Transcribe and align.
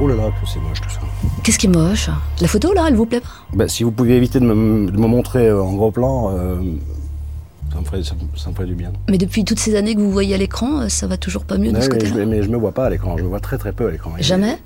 Oh 0.00 0.06
là 0.08 0.14
là, 0.14 0.24
que 0.28 0.46
c'est 0.46 0.60
moche 0.60 0.80
tout 0.80 0.90
ça. 0.90 1.00
Qu'est-ce 1.42 1.58
qui 1.58 1.66
est 1.66 1.70
moche? 1.70 2.10
La 2.40 2.48
photo 2.48 2.72
là, 2.74 2.84
elle 2.88 2.94
vous 2.96 3.06
plaît 3.06 3.20
pas? 3.20 3.28
Bah, 3.54 3.66
si 3.68 3.82
vous 3.82 3.90
pouviez 3.90 4.16
éviter 4.16 4.40
de 4.40 4.44
me, 4.44 4.90
de 4.90 4.96
me 4.98 5.06
montrer 5.06 5.46
euh, 5.48 5.62
en 5.62 5.72
gros 5.74 5.90
plan, 5.90 6.32
euh, 6.34 6.56
ça, 7.72 7.80
me 7.80 7.84
ferait, 7.84 8.02
ça, 8.02 8.14
me- 8.14 8.38
ça 8.38 8.50
me 8.50 8.54
ferait 8.54 8.66
du 8.66 8.74
bien. 8.74 8.92
Mais 9.08 9.16
depuis 9.16 9.44
toutes 9.44 9.58
ces 9.58 9.74
années 9.74 9.94
que 9.94 10.00
vous 10.00 10.10
voyez 10.12 10.34
à 10.34 10.38
l'écran, 10.38 10.82
euh, 10.82 10.88
ça 10.88 11.06
va 11.06 11.16
toujours 11.16 11.44
pas 11.44 11.56
mieux 11.56 11.72
de 11.72 11.76
Ouais, 11.78 11.82
ce 11.82 11.88
mais, 11.88 12.00
je, 12.00 12.08
côté-là 12.10 12.26
mais 12.26 12.42
je 12.42 12.48
me 12.50 12.56
vois 12.58 12.72
pas 12.72 12.86
à 12.86 12.90
l'écran, 12.90 13.16
je 13.16 13.22
me 13.22 13.28
vois 13.28 13.40
très 13.40 13.56
très 13.56 13.72
peu 13.72 13.86
à 13.88 13.90
l'écran. 13.90 14.10
Jamais? 14.18 14.58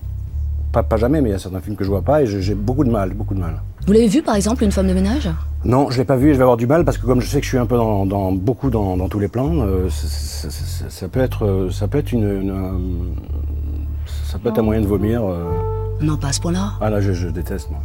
Pas, 0.72 0.82
pas 0.82 0.96
jamais, 0.96 1.20
mais 1.20 1.28
il 1.30 1.32
y 1.32 1.34
a 1.34 1.38
certains 1.38 1.60
films 1.60 1.76
que 1.76 1.84
je 1.84 1.90
vois 1.90 2.02
pas 2.02 2.22
et 2.22 2.26
j'ai 2.26 2.54
beaucoup 2.54 2.84
de 2.84 2.90
mal, 2.90 3.12
beaucoup 3.14 3.34
de 3.34 3.40
mal. 3.40 3.60
Vous 3.86 3.92
l'avez 3.92 4.06
vu 4.08 4.22
par 4.22 4.34
exemple, 4.36 4.64
une 4.64 4.70
femme 4.72 4.86
de 4.88 4.94
ménage? 4.94 5.28
Non, 5.64 5.90
je 5.90 5.98
l'ai 5.98 6.04
pas 6.04 6.16
vu 6.16 6.30
et 6.30 6.32
je 6.32 6.38
vais 6.38 6.42
avoir 6.42 6.56
du 6.56 6.66
mal 6.66 6.84
parce 6.84 6.96
que 6.98 7.06
comme 7.06 7.20
je 7.20 7.28
sais 7.28 7.38
que 7.38 7.44
je 7.44 7.50
suis 7.50 7.58
un 7.58 7.66
peu 7.66 7.76
dans, 7.76 8.04
dans- 8.06 8.32
beaucoup 8.32 8.70
dans, 8.70 8.96
dans 8.96 9.08
tous 9.08 9.18
les 9.20 9.28
plans, 9.28 9.50
euh, 9.60 9.88
ça, 9.90 10.06
ça- 10.08 10.50
ça- 10.50 10.84
ça 10.88 11.08
peut 11.08 11.20
être, 11.20 11.68
ça 11.72 11.86
peut 11.88 11.98
être 11.98 12.12
une, 12.12 12.22
une, 12.42 12.50
ça 14.30 14.38
peut 14.38 14.48
être 14.50 14.58
un 14.58 14.62
moyen 14.62 14.80
de 14.80 14.86
vomir. 14.86 15.22
euh. 15.24 15.44
Non, 16.00 16.16
pas 16.16 16.28
à 16.28 16.32
ce 16.32 16.40
point-là. 16.40 16.72
Ah 16.80 16.88
là, 16.90 17.00
je, 17.00 17.12
je 17.12 17.28
déteste 17.28 17.70
moi. 17.70 17.80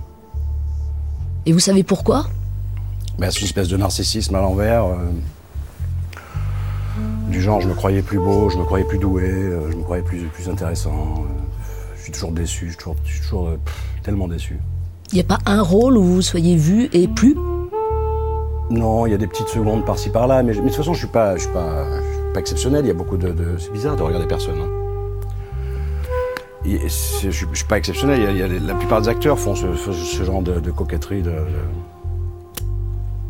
Et 1.45 1.51
vous 1.53 1.59
savez 1.59 1.83
pourquoi? 1.83 2.25
Ben, 3.19 3.29
c'est 3.31 3.39
une 3.39 3.45
espèce 3.45 3.67
de 3.67 3.77
narcissisme 3.77 4.35
à 4.35 4.41
l'envers. 4.41 4.85
euh, 4.85 4.95
du 7.29 7.41
genre, 7.41 7.59
je 7.59 7.67
me 7.67 7.73
croyais 7.73 8.01
plus 8.01 8.19
beau, 8.19 8.49
je 8.49 8.57
me 8.57 8.63
croyais 8.63 8.85
plus 8.85 8.97
doué, 8.99 9.23
euh, 9.25 9.69
je 9.71 9.75
me 9.75 9.83
croyais 9.83 10.03
plus, 10.03 10.19
plus 10.27 10.47
intéressant. 10.47 10.91
euh, 10.91 11.21
je 11.97 12.03
suis 12.03 12.11
toujours 12.11 12.31
déçu, 12.31 12.65
je 12.67 12.71
suis 12.71 12.77
toujours, 12.77 12.95
je 13.03 13.11
suis 13.11 13.21
toujours, 13.21 13.47
euh, 13.47 13.57
pff, 13.63 13.83
tellement 14.03 14.27
déçu. 14.27 14.57
Il 15.11 15.15
n'y 15.15 15.21
a 15.21 15.25
pas 15.25 15.39
un 15.45 15.61
rôle 15.61 15.97
où 15.97 16.03
vous 16.03 16.21
soyez 16.21 16.55
vu 16.55 16.87
et 16.93 17.07
plus? 17.07 17.35
Non, 18.69 19.05
il 19.05 19.11
y 19.11 19.13
a 19.13 19.17
des 19.17 19.27
petites 19.27 19.47
secondes 19.49 19.85
par-ci 19.85 20.09
par-là, 20.09 20.41
mais, 20.43 20.53
je- 20.53 20.59
mais 20.59 20.65
de 20.65 20.69
toute 20.69 20.77
façon, 20.77 20.93
je 20.93 20.99
suis 20.99 21.07
pas, 21.07 21.35
je 21.35 21.41
suis 21.43 21.51
pas, 21.51 21.85
je 21.99 22.01
suis 22.03 22.33
pas 22.33 22.39
exceptionnel. 22.39 22.85
Il 22.85 22.87
y 22.87 22.91
a 22.91 22.95
beaucoup 22.95 23.17
de, 23.17 23.29
de- 23.29 23.57
c'est 23.59 23.71
bizarre 23.73 23.95
de 23.95 24.03
regarder 24.03 24.27
personne. 24.27 24.55
hein. 24.59 24.84
Je, 26.67 27.29
je 27.29 27.45
suis 27.53 27.65
pas 27.67 27.77
exceptionnel. 27.77 28.19
Il 28.19 28.23
y 28.23 28.27
a- 28.27 28.31
il 28.31 28.37
y 28.37 28.41
a 28.41 28.47
les- 28.47 28.59
la 28.59 28.73
plupart 28.73 29.01
des 29.01 29.07
acteurs 29.09 29.37
font 29.39 29.55
ce, 29.55 29.73
genre 30.23 30.41
de, 30.41 30.59
de 30.59 30.71
coquetterie. 30.71 31.21
De, 31.21 31.31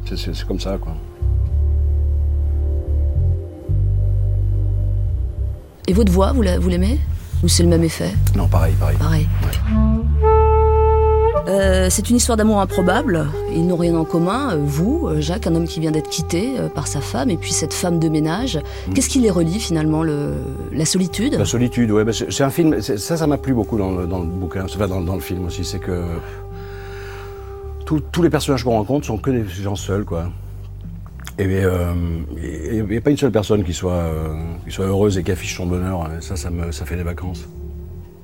de- 0.10 0.16
c'est- 0.16 0.46
comme 0.46 0.60
ça, 0.60 0.78
quoi. 0.80 0.94
Et 5.88 5.94
votre 5.94 6.12
voix, 6.12 6.32
vous 6.32 6.42
la- 6.42 6.58
vous 6.60 6.70
l'aimez? 6.70 7.00
Ou 7.44 7.48
c'est 7.48 7.64
le 7.64 7.70
même 7.70 7.84
effet? 7.84 8.12
Non, 8.36 8.48
pareil, 8.48 8.74
pareil. 8.80 8.98
Pareil. 8.98 9.28
Euh, 11.48 11.88
c'est 11.92 12.10
une 12.10 12.16
histoire 12.16 12.38
d'amour 12.38 12.60
improbable. 12.60 13.28
Ils 13.54 13.68
n'ont 13.68 13.76
rien 13.76 13.96
en 13.96 14.04
commun. 14.04 14.54
Euh, 14.54 14.58
Vous, 14.64 15.08
euh, 15.08 15.22
Jacques, 15.22 15.46
un 15.46 15.54
homme 15.54 15.68
qui 15.68 15.80
vient 15.80 15.92
d'être 15.92 16.10
quitté 16.10 16.56
par 16.74 16.88
sa 16.88 17.02
femme, 17.02 17.30
et 17.30 17.38
puis 17.38 17.52
cette 17.52 17.74
femme 17.74 18.00
de 18.00 18.10
ménage. 18.10 18.60
Qu'est-ce 18.94 19.10
qui 19.10 19.20
les 19.20 19.30
relie 19.30 19.60
finalement 19.60 20.02
le... 20.02 20.34
La 20.74 20.86
solitude? 20.86 21.36
La 21.36 21.46
solitude, 21.46 21.92
bah, 21.92 22.12
c'est 22.14 22.44
un 22.44 22.50
film. 22.50 22.82
Ça, 22.82 23.18
ça 23.18 23.28
m'a 23.28 23.38
plu 23.38 23.54
beaucoup 23.54 23.78
dans 23.78 23.92
le, 23.92 24.08
dans 24.08 24.20
le 24.20 24.26
bouquin. 24.26 24.66
Enfin, 24.66 24.88
dans, 24.88 25.02
dans 25.02 25.16
le 25.16 25.22
film 25.22 25.46
aussi. 25.46 25.64
C'est 25.64 25.80
que 25.80 26.04
tous- 27.86 28.02
tous 28.12 28.24
les 28.24 28.30
personnages 28.32 28.64
qu'on 28.64 28.72
rencontre 28.72 29.06
sont 29.06 29.18
que 29.18 29.30
des 29.30 29.46
gens 29.48 29.76
seuls, 29.76 30.04
quoi. 30.06 30.30
Et 31.38 31.46
euh, 31.46 31.94
il 32.74 32.86
n'y 32.86 32.98
a 32.98 33.02
pas 33.02 33.12
une 33.12 33.18
seule 33.18 33.32
personne 33.32 33.64
qui 33.64 33.74
soit, 33.74 33.92
euh, 33.92 34.34
qui 34.66 34.72
soit 34.72 34.86
heureuse 34.86 35.18
et 35.18 35.24
qui 35.24 35.32
affiche 35.32 35.58
son 35.58 35.66
bonheur. 35.66 36.10
Ça, 36.22 36.38
ça, 36.38 36.50
me, 36.50 36.72
ça 36.72 36.86
fait 36.86 36.96
des 36.96 37.04
vacances. 37.04 37.46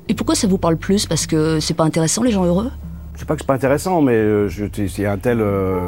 Et 0.08 0.14
pourquoi 0.16 0.34
ça 0.34 0.48
vous 0.48 0.58
parle 0.58 0.78
plus? 0.78 1.06
Parce 1.06 1.28
que 1.28 1.60
c'est 1.60 1.74
pas 1.74 1.84
intéressant, 1.84 2.24
les 2.24 2.32
gens 2.32 2.46
heureux? 2.46 2.72
C'est 3.16 3.28
pas 3.28 3.36
que 3.36 3.42
c'est 3.42 3.48
pas 3.48 3.54
intéressant, 3.54 4.02
mais 4.02 4.14
euh, 4.14 4.48
je- 4.48 4.66
il 4.66 5.00
y 5.02 5.06
a 5.06 5.12
un 5.12 5.18
tel, 5.18 5.42
euh, 5.42 5.80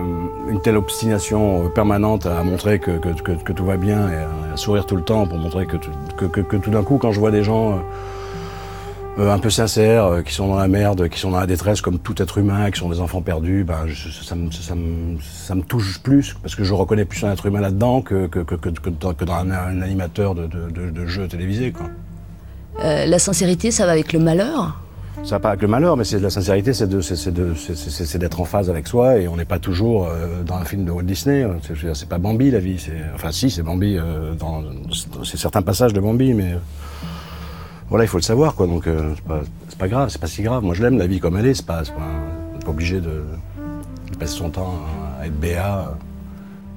une 0.50 0.62
telle 0.62 0.78
obstination 0.78 1.66
euh, 1.66 1.70
permanente 1.70 2.26
à 2.26 2.44
montrer 2.44 2.80
que, 2.80 2.92
tout 3.54 3.66
va 3.66 3.78
bien 3.78 4.10
et 4.10 4.16
à, 4.54 4.58
sourire 4.58 4.86
tout 4.86 4.96
le 4.96 5.02
temps 5.04 5.26
pour 5.26 5.38
montrer 5.38 5.66
que, 5.66 5.78
tout- 5.78 6.70
d'un 6.70 6.84
coup, 6.84 6.98
quand 6.98 7.12
je 7.12 7.20
vois 7.20 7.32
des 7.32 7.44
gens 7.44 7.72
euh, 7.72 7.76
euh, 9.20 9.32
un 9.34 9.40
peu 9.40 9.50
sincères, 9.50 10.06
euh, 10.06 10.22
qui 10.22 10.34
sont 10.34 10.48
dans 10.48 10.58
la 10.58 10.68
merde, 10.68 11.08
qui 11.10 11.20
sont 11.20 11.32
dans 11.32 11.40
la 11.40 11.48
détresse 11.48 11.82
comme 11.82 11.98
tout 11.98 12.22
être 12.22 12.38
humain, 12.38 12.70
qui 12.72 12.80
sont 12.80 12.90
des 12.90 13.00
enfants 13.00 13.22
perdus, 13.22 13.64
ben, 13.64 13.88
je- 13.88 14.10
ça, 14.10 14.36
me, 14.36 15.62
touche 15.62 16.02
plus 16.04 16.36
parce 16.42 16.56
que 16.56 16.64
je 16.64 16.74
reconnais 16.74 17.06
plus 17.06 17.24
un 17.24 17.32
être 17.32 17.46
humain 17.46 17.62
là-dedans 17.62 18.02
que, 18.02 18.28
dans, 19.00 19.14
un, 19.34 19.82
animateur 19.82 20.36
de, 20.36 20.46
de, 20.48 20.90
de. 20.92 21.06
Quoi. 21.72 21.88
Euh, 22.84 23.06
La 23.06 23.18
sincérité, 23.20 23.72
ça 23.72 23.86
va 23.86 23.94
avec 23.94 24.14
le 24.14 24.20
malheur? 24.20 24.83
Ça 25.24 25.36
va 25.36 25.40
pas 25.40 25.50
avec 25.50 25.62
le 25.62 25.68
malheur, 25.68 25.96
mais 25.96 26.04
c'est 26.04 26.18
de 26.18 26.24
la 26.24 26.30
sincérité, 26.32 26.74
c'est 26.74 26.88
d'être 28.18 28.42
en 28.42 28.46
phase 28.46 28.70
avec 28.70 28.88
soi, 28.88 29.18
et 29.20 29.28
on 29.28 29.38
n'est 29.38 29.46
pas 29.46 29.60
toujours 29.60 30.08
euh, 30.08 30.42
dans 30.44 30.56
un 30.56 30.66
film 30.66 30.86
de 30.86 30.92
Walt 30.92 31.04
Disney. 31.04 31.44
hein. 31.44 31.58
C'est- 31.94 32.10
pas 32.10 32.18
Bambi 32.18 32.50
la 32.52 32.60
vie, 32.60 32.84
enfin 33.14 33.32
si 33.32 33.50
c'est 33.52 33.62
Bambi 33.64 33.96
euh, 33.98 34.34
dans 34.34 34.64
c'est 35.24 35.38
certains 35.38 35.62
passages 35.62 35.94
de 35.94 36.00
Bambi, 36.02 36.34
mais 36.34 36.54
euh, 36.54 36.58
voilà 37.90 38.04
il 38.06 38.08
faut 38.08 38.18
le 38.18 38.24
savoir 38.24 38.56
quoi. 38.56 38.66
Donc 38.68 38.88
euh, 38.88 39.14
c'est 39.16 39.24
pas, 39.26 39.42
pas 39.78 39.88
grave, 39.88 40.10
c'est 40.10 40.20
pas 40.20 40.28
si 40.28 40.42
grave. 40.42 40.64
Moi 40.64 40.74
je 40.74 40.82
l'aime 40.84 40.98
la 40.98 41.08
vie 41.08 41.20
comme 41.20 41.38
elle 41.38 41.46
est, 41.46 41.54
c'est 41.54 41.66
pas, 41.66 41.84
pas, 41.84 41.92
on 42.56 42.60
pas 42.60 42.72
obligé 42.72 42.96
de, 43.00 43.24
de 44.12 44.18
passer 44.20 44.38
son 44.38 44.50
temps 44.50 44.74
à 45.22 45.28
être 45.28 45.40
béat. 45.40 45.94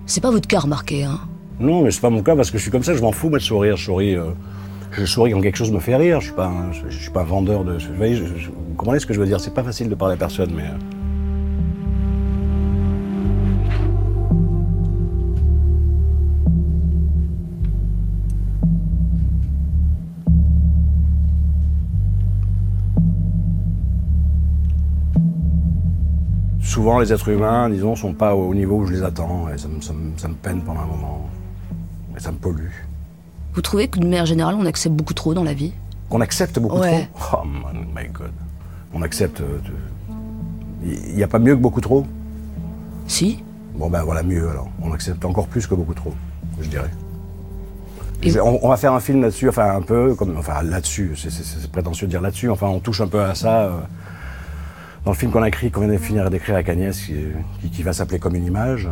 C'est 0.05 0.21
pas 0.21 0.31
votre 0.31 0.47
cas 0.47 0.61
remarqué, 0.61 1.03
hein? 1.05 1.19
Non, 1.59 1.83
mais 1.83 1.91
c'est 1.91 2.01
pas 2.03 2.11
mon 2.11 2.23
cas 2.23 2.37
parce 2.37 2.51
que 2.51 2.59
je 2.59 2.63
suis 2.63 2.71
comme 2.71 2.85
ça, 2.85 2.95
je 2.95 3.01
m'en 3.01 3.13
fous 3.13 3.31
moi 3.31 3.39
de 3.39 3.43
sourire, 3.43 3.77
je 3.77 3.85
souris. 3.87 4.15
euh, 4.15 4.27
je 4.93 5.05
souris 5.05 5.33
quand 5.33 5.41
quelque 5.41 5.57
chose 5.59 5.73
me 5.73 5.81
fait 5.81 5.97
rire, 5.97 6.21
je 6.21 6.27
suis 6.27 6.35
pas 6.35 6.47
un, 6.47 6.73
je, 6.73 6.83
je 6.89 6.99
suis 6.99 7.11
pas 7.11 7.21
un 7.23 7.25
vendeur 7.25 7.65
de. 7.65 7.73
Vous 7.73 7.95
voyez, 7.97 8.15
je- 8.17 8.25
je- 8.25 8.49
vous 8.51 8.75
comprenez 8.77 8.99
ce 9.01 9.07
que 9.07 9.15
je 9.15 9.21
veux 9.21 9.27
dire? 9.27 9.41
C'est 9.41 9.55
pas 9.55 9.63
facile 9.65 9.89
de 9.89 9.95
parler 9.95 10.15
à 10.15 10.17
personne, 10.19 10.51
mais. 10.55 10.63
euh, 10.65 10.79
Souvent, 26.61 26.99
les 26.99 27.13
êtres 27.13 27.29
humains, 27.29 27.71
disons, 27.71 27.95
sont 27.97 28.13
pas 28.13 28.35
au 28.35 28.55
niveau 28.55 28.79
où 28.79 28.87
je 28.87 28.93
les 28.95 29.03
attends, 29.03 29.49
et 29.49 29.57
ça 29.59 29.69
me, 29.69 29.81
ça 29.81 29.93
me- 29.93 30.17
ça 30.19 30.29
me 30.29 30.35
peine 30.35 30.61
pendant 30.63 30.81
un 30.81 30.87
moment. 30.87 31.29
Et 32.17 32.21
ça 32.21 32.33
me 32.33 32.39
pollue. 32.39 32.71
Vous 33.57 33.63
trouvez 33.63 33.89
que 33.89 33.99
d'une 33.99 34.11
manière 34.11 34.27
générale, 34.27 34.55
on 34.59 34.67
accepte 34.67 34.95
beaucoup 34.95 35.15
trop 35.15 35.33
dans 35.35 35.43
la 35.43 35.55
vie? 35.55 35.73
Qu'on 36.11 36.21
accepte 36.21 36.59
beaucoup 36.61 36.79
Ouais. 36.79 37.09
trop? 37.15 37.39
Oh 37.43 37.47
man, 37.47 37.87
my 37.97 38.07
god. 38.09 38.31
On 38.95 39.03
accepte. 39.03 39.41
euh, 39.41 39.59
de- 39.65 39.73
Il 41.09 41.17
n'y 41.17 41.23
a 41.23 41.27
pas 41.27 41.39
mieux 41.41 41.57
que 41.57 41.61
beaucoup 41.61 41.81
trop? 41.81 42.07
Si 43.09 43.43
Bon 43.75 43.89
ben 43.91 44.03
voilà, 44.05 44.23
mieux 44.23 44.49
alors. 44.49 44.69
On 44.83 44.93
accepte 44.93 45.25
encore 45.25 45.47
plus 45.49 45.67
que 45.67 45.75
beaucoup 45.75 45.95
trop, 45.95 46.15
je 46.61 46.69
dirais. 46.69 46.91
Et- 48.23 48.39
On, 48.41 48.65
on 48.65 48.69
va 48.69 48.77
faire 48.77 48.93
un 48.93 49.01
film 49.01 49.21
là-dessus, 49.23 49.49
enfin 49.49 49.75
un 49.75 49.83
peu, 49.83 50.15
comme, 50.15 50.37
enfin 50.39 50.63
là-dessus, 50.63 51.15
c'est- 51.17 51.71
prétentieux 51.73 52.07
de 52.07 52.11
dire 52.13 52.21
là-dessus, 52.21 52.49
enfin 52.51 52.67
on 52.69 52.79
touche 52.81 53.01
un 53.01 53.09
peu 53.09 53.23
à 53.23 53.35
ça. 53.35 53.63
euh, 53.65 53.71
dans 55.05 55.13
le 55.13 55.17
film 55.17 55.31
qu'on 55.33 55.43
a 55.43 55.49
écrit, 55.49 55.71
qu'on 55.71 55.81
vient 55.81 55.93
de 55.93 55.99
finir 55.99 56.29
d'écrire 56.31 56.55
avec 56.57 56.69
Agnès, 56.69 56.99
qui, 57.01 57.15
qui- 57.61 57.71
qui 57.71 57.83
va 57.83 57.93
s'appeler 57.95 58.19
Comme 58.19 58.35
une 58.35 58.45
image, 58.47 58.89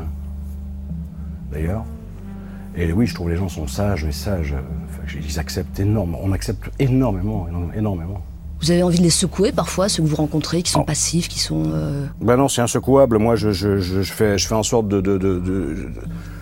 d'ailleurs. 1.52 1.84
Et 2.76 2.92
oui, 2.92 3.06
je 3.06 3.14
trouve 3.14 3.30
les 3.30 3.36
gens 3.36 3.48
sont 3.48 3.66
sages, 3.68 4.04
mais 4.04 4.12
sages. 4.12 4.54
enfin, 4.88 5.18
ils 5.24 5.38
acceptent 5.38 5.78
énormément. 5.78 6.18
On 6.22 6.32
accepte 6.32 6.70
énormément, 6.78 7.46
énormément. 7.76 8.20
Vous 8.60 8.70
avez 8.70 8.82
envie 8.82 8.98
de 8.98 9.02
les 9.04 9.10
secouer 9.10 9.52
parfois, 9.52 9.88
ceux 9.88 10.02
que 10.02 10.08
vous 10.08 10.16
rencontrez, 10.16 10.62
qui 10.62 10.70
sont 10.70 10.80
Oh. 10.80 10.84
passifs, 10.84 11.28
qui 11.28 11.38
sont... 11.38 11.64
euh, 11.72 12.06
Ben 12.20 12.36
non, 12.36 12.48
c'est 12.48 12.62
insecouable. 12.62 13.18
Moi, 13.18 13.36
je, 13.36 13.52
je, 13.52 13.78
je, 13.78 14.02
fais, 14.02 14.38
je 14.38 14.46
fais 14.48 14.54
en 14.54 14.62
sorte 14.62 14.88
de, 14.88 15.00
de, 15.00 15.18
de- 15.18 15.38
de- 15.38 15.76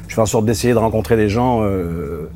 je 0.09 0.15
fais 0.15 0.21
en 0.21 0.27
sorte 0.27 0.47
d'essayer 0.47 0.73
de 0.73 0.79
rencontrer 0.79 1.17
des 1.17 1.29
gens 1.29 1.63
euh, 1.63 2.31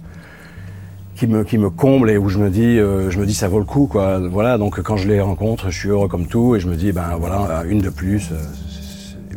qui 1.15 1.27
me, 1.27 1.45
qui 1.45 1.57
me 1.57 1.71
comblent 1.71 2.11
et 2.11 2.19
où 2.19 2.29
je 2.29 2.39
me 2.39 2.51
dis, 2.51 2.79
euh, 2.79 3.11
je 3.11 3.19
me 3.21 3.27
dis, 3.27 3.35
ça 3.35 3.49
vaut 3.49 3.59
le 3.61 3.65
coup, 3.65 3.87
quoi. 3.87 4.19
Voilà. 4.29 4.59
Donc, 4.59 4.81
quand 4.83 4.97
je 4.97 5.09
les 5.09 5.21
rencontre, 5.21 5.71
je 5.71 5.79
suis 5.79 5.89
heureux 5.89 6.09
comme 6.09 6.27
tout 6.27 6.57
et 6.57 6.61
je 6.61 6.69
me 6.69 6.75
dis, 6.77 6.93
ben 6.93 7.17
voilà, 7.19 7.63
une 7.69 7.81
de 7.81 7.91
plus. 7.91 8.31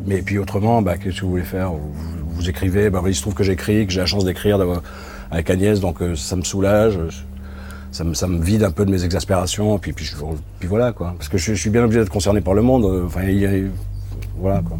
Mais 0.05 0.21
puis 0.21 0.37
autrement, 0.39 0.81
ben, 0.81 0.97
qu'est-ce 0.97 1.17
que 1.21 1.25
vous 1.25 1.31
voulez 1.31 1.43
faire? 1.43 1.71
Vous, 1.71 1.91
vous 2.39 2.49
écrivez. 2.49 2.89
Ben, 2.89 3.01
il 3.05 3.15
se 3.15 3.21
trouve 3.21 3.33
que 3.33 3.43
j'écris, 3.43 3.85
que 3.85 3.91
j'ai 3.93 3.99
la 3.99 4.05
chance 4.05 4.25
d'écrire 4.25 4.57
avec 5.31 5.49
Agnès, 5.49 5.79
donc 5.79 6.01
euh, 6.01 6.15
ça 6.15 6.35
me 6.35 6.43
soulage. 6.43 6.97
Ça 7.91 8.03
me, 8.03 8.13
ça 8.13 8.27
me 8.27 8.39
vide 8.43 8.63
un 8.63 8.69
peu 8.69 8.85
de 8.85 8.91
mes 8.91 9.03
exaspérations, 9.03 9.79
puis, 9.79 9.93
puis, 9.93 10.07
puis 10.59 10.67
voilà 10.67 10.91
quoi. 10.91 11.15
Parce 11.17 11.27
que 11.27 11.39
je, 11.39 11.55
je 11.55 11.59
suis 11.59 11.71
bien 11.71 11.83
obligé 11.83 11.99
d'être 11.99 12.11
concerné 12.11 12.39
par 12.39 12.53
le 12.53 12.61
monde. 12.61 12.85
euh, 12.85 13.05
Enfin, 13.07 13.21
voilà 14.37 14.61
quoi. 14.61 14.77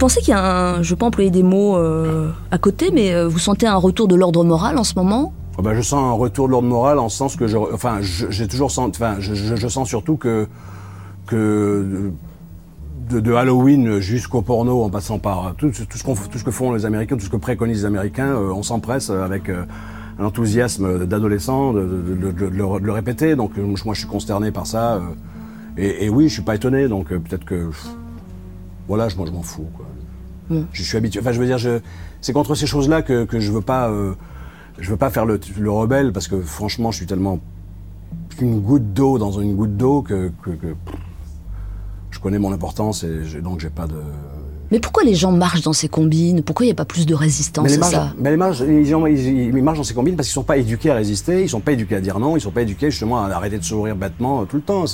Pensez 0.00 0.20
qu'il 0.20 0.30
y 0.30 0.36
a 0.36 0.76
un... 0.76 0.82
Je 0.82 0.94
peux 0.94 1.04
employer 1.04 1.30
des 1.30 1.44
mots 1.44 1.76
euh, 1.76 2.30
à 2.50 2.58
côté, 2.58 2.90
mais 2.92 3.14
euh, 3.14 3.28
vous 3.28 3.38
sentez 3.38 3.66
un 3.66 3.76
retour 3.76 4.08
de 4.08 4.16
l'ordre 4.16 4.42
moral 4.42 4.78
en 4.78 4.84
ce 4.84 4.94
moment? 4.96 5.32
Oh 5.58 5.62
ben, 5.62 5.74
je 5.74 5.82
sens 5.82 6.02
un 6.02 6.12
retour 6.12 6.46
de 6.46 6.52
l'ordre 6.52 6.68
moral 6.68 6.98
en 6.98 7.08
ce 7.08 7.18
sens 7.18 7.36
que 7.36 7.46
je, 7.46 7.56
enfin, 7.56 7.98
j'ai 8.00 8.48
toujours 8.48 8.70
senti, 8.70 9.00
enfin, 9.00 9.16
je, 9.20 9.68
sens 9.68 9.86
surtout 9.86 10.16
que, 10.16 10.48
que 11.26 12.12
de, 13.10 13.32
Halloween 13.34 13.98
jusqu'au 13.98 14.40
porno, 14.40 14.82
en 14.82 14.88
passant 14.88 15.18
par 15.18 15.54
tout, 15.56 15.70
tout 15.70 15.98
ce 15.98 16.44
que 16.44 16.50
font 16.50 16.72
les 16.72 16.86
Américains, 16.86 17.16
tout 17.16 17.24
ce 17.24 17.30
que 17.30 17.36
préconisent 17.36 17.80
les 17.80 17.84
Américains, 17.84 18.34
euh, 18.34 18.52
on 18.52 18.62
s'empresse 18.62 19.10
avec 19.10 19.50
euh, 19.50 19.64
un 20.18 20.24
enthousiasme 20.24 21.04
d'adolescent 21.06 21.74
de, 21.74 21.80
le, 21.80 22.92
répéter. 22.92 23.36
Donc 23.36 23.58
moi, 23.58 23.94
je 23.94 24.00
suis 24.00 24.08
consterné 24.08 24.50
par 24.52 24.66
ça. 24.66 25.00
Et, 25.76 26.08
oui, 26.08 26.28
je 26.28 26.34
suis 26.34 26.42
pas 26.42 26.54
étonné. 26.54 26.88
Donc 26.88 27.08
peut-être 27.08 27.44
que 27.44 27.70
voilà, 28.90 29.06
moi, 29.16 29.24
je 29.24 29.32
m'en 29.32 29.42
fous. 29.42 29.68
Quoi. 29.76 29.86
Je 30.72 30.82
suis 30.82 30.96
habitué. 30.96 31.20
Enfin, 31.20 31.30
je 31.30 31.38
veux 31.38 31.46
dire, 31.46 31.58
je, 31.58 31.78
c'est 32.20 32.32
contre 32.32 32.56
ces 32.56 32.66
choses-là 32.66 33.02
que, 33.02 33.24
que 33.24 33.38
je 33.38 33.52
veux 33.52 33.60
pas, 33.60 33.88
je 34.78 34.90
veux 34.90 34.96
pas 34.96 35.10
faire 35.10 35.24
le, 35.24 35.38
le 35.56 35.70
rebelle 35.70 36.12
parce 36.12 36.26
que 36.26 36.40
franchement, 36.40 36.90
je 36.90 36.96
suis 36.96 37.06
tellement 37.06 37.38
une 38.40 38.60
goutte 38.60 38.92
d'eau 38.92 39.16
dans 39.16 39.30
une 39.30 39.54
goutte 39.54 39.76
d'eau 39.76 40.02
que, 40.02 40.32
je 42.10 42.18
connais 42.18 42.40
mon 42.40 42.52
importance 42.52 43.04
et 43.04 43.40
donc 43.40 43.60
j'ai 43.60 43.70
pas 43.70 43.86
de. 43.86 44.02
Mais 44.70 44.78
pourquoi 44.78 45.02
les 45.02 45.14
gens 45.14 45.32
marchent 45.32 45.62
dans 45.62 45.72
ces 45.72 45.88
combines? 45.88 46.42
Pourquoi 46.42 46.64
il 46.64 46.68
n'y 46.68 46.72
a 46.72 46.76
pas 46.76 46.84
plus 46.84 47.06
de 47.06 47.14
résistance 47.14 47.64
mais 47.64 47.76
les, 47.76 47.82
ça? 47.82 48.12
mais 48.18 48.30
les, 48.30 48.36
marches, 48.36 48.60
ils, 48.60 49.62
marchent 49.62 49.78
dans 49.78 49.84
ces 49.84 49.94
combines 49.94 50.14
parce 50.14 50.28
qu'ils 50.28 50.34
sont 50.34 50.44
pas 50.44 50.58
éduqués 50.58 50.90
à 50.90 50.94
résister, 50.94 51.42
ils 51.42 51.48
sont 51.48 51.60
pas 51.60 51.72
éduqués 51.72 51.96
à 51.96 52.00
dire 52.00 52.18
non, 52.20 52.36
ils 52.36 52.40
sont 52.40 52.52
pas 52.52 52.62
éduqués 52.62 52.90
justement 52.90 53.24
à 53.24 53.28
arrêter 53.30 53.58
de 53.58 53.64
sourire 53.64 53.96
bêtement 53.96 54.44
tout 54.46 54.56
le 54.56 54.62
temps. 54.62 54.84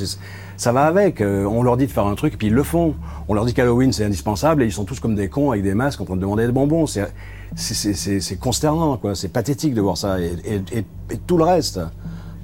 Ça 0.56 0.72
va 0.72 0.86
avec. 0.86 1.20
Euh, 1.20 1.44
on 1.44 1.62
leur 1.62 1.76
dit 1.76 1.86
de 1.86 1.92
faire 1.92 2.06
un 2.06 2.14
truc 2.14 2.34
et 2.34 2.36
puis 2.36 2.46
ils 2.46 2.54
le 2.54 2.62
font. 2.62 2.94
On 3.28 3.34
leur 3.34 3.44
dit 3.44 3.52
qu'Halloween 3.52 3.92
c'est 3.92 4.04
indispensable 4.04 4.62
et 4.62 4.66
ils 4.66 4.72
sont 4.72 4.84
tous 4.84 5.00
comme 5.00 5.14
des 5.14 5.28
cons 5.28 5.50
avec 5.50 5.62
des 5.62 5.74
masques 5.74 6.00
en 6.00 6.04
train 6.04 6.16
de 6.16 6.22
demander 6.22 6.46
des 6.46 6.52
bonbons. 6.52 6.86
C'est 6.86 8.40
consternant, 8.40 8.96
quoi. 8.96 9.14
C'est 9.14 9.28
pathétique 9.28 9.74
de 9.74 9.80
voir 9.80 9.98
ça 9.98 10.18
et, 10.20 10.32
et 10.72 10.84
tout 11.26 11.36
le 11.36 11.44
reste 11.44 11.80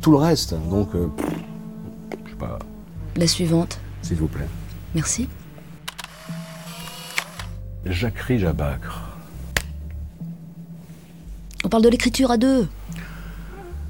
tout 0.02 0.10
le 0.10 0.18
reste. 0.18 0.54
Donc, 0.68 0.94
euh, 0.94 1.06
je 2.26 2.30
sais 2.30 2.36
pas. 2.36 2.58
La 3.16 3.26
suivante. 3.26 3.78
S'il 4.02 4.16
vous 4.16 4.26
plaît. 4.26 4.48
Merci. 4.94 5.28
Jacquerie 7.86 8.38
Jabacre. 8.38 9.00
On 11.64 11.68
parle 11.68 11.82
de 11.82 11.88
l'écriture 11.88 12.30
à 12.30 12.36
deux. 12.36 12.68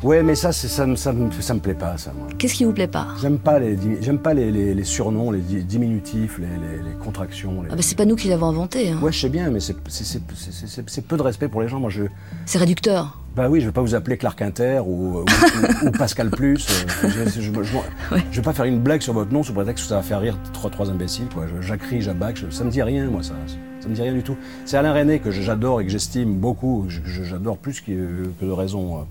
Ouais, 0.02 0.22
mais 0.24 0.34
ça, 0.34 0.50
ça, 0.50 0.84
me, 0.84 0.96
ça, 0.96 1.12
me, 1.12 1.30
ça 1.30 1.54
me 1.54 1.60
plaît 1.60 1.74
pas, 1.74 1.96
ça. 1.96 2.12
Qu'est-ce 2.36 2.54
qui 2.54 2.64
vous 2.64 2.72
plaît 2.72 2.88
pas? 2.88 3.08
J'aime 3.20 3.38
pas 3.38 3.60
les, 3.60 3.78
j'aime 4.00 4.18
pas 4.18 4.34
les, 4.34 4.50
les, 4.50 4.84
surnoms, 4.84 5.30
les 5.30 5.40
diminutifs, 5.40 6.38
les, 6.38 6.46
les 6.46 6.96
contractions. 7.04 7.62
Ah 7.70 7.76
bah 7.76 7.82
c'est 7.82 7.96
pas 7.96 8.04
nous 8.04 8.16
qui 8.16 8.26
l'avons 8.26 8.46
inventé. 8.46 8.90
Hein. 8.90 8.98
Ouais, 9.00 9.12
je 9.12 9.20
sais 9.20 9.28
bien, 9.28 9.48
mais 9.50 9.60
c'est 9.60 11.06
peu 11.06 11.16
de 11.16 11.22
respect 11.22 11.46
pour 11.46 11.62
les 11.62 11.68
gens. 11.68 11.78
Moi, 11.78 11.90
je. 11.90 12.02
C'est 12.46 12.58
réducteur. 12.58 13.20
Bah 13.36 13.48
oui, 13.48 13.60
je 13.60 13.66
vais 13.66 13.72
pas 13.72 13.80
vous 13.80 13.94
appeler 13.94 14.16
Clark 14.16 14.42
Inter 14.42 14.82
ou, 14.84 15.20
ou, 15.84 15.90
Pascal 15.92 16.30
Plus. 16.30 16.66
Euh, 17.04 17.08
je, 17.08 17.40
je, 17.40 17.52
je, 18.30 18.36
vais 18.36 18.42
pas 18.42 18.52
faire 18.52 18.64
une 18.64 18.80
blague 18.80 19.02
sur 19.02 19.12
votre 19.12 19.32
nom 19.32 19.44
sous 19.44 19.54
prétexte 19.54 19.84
que 19.84 19.88
ça 19.88 19.96
va 19.96 20.02
faire 20.02 20.20
rire 20.20 20.36
trois, 20.52 20.68
trois 20.68 20.90
imbéciles. 20.90 21.28
Quoi. 21.32 21.46
J'accrie, 21.60 22.02
j'abac, 22.02 22.38
ça 22.50 22.64
me 22.64 22.70
dit 22.70 22.82
rien, 22.82 23.08
moi, 23.08 23.22
ça. 23.22 23.34
Ça 23.82 23.88
me 23.88 23.94
dit 23.94 24.02
rien 24.02 24.12
du 24.12 24.22
tout. 24.22 24.36
C'est 24.64 24.76
Alain 24.76 24.92
René 24.92 25.18
que 25.18 25.32
j'adore 25.32 25.80
et 25.80 25.84
que 25.84 25.90
j'estime 25.90 26.34
beaucoup. 26.34 26.86
J'adore 26.88 27.58
plus 27.58 27.80
que, 27.80 28.30
que 28.40 28.44
de 28.44 28.50
raison. 28.50 28.98
Euh, 28.98 29.02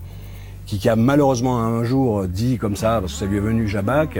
qui, 0.65 0.87
a 0.87 0.95
malheureusement 0.95 1.59
un 1.59 1.83
jour 1.83 2.25
dit 2.25 2.57
comme 2.57 2.77
ça, 2.77 2.99
parce 3.01 3.11
que 3.11 3.19
ça 3.19 3.25
lui 3.25 3.35
est 3.35 3.41
venu 3.41 3.67
Jabac, 3.67 4.17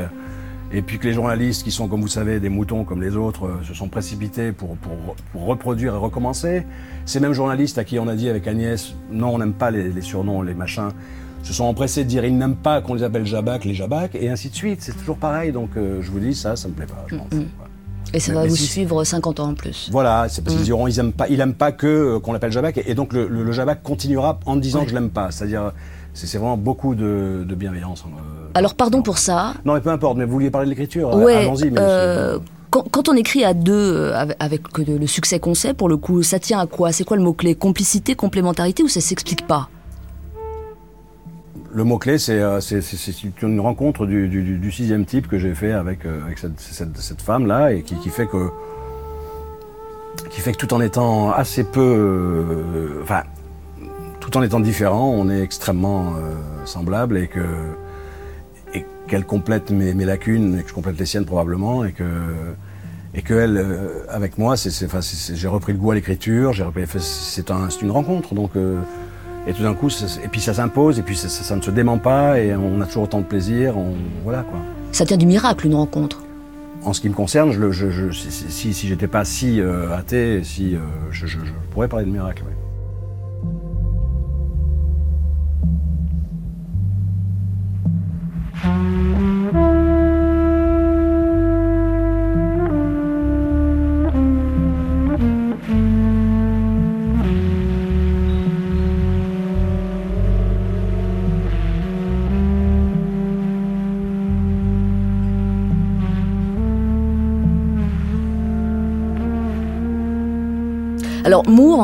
et 0.74 0.82
puis 0.82 1.00
que 1.00 1.08
les 1.08 1.14
journalistes, 1.14 1.64
qui 1.64 1.72
sont, 1.72 1.88
comme 1.88 2.02
vous 2.02 2.10
savez, 2.10 2.42
des 2.42 2.50
moutons 2.50 2.84
comme 2.84 3.02
les 3.02 3.16
autres, 3.16 3.46
euh, 3.46 3.64
se 3.64 3.74
sont 3.74 3.88
précipités 3.88 4.52
pour, 4.52 4.76
pour, 4.78 5.46
reproduire 5.46 5.96
et 5.96 5.98
recommencer. 5.98 6.64
Ces 7.06 7.22
mêmes 7.22 7.34
journalistes 7.34 7.78
à 7.78 7.86
qui 7.86 7.98
on 7.98 8.08
a 8.10 8.16
dit 8.16 8.28
avec 8.28 8.46
Agnès, 8.48 8.94
non, 9.10 9.36
on 9.36 9.38
n'aime 9.38 9.54
pas 9.54 9.72
les, 9.72 10.02
surnoms, 10.02 10.42
les 10.42 10.54
machins, 10.54 10.90
se 11.44 11.54
sont 11.54 11.64
empressés 11.64 12.04
de 12.04 12.10
dire, 12.10 12.26
ils 12.26 12.38
n'aiment 12.38 12.56
pas 12.56 12.82
qu'on 12.82 12.96
les 12.96 13.04
appelle 13.04 13.26
Jabac, 13.26 13.64
les 13.64 13.74
Jabac, 13.74 14.16
et 14.16 14.30
ainsi 14.30 14.50
de 14.50 14.56
suite. 14.56 14.82
C'est 14.82 14.98
toujours 14.98 15.18
pareil, 15.18 15.54
donc 15.54 15.70
euh, 15.78 16.02
je 16.02 16.12
vous 16.12 16.20
dis, 16.20 16.36
ça, 16.36 16.58
ça 16.58 16.68
me 16.68 16.74
plaît 16.74 16.86
pas, 16.86 17.06
je 17.08 17.16
m'en 17.16 17.28
fous. 17.32 17.48
Et 18.14 18.20
ça 18.20 18.34
va 18.34 18.46
vous 18.46 18.56
suivre 18.56 19.04
50 19.04 19.40
ans 19.40 19.50
en 19.50 19.54
plus. 19.54 19.90
Voilà, 19.92 20.28
c'est 20.30 20.42
parce 20.44 20.56
qu'ils 20.56 20.64
mm. 20.64 20.66
diront 20.66 20.88
ils 20.88 21.00
aiment 21.00 21.14
pas, 21.14 21.28
il 21.30 21.40
aime 21.40 21.54
pas 21.54 21.72
que 21.72 21.88
euh, 21.88 22.20
qu'on 22.20 22.34
l'appelle 22.34 22.52
Jabac, 22.52 22.78
et, 22.86 22.94
donc 22.94 23.14
le, 23.14 23.28
le, 23.28 23.52
Jabac 23.52 23.82
continuera 23.84 24.40
en 24.46 24.56
disant 24.56 24.84
que 24.84 24.90
je 24.90 24.96
l'aime 24.96 25.10
pas. 25.10 25.32
C'est-à-dire, 25.32 25.72
c'est 26.14 26.38
vraiment 26.38 26.58
beaucoup 26.58 26.96
de, 26.96 27.46
bienveillance. 27.56 28.04
Hein, 28.06 28.12
euh, 28.18 28.48
Alors 28.54 28.76
pardon 28.76 29.02
pour 29.02 29.18
ça. 29.18 29.54
Non 29.66 29.74
mais 29.74 29.82
peu 29.82 29.90
importe, 29.90 30.18
mais 30.18 30.26
vous 30.26 30.34
vouliez 30.34 30.52
parler 30.52 30.66
de 30.66 30.72
l'écriture 30.72 31.16
ouais, 31.16 31.36
Allons-y. 31.36 31.72
Euh, 31.78 32.40
quand, 32.72 33.10
on 33.10 33.16
écrit 33.16 33.44
à 33.44 33.54
deux, 33.54 33.74
euh, 33.74 34.26
avec, 34.40 34.62
le 34.78 35.06
succès 35.06 35.40
qu'on 35.40 35.54
sait, 35.54 35.74
pour 35.74 35.90
le 35.90 35.98
coup, 35.98 36.24
ça 36.24 36.40
tient 36.40 36.60
à 36.60 36.68
quoi? 36.68 36.94
C'est 36.94 37.04
quoi 37.04 37.18
le 37.18 37.24
mot-clé? 37.24 37.54
Complicité, 37.54 38.16
complémentarité 38.16 38.82
ou 38.82 38.88
ça 38.88 39.02
s'explique 39.02 39.46
pas? 39.46 39.68
Le 41.74 41.84
mot-clé, 41.84 42.18
c'est 42.18 42.42
une 43.42 43.60
rencontre 43.60 44.06
du, 44.06 44.72
sixième 44.72 45.06
type 45.06 45.28
que 45.28 45.38
j'ai 45.38 45.56
fait 45.56 45.72
avec, 45.72 46.00
cette, 46.36 47.22
femme-là 47.22 47.74
et 47.74 47.82
qui, 47.84 48.10
fait 48.10 48.28
que 48.28 48.50
tout 50.58 50.74
en 50.74 50.82
étant 50.82 51.32
assez 51.32 51.64
peu, 51.64 53.00
enfin, 53.04 53.24
tout 54.22 54.38
en 54.38 54.44
étant 54.44 54.60
différents, 54.62 55.10
on 55.10 55.30
est 55.30 55.42
extrêmement 55.42 56.14
euh, 56.14 56.34
semblables 56.66 57.18
et 57.18 57.28
que 57.28 57.42
qu'elle 59.08 59.26
complète 59.26 59.72
mes, 59.72 60.06
lacunes 60.06 60.58
et 60.58 60.64
que 60.64 60.70
je 60.70 60.74
complète 60.74 60.98
les 60.98 61.06
siennes 61.06 61.26
probablement 61.26 61.84
et 61.84 61.92
que 61.92 62.06
et 63.14 63.24
que 63.24 63.34
elle 63.34 63.58
euh, 63.58 64.06
avec 64.10 64.38
moi, 64.38 64.56
j'ai 64.56 65.48
repris 65.50 65.74
le 65.74 65.80
goût 65.80 65.92
à 65.92 65.96
l'écriture, 65.96 66.54
c'est 67.00 67.52
un, 67.52 67.68
une 67.82 67.92
rencontre. 67.92 68.34
Donc 68.34 68.52
euh, 68.56 68.80
et 69.48 69.54
tout 69.54 69.64
d'un 69.64 69.74
coup 69.74 69.90
et 69.90 70.28
puis 70.28 70.42
ça 70.42 70.54
s'impose 70.54 71.00
et 71.00 71.02
puis 71.02 71.16
ça, 71.16 71.56
ne 71.56 71.62
se 71.62 71.72
dément 71.72 71.98
pas 71.98 72.40
et 72.40 72.56
on 72.56 72.82
a 72.82 72.86
toujours 72.86 73.04
autant 73.04 73.20
de 73.20 73.26
plaisir, 73.26 73.78
on, 73.78 73.94
voilà 74.24 74.44
quoi. 74.44 74.60
Ça 74.92 75.06
tient 75.06 75.18
du 75.18 75.26
miracle 75.26 75.66
une 75.66 75.76
rencontre. 75.76 76.22
En 76.84 76.94
ce 76.94 77.02
qui 77.02 77.10
me 77.10 77.14
concerne, 77.14 77.52
je, 77.52 77.72
je, 77.72 78.12
si, 78.12 78.74
si, 78.74 78.88
j'étais 78.88 79.08
pas 79.08 79.24
si 79.24 79.62
athée, 79.96 80.42
si 80.44 80.76
je, 81.12 81.38
pourrais 81.72 81.88
parler 81.88 82.06
de 82.06 82.12
miracle. 82.12 82.44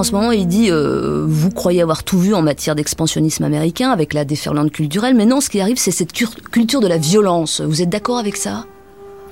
Ce 0.07 0.13
moment, 0.13 0.31
il 0.31 0.47
dit 0.47 0.71
euh, 0.71 1.25
Vous 1.27 1.51
croyez 1.51 1.81
avoir 1.81 2.03
tout 2.03 2.17
vu 2.17 2.33
en 2.33 2.41
matière 2.41 2.75
d'expansionnisme 2.75 3.43
américain 3.43 3.91
avec 3.91 4.13
la 4.13 4.23
déferlante 4.23 4.71
culturelle, 4.71 5.15
mais 5.15 5.25
non, 5.25 5.41
ce 5.41 5.49
qui 5.49 5.59
arrive, 5.59 5.77
c'est 5.77 5.91
cette 5.91 6.13
culture 6.13 6.79
de 6.79 6.87
la 6.87 6.97
violence. 6.97 7.61
Vous 7.61 7.81
êtes 7.81 7.89
d'accord 7.89 8.17
avec 8.17 8.37
ça? 8.37 8.65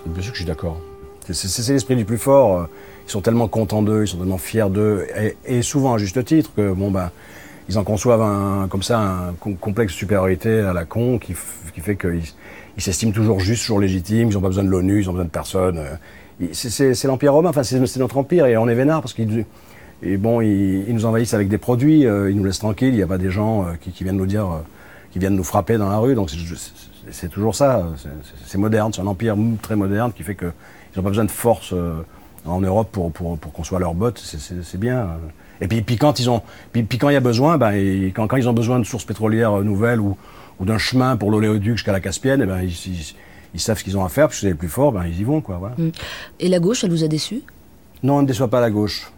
Bien 0.06 0.22
sûr 0.22 0.34
que 0.34 0.38
je 0.38 0.44
suis 0.44 0.46
d'accord. 0.46 0.80
C'est 1.32 1.70
l'esprit 1.70 1.96
du 1.96 2.06
plus 2.06 2.18
fort. 2.18 2.68
Ils 3.08 3.12
sont 3.12 3.22
tellement 3.22 3.48
contents 3.48 3.82
d'eux, 3.82 4.04
ils 4.04 4.08
sont 4.08 4.18
tellement 4.18 4.38
fiers 4.38 4.70
d'eux, 4.70 5.08
et, 5.46 5.62
souvent 5.62 5.94
à 5.94 5.98
juste 5.98 6.24
titre 6.26 6.52
que, 6.56 6.74
bon, 6.74 6.92
ben, 6.92 7.10
ils 7.70 7.78
en 7.78 7.84
conçoivent 7.84 8.22
un, 8.22 8.68
comme 8.68 8.84
ça 8.84 9.00
un 9.00 9.34
complexe 9.34 9.94
supériorité 9.94 10.60
à 10.60 10.74
la 10.74 10.86
con 10.86 11.18
qui, 11.18 11.34
fait 11.34 11.96
qu'ils 11.96 12.22
s'estiment 12.78 13.12
toujours 13.12 13.40
justes, 13.40 13.64
toujours 13.64 13.80
légitimes, 13.80 14.30
ils 14.30 14.34
n'ont 14.34 14.42
pas 14.42 14.50
besoin 14.50 14.64
de 14.64 14.70
l'ONU, 14.70 15.02
ils 15.02 15.06
n'ont 15.06 15.14
besoin 15.14 15.26
de 15.26 15.30
personne. 15.30 15.82
C'est 16.52 17.06
l'Empire 17.06 17.34
romain, 17.34 17.50
enfin 17.50 17.64
c'est 17.64 17.80
notre 17.98 18.18
empire, 18.18 18.46
et 18.46 18.58
on 18.58 18.68
est 18.68 18.76
vénard 18.76 19.02
parce 19.02 19.14
qu'ils 19.14 19.46
et 20.04 20.18
bon, 20.18 20.42
ils, 20.42 20.94
nous 20.94 21.06
envahissent 21.06 21.34
avec 21.34 21.48
des 21.48 21.58
produits, 21.58 22.06
euh, 22.06 22.30
ils 22.30 22.38
nous 22.38 22.44
laissent 22.44 22.60
tranquilles, 22.60 22.90
il 22.90 22.98
n'y 22.98 23.04
a 23.04 23.08
pas 23.08 23.18
des 23.18 23.32
gens 23.32 23.64
euh, 23.64 23.74
qui, 23.80 24.04
viennent 24.04 24.18
nous 24.18 24.26
dire, 24.26 24.46
euh, 24.46 24.60
qui 25.12 25.20
viennent 25.20 25.36
nous 25.36 25.44
frapper 25.44 25.78
dans 25.78 25.90
la 25.90 25.98
rue. 25.98 26.16
Donc 26.16 26.30
c'est 27.12 27.30
toujours 27.30 27.56
ça, 27.56 27.88
c'est 28.46 28.58
moderne, 28.58 28.92
c'est 28.94 29.02
un 29.02 29.08
empire 29.08 29.36
très 29.62 29.76
moderne 29.76 30.12
qui 30.14 30.24
fait 30.24 30.36
qu'ils 30.36 30.52
n'ont 30.98 31.04
pas 31.04 31.10
besoin 31.10 31.26
de 31.26 31.32
force 31.32 31.74
en 32.46 32.62
Europe 32.62 32.90
pour, 32.92 33.12
pour, 33.12 33.38
pour 33.38 33.54
construire 33.54 33.80
leurs 33.80 33.94
bottes, 33.94 34.20
c'est 34.20 34.80
bien. 34.80 35.08
Et 35.62 35.70
puis, 35.70 35.82
puis, 35.82 35.96
quand 35.96 36.20
ils 36.20 36.30
ont, 36.30 36.42
puis, 36.74 36.86
quand 36.98 37.08
il 37.08 37.14
y 37.14 37.18
a 37.18 37.22
besoin, 37.22 37.58
ben, 37.58 37.74
quand, 38.14 38.28
quand, 38.28 38.36
ils 38.36 38.50
ont 38.50 38.54
besoin 38.54 38.78
de 38.78 38.84
sources 38.84 39.06
pétrolières 39.06 39.62
nouvelles 39.62 40.02
ou, 40.02 40.18
ou 40.60 40.66
d'un 40.66 40.78
chemin 40.78 41.16
pour 41.16 41.32
l'oléoduc 41.32 41.78
jusqu'à 41.78 41.94
la 41.94 42.02
Caspienne, 42.02 42.42
eh 42.44 42.46
ben, 42.46 42.62
ils, 42.62 43.16
ils, 43.54 43.60
savent 43.60 43.80
ce 43.80 43.84
qu'ils 43.86 43.98
ont 43.98 44.04
à 44.04 44.10
faire, 44.10 44.28
parce 44.28 44.36
que 44.36 44.42
c'est 44.42 44.48
les 44.48 44.54
plus 44.54 44.68
forts, 44.68 44.92
ben, 44.92 45.06
ils 45.06 45.18
y 45.18 45.24
vont. 45.24 45.40
Quoi, 45.40 45.58
voilà. 45.58 45.76
Mm. 45.78 45.92
Et 46.42 46.50
la 46.50 46.60
gauche, 46.60 46.84
elle 46.84 46.92
vous 46.92 47.06
a 47.06 47.08
déçu? 47.08 47.42
Non, 48.04 48.18
elle 48.18 48.24
ne 48.24 48.28
déçoit 48.28 48.50
pas 48.50 48.60
la 48.60 48.70
gauche. 48.70 49.10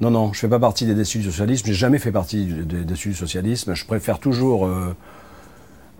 Non, 0.00 0.10
non, 0.10 0.32
je 0.32 0.38
ne 0.38 0.40
fais 0.40 0.48
pas 0.48 0.58
partie 0.58 0.86
des 0.86 0.94
déçus 0.94 1.18
du 1.18 1.24
socialisme. 1.24 1.66
J'ai 1.66 1.74
jamais 1.74 1.98
fait 1.98 2.12
partie 2.12 2.46
des 2.46 2.84
déçus 2.84 3.10
du 3.10 3.14
socialisme. 3.14 3.74
Je 3.74 3.84
préfère 3.84 4.18
toujours, 4.18 4.64
euh, 4.66 4.96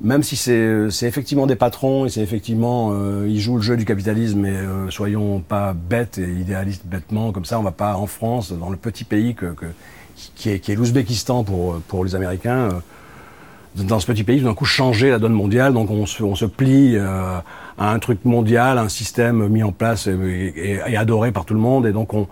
même 0.01 0.23
si 0.23 0.37
c'est 0.37 1.07
effectivement 1.07 1.47
des 1.47 1.57
patrons 1.57 2.07
et 2.07 2.09
c'est 2.09 2.23
effectivement 2.23 2.93
euh, 2.93 3.27
ils 3.29 3.41
jouent 3.41 3.57
le 3.57 3.63
jeu 3.63 3.77
du 3.77 3.85
capitalisme, 3.85 4.41
mais 4.41 4.57
euh, 4.57 4.89
soyons 4.89 5.41
pas 5.41 5.75
bêtes 5.75 6.17
et 6.17 6.31
idéalistes 6.33 6.87
bêtement 6.87 7.31
comme 7.31 7.45
ça. 7.45 7.61
On 7.61 7.63
va 7.63 7.73
pas 7.73 7.97
en 7.97 8.07
France, 8.07 8.53
dans 8.53 8.71
le 8.71 8.79
petit 8.79 9.05
pays 9.05 9.35
que, 9.35 9.55
qui 10.35 10.49
est, 10.49 10.69
l'Ouzbékistan 10.75 11.45
pour 11.45 11.79
pour 11.87 12.03
les 12.03 12.15
Américains. 12.15 12.71
dans 13.77 14.01
ce 14.01 14.07
petit 14.07 14.25
pays, 14.25 14.41
d'un 14.41 14.55
coup, 14.55 14.65
changer 14.65 15.11
la 15.11 15.19
donne 15.19 15.35
mondiale. 15.35 15.75
Donc, 15.75 15.91
on 15.91 16.07
se, 16.07 16.23
on 16.23 16.35
se 16.35 16.47
plie 16.47 16.97
à 16.97 17.45
un 17.79 17.99
truc 17.99 18.25
mondial, 18.25 18.79
un 18.79 18.89
système 18.89 19.47
mis 19.49 19.63
en 19.63 19.73
place 19.73 20.07
et, 20.07 20.81
et 20.87 20.97
adoré 20.97 21.33
par 21.33 21.45
tout 21.45 21.55
le 21.55 21.61
monde. 21.61 21.87
Et 21.87 21.93
donc, 21.93 22.15
on, 22.15 22.27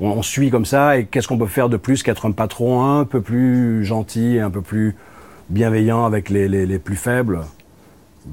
on, 0.00 0.22
suit 0.22 0.50
comme 0.50 0.66
ça, 0.66 0.98
et 0.98 1.06
qu'est-ce 1.06 1.28
qu'on 1.28 1.38
peut 1.38 1.46
faire 1.46 1.68
de 1.68 1.76
plus 1.76 2.02
qu'être 2.02 2.26
un 2.26 2.32
patron 2.32 2.84
un 2.84 3.04
peu 3.04 3.20
plus 3.20 3.84
gentil, 3.84 4.38
un 4.38 4.50
peu 4.50 4.60
plus 4.60 4.94
bienveillant 5.50 6.04
avec 6.04 6.28
les, 6.28 6.48
les, 6.48 6.78
plus 6.78 6.96
faibles? 6.96 7.40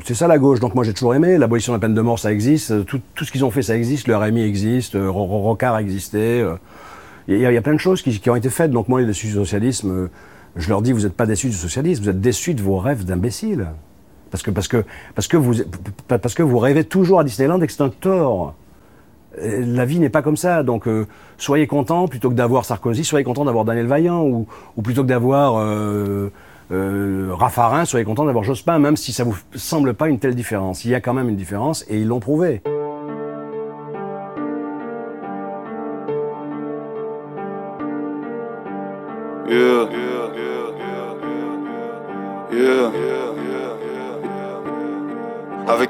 C'est 0.03 0.15
ça 0.15 0.27
la 0.27 0.39
gauche, 0.39 0.59
donc 0.59 0.75
moi 0.75 0.83
j'ai 0.83 0.93
toujours 0.93 1.13
aimé. 1.15 1.37
L'abolition 1.37 1.73
de 1.73 1.77
la 1.77 1.81
peine 1.81 1.93
de 1.93 2.01
mort, 2.01 2.19
ça 2.19 2.31
existe. 2.31 2.85
Tout, 2.85 2.99
tout 3.13 3.25
ce 3.25 3.31
qu'ils 3.31 3.45
ont 3.45 3.51
fait, 3.51 3.61
ça 3.61 3.77
existe. 3.77 4.07
Le 4.07 4.17
RMI 4.17 4.41
existe, 4.41 4.97
Rocard 4.99 5.77
existait. 5.77 6.43
Il 7.27 7.37
y, 7.37 7.45
a 7.45 7.61
plein 7.61 7.73
de 7.73 7.79
choses 7.79 8.01
qui, 8.01 8.19
qui, 8.19 8.29
ont 8.29 8.35
été 8.35 8.49
faites. 8.49 8.71
Donc 8.71 8.89
moi, 8.89 8.99
les 8.99 9.05
déçus 9.05 9.27
du 9.27 9.33
socialisme, 9.33 10.09
je 10.55 10.69
leur 10.69 10.81
dis, 10.81 10.91
vous 10.91 11.01
n'êtes 11.01 11.13
pas 11.13 11.25
déçus 11.25 11.47
du 11.47 11.55
socialisme, 11.55 12.03
vous 12.03 12.09
êtes 12.09 12.21
déçus 12.21 12.53
de 12.53 12.61
vos 12.61 12.77
rêves 12.77 13.05
d'imbéciles. 13.05 13.67
Parce 14.29 14.41
que, 14.43 14.51
parce, 14.51 14.67
que, 14.67 14.83
parce, 15.15 15.27
que 15.27 15.37
vous, 15.37 15.53
parce 16.07 16.33
que 16.33 16.43
vous 16.43 16.57
rêvez 16.57 16.83
toujours 16.83 17.19
à 17.19 17.23
Disneyland 17.23 17.61
et 17.61 17.67
que 17.67 17.71
c'est 17.71 17.83
un 17.83 17.89
tort. 17.89 18.55
La 19.37 19.85
vie 19.85 19.99
n'est 19.99 20.09
pas 20.09 20.21
comme 20.21 20.37
ça, 20.37 20.61
donc 20.61 20.87
euh, 20.87 21.07
soyez 21.37 21.65
contents 21.65 22.07
plutôt 22.07 22.29
que 22.29 22.35
d'avoir 22.35 22.65
Sarkozy, 22.65 23.03
soyez 23.03 23.23
contents 23.23 23.45
d'avoir 23.45 23.65
Daniel 23.65 23.87
Vaillant, 23.87 24.23
ou, 24.23 24.45
plutôt 24.83 25.01
que 25.01 25.07
d'avoir 25.07 25.55
euh, 25.57 26.31
euh, 26.71 27.29
Raffarin, 27.31 27.85
soyez 27.85 28.05
contents 28.05 28.25
d'avoir 28.25 28.43
Jospin, 28.43 28.77
même 28.77 28.95
si 28.95 29.11
ça 29.11 29.23
vous 29.23 29.35
semble 29.55 29.95
pas 29.95 30.07
une 30.07 30.19
telle 30.19 30.35
différence. 30.35 30.85
Il 30.85 30.91
y 30.91 30.95
a 30.95 31.01
quand 31.01 31.13
même 31.13 31.29
une 31.29 31.35
différence 31.35 31.83
et 31.89 31.99
ils 31.99 32.07
l'ont 32.07 32.19
prouvé. 32.19 32.61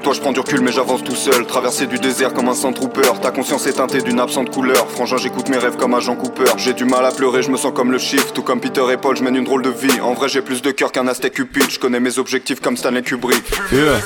Toi 0.04 0.12
je 0.12 0.20
prends 0.20 0.32
du 0.32 0.40
recul 0.40 0.60
mais 0.60 0.70
j'avance 0.70 1.02
tout 1.02 1.14
seul. 1.14 1.46
Traverser 1.46 1.86
du 1.86 1.98
désert 1.98 2.34
comme 2.34 2.48
un 2.48 2.72
trooper 2.72 3.10
Ta 3.22 3.30
conscience 3.30 3.66
est 3.66 3.72
teintée 3.72 4.02
d'une 4.02 4.20
absente 4.20 4.50
couleur. 4.50 4.86
Frangin 4.90 5.16
j'écoute 5.16 5.48
mes 5.48 5.56
rêves 5.56 5.76
comme 5.76 5.94
un 5.94 6.00
Jean 6.00 6.14
Cooper. 6.14 6.44
J'ai 6.58 6.74
du 6.74 6.84
mal 6.84 7.06
à 7.06 7.10
pleurer, 7.10 7.42
je 7.42 7.50
me 7.50 7.56
sens 7.56 7.72
comme 7.74 7.90
le 7.90 7.96
shift. 7.98 8.34
Tout 8.34 8.42
comme 8.42 8.60
Peter 8.60 8.82
et 8.92 8.98
Paul, 8.98 9.16
je 9.16 9.24
mène 9.24 9.34
une 9.34 9.44
drôle 9.44 9.62
de 9.62 9.70
vie. 9.70 10.00
En 10.02 10.12
vrai 10.12 10.28
j'ai 10.28 10.42
plus 10.42 10.60
de 10.60 10.70
cœur 10.72 10.92
qu'un 10.92 11.08
Aztec 11.08 11.32
Cupid. 11.32 11.70
Je 11.70 11.78
connais 11.78 12.00
mes 12.00 12.18
objectifs 12.18 12.60
comme 12.60 12.76
Stanley 12.76 13.00
Kubrick. 13.00 13.50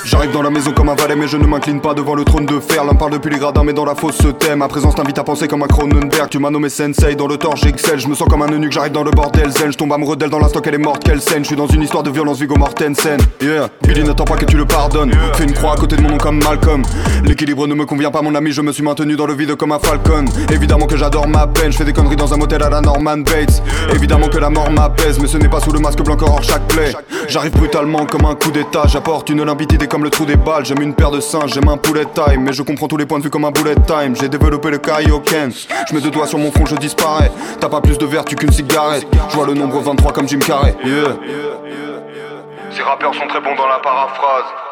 J'arrive 0.05 0.31
dans 0.31 0.41
la 0.41 0.49
maison 0.49 0.71
comme 0.71 0.87
un 0.87 0.95
valet 0.95 1.17
mais 1.17 1.27
je 1.27 1.35
ne 1.35 1.45
m'incline 1.45 1.81
pas 1.81 1.93
devant 1.93 2.15
le 2.15 2.23
trône 2.23 2.45
de 2.45 2.61
fer. 2.61 2.85
L'un 2.85 2.95
parle 2.95 3.11
depuis 3.11 3.29
les 3.29 3.39
gradins 3.39 3.65
mais 3.65 3.73
dans 3.73 3.85
la 3.85 3.95
fosse 3.95 4.17
se 4.17 4.29
thème 4.29 4.59
Ma 4.59 4.69
présence 4.69 4.95
t'invite 4.95 5.19
à 5.19 5.25
penser 5.25 5.49
comme 5.49 5.63
un 5.63 5.67
Cronenberg. 5.67 6.29
Tu 6.29 6.39
m'as 6.39 6.49
nommé 6.49 6.69
Sensei 6.69 7.15
dans 7.15 7.27
le 7.27 7.35
tort 7.35 7.57
j'excelle 7.57 7.99
Je 7.99 8.07
me 8.07 8.15
sens 8.15 8.29
comme 8.29 8.41
un 8.41 8.51
eunuque, 8.51 8.71
j'arrive 8.71 8.93
dans 8.93 9.03
le 9.03 9.11
bordel 9.11 9.51
zen 9.51 9.73
Je 9.73 9.77
tombe 9.77 9.91
amoureux 9.91 10.15
d'elle 10.15 10.29
dans 10.29 10.39
l'instant 10.39 10.61
qu'elle 10.61 10.75
est 10.75 10.77
morte, 10.77 11.03
quelle 11.03 11.21
scène? 11.21 11.43
Je 11.43 11.47
suis 11.47 11.57
dans 11.57 11.67
une 11.67 11.83
histoire 11.83 12.03
de 12.03 12.09
violence 12.09 12.39
Vigo 12.39 12.55
Mortensen 12.55 13.19
Yeah, 13.41 13.69
Billy 13.83 14.03
n'attend 14.03 14.25
pas 14.25 14.37
que 14.37 14.45
tu 14.45 14.55
le 14.55 14.65
pardonnes. 14.65 15.11
Fais 15.33 15.43
une 15.43 15.53
croix 15.53 15.73
à 15.73 15.75
côté 15.75 15.88
de 15.95 16.01
mon 16.01 16.09
nom 16.09 16.17
comme 16.17 16.39
Malcolm. 16.43 16.83
L'équilibre 17.23 17.67
ne 17.67 17.73
me 17.73 17.85
convient 17.85 18.11
pas, 18.11 18.21
mon 18.21 18.35
ami, 18.35 18.51
je 18.51 18.61
me 18.61 18.71
suis 18.71 18.83
maintenu 18.83 19.15
dans 19.15 19.25
le 19.25 19.33
vide 19.33 19.55
comme 19.55 19.71
un 19.71 19.79
falcon. 19.79 20.25
Évidemment 20.51 20.85
que 20.85 20.97
j'adore 20.97 21.27
ma 21.27 21.47
peine, 21.47 21.71
je 21.71 21.77
fais 21.77 21.83
des 21.83 21.93
conneries 21.93 22.15
dans 22.15 22.33
un 22.33 22.37
motel 22.37 22.63
à 22.63 22.69
la 22.69 22.81
Norman 22.81 23.17
Bates. 23.17 23.61
Évidemment 23.93 24.27
que 24.27 24.37
la 24.37 24.49
mort 24.49 24.69
m'apaise, 24.69 25.19
mais 25.19 25.27
ce 25.27 25.37
n'est 25.37 25.49
pas 25.49 25.59
sous 25.59 25.71
le 25.71 25.79
masque 25.79 26.01
blanc 26.01 26.17
hors 26.21 26.43
chaque 26.43 26.67
plaie. 26.67 26.93
J'arrive 27.27 27.51
brutalement 27.53 28.05
comme 28.05 28.25
un 28.25 28.35
coup 28.35 28.51
d'état, 28.51 28.83
j'apporte 28.85 29.29
une 29.29 29.43
limpidité 29.43 29.87
comme 29.87 30.03
le 30.03 30.09
trou 30.09 30.25
des 30.25 30.35
balles. 30.35 30.65
J'aime 30.65 30.81
une 30.81 30.93
paire 30.93 31.11
de 31.11 31.19
singes, 31.19 31.53
j'aime 31.53 31.69
un 31.69 31.77
poulet 31.77 32.05
time, 32.13 32.43
mais 32.43 32.53
je 32.53 32.61
comprends 32.61 32.87
tous 32.87 32.97
les 32.97 33.05
points 33.05 33.19
de 33.19 33.23
vue 33.23 33.29
comme 33.29 33.45
un 33.45 33.51
bullet 33.51 33.75
time. 33.87 34.15
J'ai 34.19 34.29
développé 34.29 34.69
le 34.69 34.77
kaioken, 34.77 35.51
je 35.51 35.95
mets 35.95 36.01
deux 36.01 36.11
doigts 36.11 36.27
sur 36.27 36.37
mon 36.37 36.51
front, 36.51 36.65
je 36.65 36.75
disparais. 36.75 37.31
T'as 37.59 37.69
pas 37.69 37.81
plus 37.81 37.97
de 37.97 38.05
vertu 38.05 38.35
qu'une 38.35 38.51
cigarette, 38.51 39.07
je 39.29 39.35
vois 39.35 39.47
le 39.47 39.53
nombre 39.53 39.79
23 39.79 40.11
comme 40.13 40.27
Jim 40.27 40.39
Carrey. 40.39 40.75
Ces 42.71 42.83
rappeurs 42.83 43.13
sont 43.13 43.27
très 43.27 43.41
bons 43.41 43.55
dans 43.55 43.67
la 43.67 43.79
paraphrase. 43.79 44.68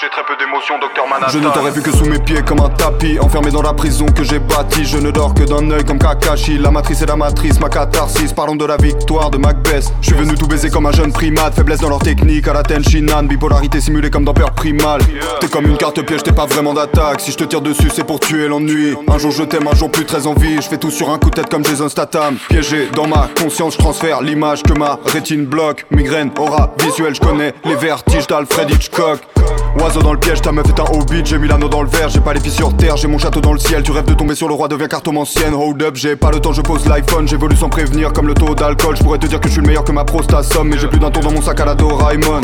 J'ai 0.00 0.08
très 0.08 0.24
peu 0.24 0.34
d'émotions, 0.36 0.78
docteur 0.78 1.06
Manhattan. 1.06 1.30
Je 1.30 1.38
ne 1.38 1.50
t'aurais 1.50 1.72
vu 1.72 1.82
que 1.82 1.92
sous 1.94 2.06
mes 2.06 2.18
pieds 2.18 2.40
comme 2.40 2.60
un 2.60 2.70
tapis, 2.70 3.18
enfermé 3.20 3.50
dans 3.50 3.60
la 3.60 3.74
prison 3.74 4.06
que 4.06 4.24
j'ai 4.24 4.38
bâtie. 4.38 4.86
Je 4.86 4.96
ne 4.96 5.10
dors 5.10 5.34
que 5.34 5.42
d'un 5.42 5.70
œil 5.70 5.84
comme 5.84 5.98
Kakashi. 5.98 6.56
La 6.56 6.70
matrice 6.70 7.02
est 7.02 7.06
la 7.06 7.16
matrice, 7.16 7.60
ma 7.60 7.68
catharsis. 7.68 8.32
Parlons 8.32 8.56
de 8.56 8.64
la 8.64 8.78
victoire 8.78 9.30
de 9.30 9.36
Macbeth. 9.36 9.92
Je 10.00 10.06
suis 10.06 10.16
venu 10.16 10.36
tout 10.36 10.46
baiser 10.46 10.70
comme 10.70 10.86
un 10.86 10.92
jeune 10.92 11.12
primate. 11.12 11.54
Faiblesse 11.54 11.80
dans 11.80 11.90
leur 11.90 11.98
technique, 11.98 12.48
à 12.48 12.54
la 12.54 12.62
Tenshinhan. 12.62 13.24
Bipolarité 13.24 13.78
simulée 13.82 14.08
comme 14.08 14.24
dans 14.24 14.32
Peur 14.32 14.52
Primal. 14.52 15.02
T'es 15.40 15.48
comme 15.48 15.66
une 15.66 15.76
carte 15.76 16.00
piège, 16.00 16.22
t'es 16.22 16.32
pas 16.32 16.46
vraiment 16.46 16.72
d'attaque. 16.72 17.20
Si 17.20 17.32
je 17.32 17.36
te 17.36 17.44
tire 17.44 17.60
dessus, 17.60 17.90
c'est 17.92 18.04
pour 18.04 18.20
tuer 18.20 18.48
l'ennui. 18.48 18.96
Un 19.06 19.18
jour 19.18 19.32
je 19.32 19.42
t'aime, 19.42 19.68
un 19.70 19.76
jour 19.76 19.90
plus 19.90 20.06
très 20.06 20.26
envie. 20.26 20.62
Je 20.62 20.68
fais 20.68 20.78
tout 20.78 20.90
sur 20.90 21.10
un 21.10 21.18
coup 21.18 21.28
de 21.28 21.34
tête 21.34 21.50
comme 21.50 21.64
Jason 21.66 21.90
Statham. 21.90 22.38
Piégé 22.48 22.88
dans 22.94 23.06
ma 23.06 23.28
conscience, 23.38 23.74
je 23.74 23.78
transfère 23.78 24.22
l'image 24.22 24.62
que 24.62 24.72
ma 24.72 24.98
rétine 25.04 25.44
bloque. 25.44 25.84
Migraine, 25.90 26.30
aura 26.38 26.72
visuelle, 26.78 27.14
je 27.14 27.20
connais 27.20 27.52
les 27.66 27.74
vertiges 27.74 28.26
d'Alfred 28.26 28.70
Hitchcock. 28.70 29.20
Dans 29.98 30.12
le 30.12 30.20
piège, 30.20 30.40
ta 30.40 30.52
meuf 30.52 30.66
est 30.68 30.80
un 30.80 30.84
hobbit, 30.84 31.22
j'ai 31.24 31.38
mis 31.38 31.48
l'anneau 31.48 31.68
dans 31.68 31.82
le 31.82 31.88
verre, 31.88 32.08
j'ai 32.08 32.20
pas 32.20 32.32
les 32.32 32.40
pieds 32.40 32.52
sur 32.52 32.74
terre, 32.76 32.96
j'ai 32.96 33.08
mon 33.08 33.18
château 33.18 33.40
dans 33.40 33.52
le 33.52 33.58
ciel, 33.58 33.82
tu 33.82 33.90
rêves 33.90 34.06
de 34.06 34.14
tomber 34.14 34.34
sur 34.34 34.46
le 34.46 34.54
roi, 34.54 34.68
deviens 34.68 34.86
cartomancienne, 34.86 35.52
hold 35.52 35.82
up, 35.82 35.96
j'ai 35.96 36.16
pas 36.16 36.30
le 36.30 36.40
temps, 36.40 36.52
je 36.52 36.62
pose 36.62 36.86
l'iPhone, 36.86 37.26
j'évolue 37.26 37.56
sans 37.56 37.68
prévenir 37.68 38.12
comme 38.12 38.28
le 38.28 38.34
taux 38.34 38.54
d'alcool, 38.54 38.96
je 38.96 39.02
pourrais 39.02 39.18
te 39.18 39.26
dire 39.26 39.40
que 39.40 39.48
je 39.48 39.54
suis 39.54 39.60
le 39.60 39.66
meilleur 39.66 39.84
que 39.84 39.92
ma 39.92 40.04
prostate 40.04 40.44
somme, 40.44 40.68
mais 40.68 40.78
j'ai 40.78 40.86
plus 40.86 41.00
d'un 41.00 41.10
tour 41.10 41.22
dans 41.22 41.32
mon 41.32 41.42
sac 41.42 41.60
à 41.60 41.64
la 41.64 41.74
Doraemon. 41.74 42.40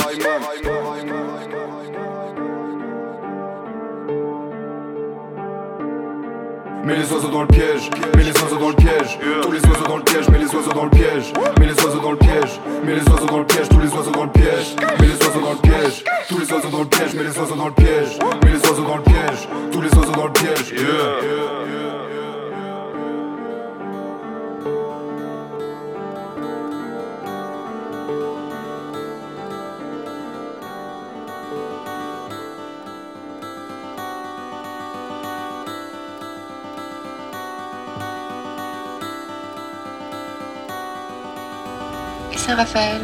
Mets 6.87 6.95
les 6.95 7.13
oiseaux 7.13 7.29
dans 7.31 7.41
le 7.41 7.49
piège, 7.49 7.91
mets 8.17 8.23
les 8.23 8.31
oiseaux 8.31 8.59
dans 8.61 8.69
le 8.69 8.77
piège, 8.77 9.19
tous 9.43 9.51
les 9.51 9.59
oiseaux 9.59 9.87
dans 9.89 9.97
le 9.97 10.05
piège, 10.05 10.29
mets 10.29 10.39
les 10.39 10.55
oiseaux 10.55 10.73
dans 10.73 10.85
le 10.85 10.91
piège, 10.91 11.33
mets 11.59 11.67
les 11.67 11.75
oiseaux 11.83 12.01
dans 12.01 12.13
le 12.13 12.17
piège, 12.17 12.61
mets 12.85 12.95
les 12.95 13.03
oiseaux 13.11 13.27
dans 13.27 13.41
le 13.41 13.45
piège, 13.45 13.69
tous 13.69 13.81
les 13.81 13.93
oiseaux 13.93 14.11
dans 14.13 14.23
le 14.23 14.31
piège, 14.31 14.77
mets 15.01 15.07
les 15.09 15.27
oiseaux 15.27 15.41
dans 15.41 15.51
le 15.51 15.59
piège, 15.59 16.05
tous 16.29 16.39
les 16.39 16.53
oiseaux 16.53 16.71
dans 16.71 16.79
le 16.79 16.87
piège, 16.87 17.15
mets 17.15 17.25
les 17.25 17.39
oiseaux 17.39 17.57
dans 17.57 17.67
le 17.67 17.73
piège, 17.73 18.19
mets 18.45 18.53
les 18.53 18.61
oiseaux 18.69 18.85
dans 18.85 18.97
le 18.99 19.03
piège, 19.03 19.49
tous 19.73 19.81
les 19.81 19.95
oiseaux 19.99 20.13
dans 20.13 20.27
le 20.27 20.33
piège. 20.33 20.75
Saint-Raphaël. 42.47 43.01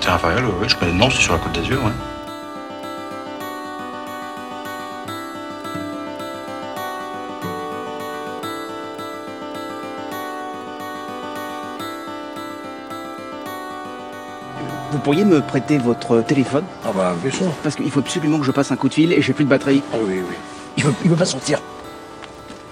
Saint-Raphaël, 0.00 0.42
oui, 0.58 0.68
je 0.68 0.76
connais. 0.76 0.92
Non, 0.92 1.10
c'est 1.10 1.20
sur 1.20 1.34
la 1.34 1.38
côte 1.38 1.52
d'Azur, 1.52 1.84
ouais. 1.84 1.90
Vous 14.90 14.98
pourriez 15.00 15.26
me 15.26 15.42
prêter 15.42 15.76
votre 15.76 16.22
téléphone? 16.22 16.64
Ah 16.86 16.88
bah 16.94 17.14
bien 17.22 17.30
sûr. 17.30 17.46
Parce 17.62 17.76
qu'il 17.76 17.90
faut 17.90 18.00
absolument 18.00 18.38
que 18.38 18.44
je 18.46 18.50
passe 18.50 18.72
un 18.72 18.76
coup 18.76 18.88
de 18.88 18.94
fil 18.94 19.12
et 19.12 19.20
j'ai 19.20 19.34
plus 19.34 19.44
de 19.44 19.50
batterie. 19.50 19.82
Ah 19.92 19.96
oui, 20.00 20.22
oui. 20.26 20.34
Il 20.78 20.84
veut, 20.84 20.94
il 21.04 21.10
veut 21.10 21.16
pas 21.16 21.26
sortir. 21.26 21.60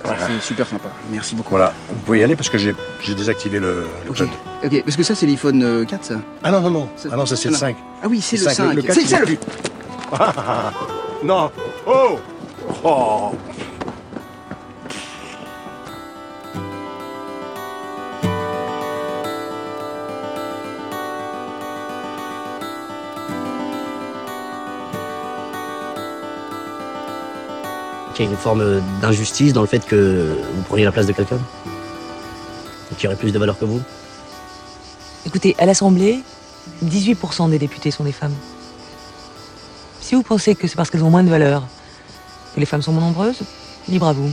C'est 0.04 0.40
super 0.40 0.66
sympa. 0.66 0.88
Merci 1.11 1.35
beaucoup. 1.35 1.50
Voilà, 1.50 1.73
vous 1.88 2.00
pouvez 2.00 2.21
y 2.21 2.25
aller 2.25 2.37
parce 2.37 2.49
que 2.49 2.59
j'ai 2.59 2.75
désactivé 3.14 3.59
le, 3.59 3.87
le 4.04 4.11
Ok, 4.11 4.28
ok, 4.66 4.82
parce 4.85 4.96
que 4.96 5.02
ça 5.02 5.14
c'est 5.14 5.26
l'iPhone 5.26 5.87
4 5.87 6.04
ça. 6.04 6.14
Ah 6.42 6.50
non, 6.50 6.61
non, 6.61 6.70
non. 6.70 6.88
Ça- 6.96 7.08
Ah 7.12 7.16
non, 7.16 7.26
ça 7.26 7.37
c'est 7.37 7.49
le 7.49 7.56
voilà. 7.56 7.75
5. 7.75 7.76
Ah 8.02 8.06
oui, 8.08 8.20
c'est 8.20 8.37
le, 8.37 8.44
Le 8.44 8.50
5. 8.50 8.75
le 8.75 8.82
4, 8.82 8.94
C'est 8.94 9.02
il 9.02 9.08
ça 9.08 9.20
le 9.20 9.26
plus. 9.26 9.38
non. 11.25 11.50
Oh 11.87 12.18
Oh 12.85 13.32
qu'il 28.14 28.25
y 28.25 28.28
a 28.28 28.30
une 28.30 28.37
forme 28.38 28.80
d'injustice 29.02 29.52
dans 29.52 29.61
le 29.61 29.66
fait 29.66 29.85
que 29.85 30.35
vous 30.54 30.62
preniez 30.62 30.85
la 30.85 30.92
place 30.92 31.06
de 31.06 31.12
quelqu'un 31.12 31.38
qui 32.96 33.06
aurait 33.06 33.16
plus 33.16 33.30
de 33.32 33.38
valeur 33.38 33.58
que 33.58 33.64
vous 33.66 33.80
Écoutez, 35.26 35.56
à 35.59 35.66
l'Assemblée, 35.66 36.21
18% 36.85 37.50
des 37.50 37.59
députés 37.59 37.90
sont 37.90 38.04
des 38.04 38.12
femmes. 38.12 38.35
Si 40.00 40.14
vous 40.14 40.23
pensez 40.23 40.54
que 40.54 40.68
c'est 40.68 40.76
parce 40.76 40.88
qu'elles 40.88 41.02
ont 41.02 41.11
moins 41.11 41.25
de 41.25 41.28
valeur 41.28 41.64
que 42.54 42.61
les 42.61 42.66
femmes 42.66 42.80
sont 42.80 42.92
moins 42.92 43.02
nombreuses, 43.02 43.40
libre 43.88 44.06
à 44.06 44.12
vous. 44.12 44.30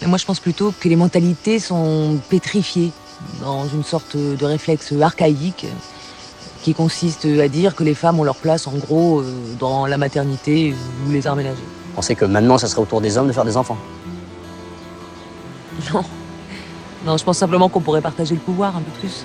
Mais 0.00 0.06
moi, 0.06 0.18
je 0.18 0.24
pense 0.24 0.38
plutôt 0.38 0.72
que 0.78 0.88
les 0.88 0.94
mentalités 0.94 1.58
sont 1.58 2.20
pétrifiées 2.30 2.92
dans 3.40 3.66
une 3.66 3.82
sorte 3.82 4.16
de 4.16 4.44
réflexe 4.44 4.92
archaïque 5.00 5.66
qui 6.62 6.74
consiste 6.74 7.24
à 7.24 7.48
dire 7.48 7.74
que 7.74 7.82
les 7.82 7.94
femmes 7.94 8.20
ont 8.20 8.24
leur 8.24 8.36
place, 8.36 8.68
en 8.68 8.74
gros, 8.74 9.20
euh, 9.20 9.34
dans 9.58 9.86
la 9.86 9.98
maternité 9.98 10.76
ou 11.06 11.10
les 11.10 11.26
arts 11.26 11.34
ménagers. 11.34 11.56
Vous 11.88 11.96
pensez 11.96 12.14
que 12.14 12.24
maintenant, 12.24 12.56
ça 12.56 12.68
serait 12.68 12.82
au 12.82 12.86
tour 12.86 13.00
des 13.00 13.18
hommes 13.18 13.26
de 13.26 13.32
faire 13.32 13.44
des 13.44 13.56
enfants? 13.56 13.78
Non. 15.92 16.04
Non, 17.04 17.16
je 17.16 17.24
pense 17.24 17.38
simplement 17.38 17.68
qu'on 17.68 17.80
pourrait 17.80 18.00
partager 18.00 18.36
le 18.36 18.40
pouvoir 18.40 18.76
un 18.76 18.80
peu 18.80 18.92
plus. 19.00 19.24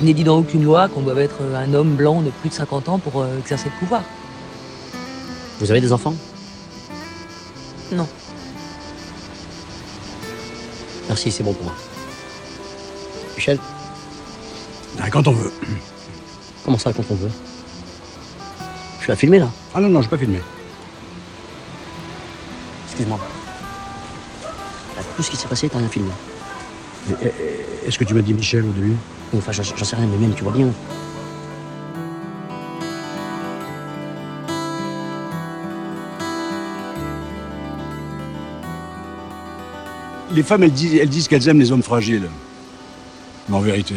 Il 0.00 0.06
n'est 0.06 0.14
dit 0.14 0.24
dans 0.24 0.38
aucune 0.38 0.64
loi 0.64 0.88
qu'on 0.88 1.02
doit 1.02 1.20
être 1.20 1.42
un 1.54 1.74
homme 1.74 1.94
blanc 1.94 2.22
de 2.22 2.30
plus 2.30 2.48
de 2.48 2.54
50 2.54 2.88
ans 2.88 2.98
pour 2.98 3.20
euh, 3.20 3.38
exercer 3.38 3.66
le 3.68 3.78
pouvoir. 3.78 4.02
Vous 5.60 5.70
avez 5.70 5.80
des 5.80 5.92
enfants? 5.92 6.14
Non. 7.92 8.08
Merci, 11.08 11.30
c'est 11.30 11.42
bon 11.42 11.52
pour 11.52 11.64
moi. 11.64 11.74
Michel? 13.36 13.58
Ah, 15.00 15.10
Quand 15.10 15.26
on 15.28 15.32
veut. 15.32 15.52
Comment 16.64 16.78
ça, 16.78 16.92
quand 16.92 17.04
on 17.10 17.14
veut? 17.14 17.30
Je 18.98 19.02
suis 19.04 19.12
à 19.12 19.16
filmer, 19.16 19.38
là. 19.38 19.50
Ah 19.74 19.80
non, 19.80 19.88
non, 19.88 20.00
je 20.00 20.06
vais 20.06 20.16
pas 20.16 20.18
filmer. 20.18 20.40
Excuse-moi. 22.86 23.18
Tout 25.16 25.22
ce 25.22 25.30
qui 25.30 25.36
s'est 25.36 25.48
passé, 25.48 25.68
t'as 25.68 25.78
rien 25.78 25.88
filmé. 25.88 26.10
Est-ce 27.08 27.98
que 27.98 28.04
tu 28.04 28.14
m'as 28.14 28.22
dit 28.22 28.34
Michel 28.34 28.64
au 28.64 28.72
début 28.72 28.96
Enfin, 29.32 29.52
j'en 29.52 29.62
sais 29.84 29.96
rien, 29.96 30.06
mais 30.06 30.18
même, 30.18 30.34
tu 30.34 30.42
vois 30.44 30.52
bien. 30.52 30.72
Les 40.32 40.42
femmes, 40.42 40.62
elles 40.62 40.72
disent, 40.72 40.94
elles 40.94 41.08
disent 41.08 41.26
qu'elles 41.28 41.48
aiment 41.48 41.58
les 41.58 41.72
hommes 41.72 41.82
fragiles. 41.82 42.28
Mais 43.48 43.56
en 43.56 43.60
vérité, 43.60 43.96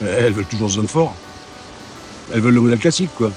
elles 0.00 0.32
veulent 0.32 0.46
toujours 0.46 0.68
des 0.68 0.78
hommes 0.78 0.88
forts. 0.88 1.14
Elles 2.32 2.40
veulent 2.40 2.54
le 2.54 2.60
modèle 2.62 2.78
classique, 2.78 3.10
quoi. 3.14 3.30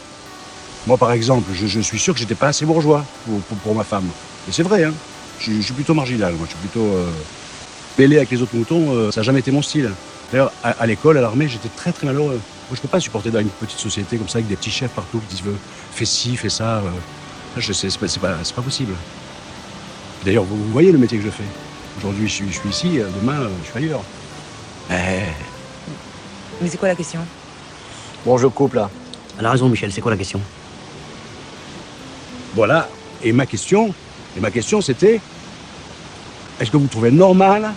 Moi, 0.88 0.98
par 0.98 1.12
exemple, 1.12 1.50
je, 1.53 1.68
je 1.68 1.80
suis 1.82 2.00
sûr 2.00 2.13
que 2.13 2.20
j'étais 2.20 2.36
pas 2.36 2.48
assez 2.48 2.65
bourgeois 2.65 3.06
pour, 3.25 3.41
pour- 3.41 3.58
pour 3.58 3.75
ma 3.75 3.84
femme. 3.84 4.10
Et 4.48 4.51
c'est 4.51 4.63
vrai, 4.63 4.84
hein. 4.86 4.94
Je, 5.38 5.44
suis- 5.44 5.56
je 5.62 5.65
suis 5.65 5.74
plutôt 5.74 5.94
marginal, 5.94 6.34
moi. 6.36 6.46
Je 6.46 6.51
suis 6.51 6.60
plutôt 6.60 6.96
euh, 6.96 7.12
mêlé 7.98 8.17
avec 8.17 8.31
les 8.31 8.41
autres 8.41 8.55
moutons. 8.55 8.93
euh, 8.95 9.12
ça 9.12 9.21
n'a 9.21 9.25
jamais 9.25 9.39
été 9.39 9.51
mon 9.51 9.62
style. 9.62 9.89
D'ailleurs, 10.31 10.51
à, 10.63 10.71
à 10.71 10.86
l'école, 10.86 11.17
à 11.17 11.21
l'armée, 11.21 11.48
j'étais 11.48 11.69
très, 11.69 11.91
très 11.91 12.07
malheureux. 12.07 12.39
Moi, 12.69 12.75
je 12.75 12.81
peux 12.81 12.88
pas 12.88 13.00
supporter 13.00 13.31
dans 13.31 13.39
une 13.39 13.50
petite 13.50 13.79
société 13.79 14.17
comme 14.17 14.29
ça, 14.29 14.38
avec 14.38 14.48
des 14.48 14.55
petits 14.55 14.71
chefs 14.71 14.91
partout 14.91 15.19
qui 15.19 15.36
disent 15.36 15.45
euh, 15.48 15.55
fais 15.93 16.05
ci, 16.05 16.36
fais 16.38 16.50
ça. 16.50 16.77
euh. 16.77 16.89
je 17.57 17.74
sais, 17.74 17.89
c'est 17.89 18.00
pas, 18.00 18.07
c'est 18.07 18.19
pas, 18.19 18.36
c'est 18.43 18.55
pas 18.55 18.62
possible. 18.62 18.93
D'ailleurs, 20.25 20.43
vous, 20.45 20.55
vous 20.55 20.71
voyez 20.71 20.91
le 20.91 20.98
métier 20.98 21.17
que 21.17 21.24
je 21.25 21.29
fais. 21.29 21.43
Aujourd'hui, 21.98 22.27
je 22.27 22.33
suis, 22.33 22.48
je 22.51 22.60
suis 22.60 22.69
ici, 22.69 23.00
demain, 23.21 23.50
je 23.63 23.69
suis 23.69 23.77
ailleurs. 23.77 24.01
Eh, 24.89 24.93
Mais 26.62 26.69
c'est 26.69 26.77
quoi 26.77 26.88
la 26.88 26.95
question? 26.95 27.19
Bon, 28.25 28.38
je 28.38 28.48
coupe 28.48 28.75
là. 28.75 28.89
Elle 29.38 29.45
a 29.45 29.51
raison, 29.51 29.67
Michel, 29.67 29.91
c'est 29.91 30.01
quoi 30.01 30.12
la 30.12 30.17
question? 30.17 30.39
Voilà. 32.55 32.88
Et 33.24 33.33
ma 33.33 33.45
question, 33.45 33.93
et 34.38 34.39
ma 34.39 34.51
question, 34.51 34.81
c'était 34.81 35.19
est-ce 36.62 36.70
que 36.70 36.77
vous 36.77 36.88
trouvez 36.88 37.10
normal 37.10 37.74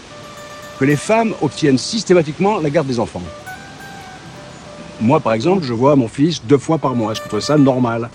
que 0.79 0.85
les 0.85 0.97
femmes 0.97 1.33
obtiennent 1.41 1.79
systématiquement 1.79 2.59
la 2.59 2.69
garde 2.69 2.87
des 2.87 3.01
enfants? 3.01 3.23
Moi, 5.01 5.21
par 5.21 5.33
exemple, 5.33 5.65
je 5.65 5.73
vois 5.73 5.97
mon 5.97 6.07
fils 6.07 6.45
deux 6.45 6.59
fois 6.59 6.77
par 6.77 6.95
mois. 6.95 7.13
Est-ce 7.13 7.21
que 7.21 7.25
vous 7.25 7.31
trouvez 7.31 7.43
ça 7.43 7.57
normal? 7.57 8.11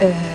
Michel, 0.00 0.31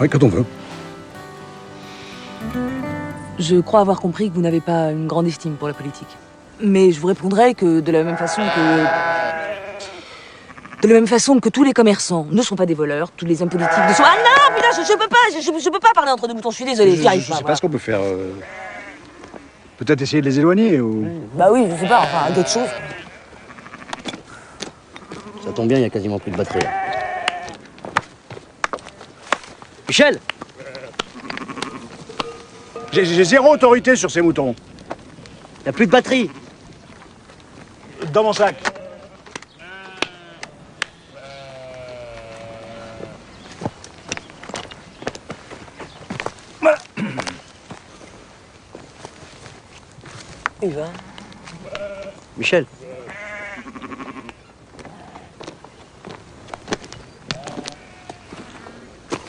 Oui, 0.00 0.08
quand 0.08 0.22
on 0.22 0.28
veut. 0.28 0.44
Je 3.38 3.56
crois 3.60 3.80
avoir 3.80 4.00
compris 4.00 4.30
que 4.30 4.34
vous 4.34 4.40
n'avez 4.40 4.60
pas 4.60 4.90
une 4.90 5.06
grande 5.06 5.26
estime 5.26 5.54
pour 5.56 5.68
la 5.68 5.74
politique. 5.74 6.08
Mais 6.60 6.90
je 6.92 7.00
vous 7.00 7.06
répondrai 7.06 7.54
que 7.54 7.80
de 7.80 7.92
la 7.92 8.02
même 8.02 8.16
façon 8.16 8.42
que. 8.42 8.84
De 10.82 10.88
la 10.88 10.94
même 10.94 11.06
façon 11.06 11.38
que 11.40 11.48
tous 11.48 11.64
les 11.64 11.72
commerçants 11.72 12.26
ne 12.30 12.42
sont 12.42 12.56
pas 12.56 12.66
des 12.66 12.74
voleurs, 12.74 13.10
tous 13.10 13.24
les 13.26 13.42
hommes 13.42 13.48
politiques 13.48 13.76
ne 13.88 13.92
sont. 13.94 14.02
Ah 14.06 14.14
non, 14.22 14.54
putain, 14.54 14.68
je, 14.76 14.82
je 14.86 14.92
peux 14.96 15.08
pas, 15.08 15.16
je, 15.34 15.40
je- 15.40 15.58
je 15.64 15.70
peux 15.70 15.80
pas 15.80 15.92
parler 15.94 16.10
entre 16.12 16.28
deux 16.28 16.34
boutons, 16.34 16.50
je 16.50 16.56
suis 16.56 16.64
désolée, 16.64 16.94
je 16.96 17.00
j'y 17.02 17.06
arrive 17.08 17.22
je 17.22 17.28
pas. 17.28 17.34
sais 17.36 17.38
pas 17.40 17.44
voilà. 17.44 17.56
ce 17.56 17.60
qu'on 17.62 17.68
peut 17.70 17.78
faire. 17.78 18.00
euh, 18.00 18.32
Peut-être 19.78 20.00
essayer 20.02 20.20
de 20.22 20.26
les 20.26 20.38
éloigner 20.38 20.80
ou. 20.80 21.06
Bah 21.34 21.48
oui, 21.50 21.66
je 21.70 21.76
sais 21.80 21.88
pas, 21.88 22.00
enfin, 22.00 22.30
d'autres 22.32 22.48
choses. 22.50 22.68
ça 25.44 25.52
tombe 25.52 25.68
bien, 25.68 25.78
il 25.78 25.82
y 25.82 25.86
a 25.86 25.90
quasiment 25.90 26.18
plus 26.18 26.30
de 26.30 26.36
batterie. 26.36 26.60
là. 26.60 26.70
Michel 29.88 30.18
J'ai 32.92 33.24
zéro 33.24 33.52
autorité 33.52 33.94
sur 33.94 34.10
ces 34.10 34.20
moutons. 34.20 34.54
Il 35.60 35.66
y 35.66 35.68
a 35.68 35.72
plus 35.72 35.86
de 35.86 35.92
batterie 35.92 36.30
Dans 38.12 38.24
mon 38.24 38.32
sac. 38.32 38.56
Il 50.62 50.72
va. 50.72 50.86
Michel 52.36 52.66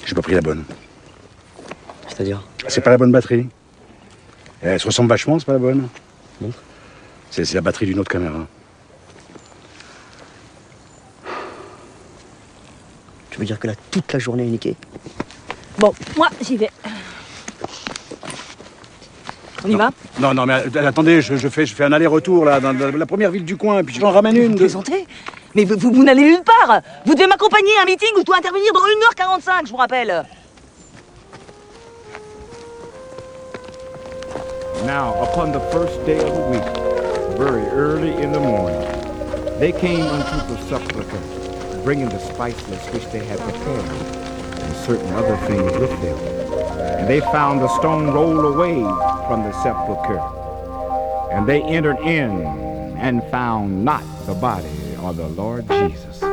J'ai 0.05 0.15
pas 0.15 0.16
pris 0.27 0.35
la 0.35 0.41
bonne. 0.41 0.65
C'est-à-dire 2.09 2.43
C'est 2.67 2.81
pas 2.81 2.89
la 2.89 2.97
bonne 2.97 3.13
batterie. 3.13 3.47
Elle 4.61 4.77
se 4.77 4.85
ressemble 4.85 5.07
vachement, 5.07 5.39
c'est 5.39 5.45
pas 5.45 5.53
la 5.53 5.59
bonne. 5.59 5.87
Non. 6.41 6.51
C'est 7.31 7.49
la 7.53 7.61
batterie 7.61 7.85
d'une 7.85 7.99
autre 7.99 8.11
caméra. 8.11 8.45
Tu 13.29 13.39
veux 13.39 13.45
dire 13.45 13.57
que 13.57 13.67
là, 13.67 13.73
toute 13.89 14.11
la 14.11 14.19
journée 14.19 14.43
est 14.43 14.49
niquée? 14.49 14.75
Bon, 15.77 15.93
moi, 16.17 16.27
j'y 16.45 16.57
vais. 16.57 16.71
On 19.63 19.69
y 19.69 19.75
va? 19.75 19.91
Non, 20.19 20.33
non, 20.33 20.45
mais 20.45 20.61
attendez, 20.79 21.21
je, 21.21 21.37
je 21.37 21.47
fais, 21.47 21.65
je 21.65 21.73
fais 21.73 21.85
un 21.85 21.93
aller-retour 21.93 22.43
là, 22.43 22.59
dans 22.59 22.73
la, 22.73 22.91
la 22.91 23.05
première 23.05 23.31
ville 23.31 23.45
du 23.45 23.55
coin, 23.55 23.81
puis 23.83 23.95
j'en 23.97 24.11
ramène 24.11 24.35
une. 24.35 24.47
Vous 24.47 24.53
de- 24.55 24.57
plaisantez 24.57 25.05
Mais 25.55 25.63
vous, 25.65 25.75
vous- 25.77 25.91
vous 25.93 26.03
n'allez 26.03 26.21
nulle 26.23 26.43
part 26.43 26.81
Vous 27.05 27.15
devez 27.15 27.27
m'accompagner 27.27 27.71
à 27.79 27.83
un 27.83 27.85
meeting 27.85 28.09
où 28.15 28.19
je 28.19 28.25
dois 28.25 28.37
intervenir 28.37 28.71
dans 28.73 28.81
1h45, 28.81 29.65
je 29.67 29.71
vous 29.71 29.77
rappelle 29.77 30.25
Now, 34.85 35.21
upon 35.23 35.51
the 35.51 35.59
first 35.71 36.05
day 36.05 36.17
of 36.19 36.33
the 36.33 36.47
week, 36.51 37.37
very 37.37 37.65
early 37.69 38.13
in 38.21 38.31
the 38.31 38.39
morning, 38.39 38.79
they 39.59 39.71
came 39.71 40.01
unto 40.05 40.53
the 40.53 40.57
sepulchre, 40.69 41.83
bringing 41.83 42.07
the 42.09 42.19
spiceless 42.19 42.87
which 42.93 43.05
they 43.11 43.19
had 43.25 43.39
prepared, 43.39 43.83
and 44.61 44.75
certain 44.85 45.11
other 45.13 45.35
things 45.47 45.71
with 45.77 45.89
them. 46.01 46.17
And 46.99 47.07
they 47.07 47.19
found 47.19 47.59
the 47.61 47.67
stone 47.79 48.11
rolled 48.13 48.45
away 48.45 48.81
from 49.27 49.43
the 49.43 49.51
sepulchre. 49.63 50.21
And 51.33 51.45
they 51.47 51.61
entered 51.63 51.99
in 51.99 52.45
and 52.97 53.21
found 53.29 53.83
not 53.83 54.03
the 54.25 54.33
body 54.35 54.69
the 55.13 55.27
Lord 55.35 55.63
Jesus. 55.69 56.23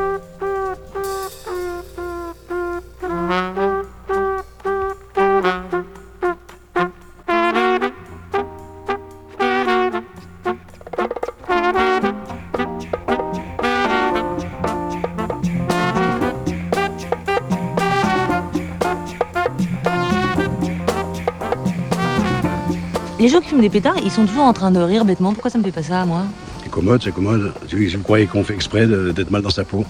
Les 23.20 23.30
gens 23.30 23.40
qui 23.40 23.48
fument 23.48 23.62
des 23.62 23.70
pétards, 23.70 23.96
ils 24.04 24.10
sont 24.10 24.26
toujours 24.26 24.42
en 24.42 24.52
train 24.52 24.70
de 24.70 24.78
rire 24.80 25.06
bêtement. 25.06 25.32
Pourquoi 25.32 25.50
ça 25.50 25.56
me 25.56 25.62
fait 25.62 25.72
pas 25.72 25.82
ça, 25.82 26.04
moi? 26.04 26.24
C'est 26.53 26.53
commode, 26.74 27.02
c'est 27.04 27.12
commode. 27.14 27.52
Si 27.70 27.86
vous 27.94 28.02
croyez 28.02 28.26
qu'on 28.26 28.42
fait 28.42 28.54
exprès 28.54 28.86
d'être 28.88 29.30
mal 29.30 29.42
dans 29.42 29.50
sa 29.50 29.64
peau. 29.64 29.84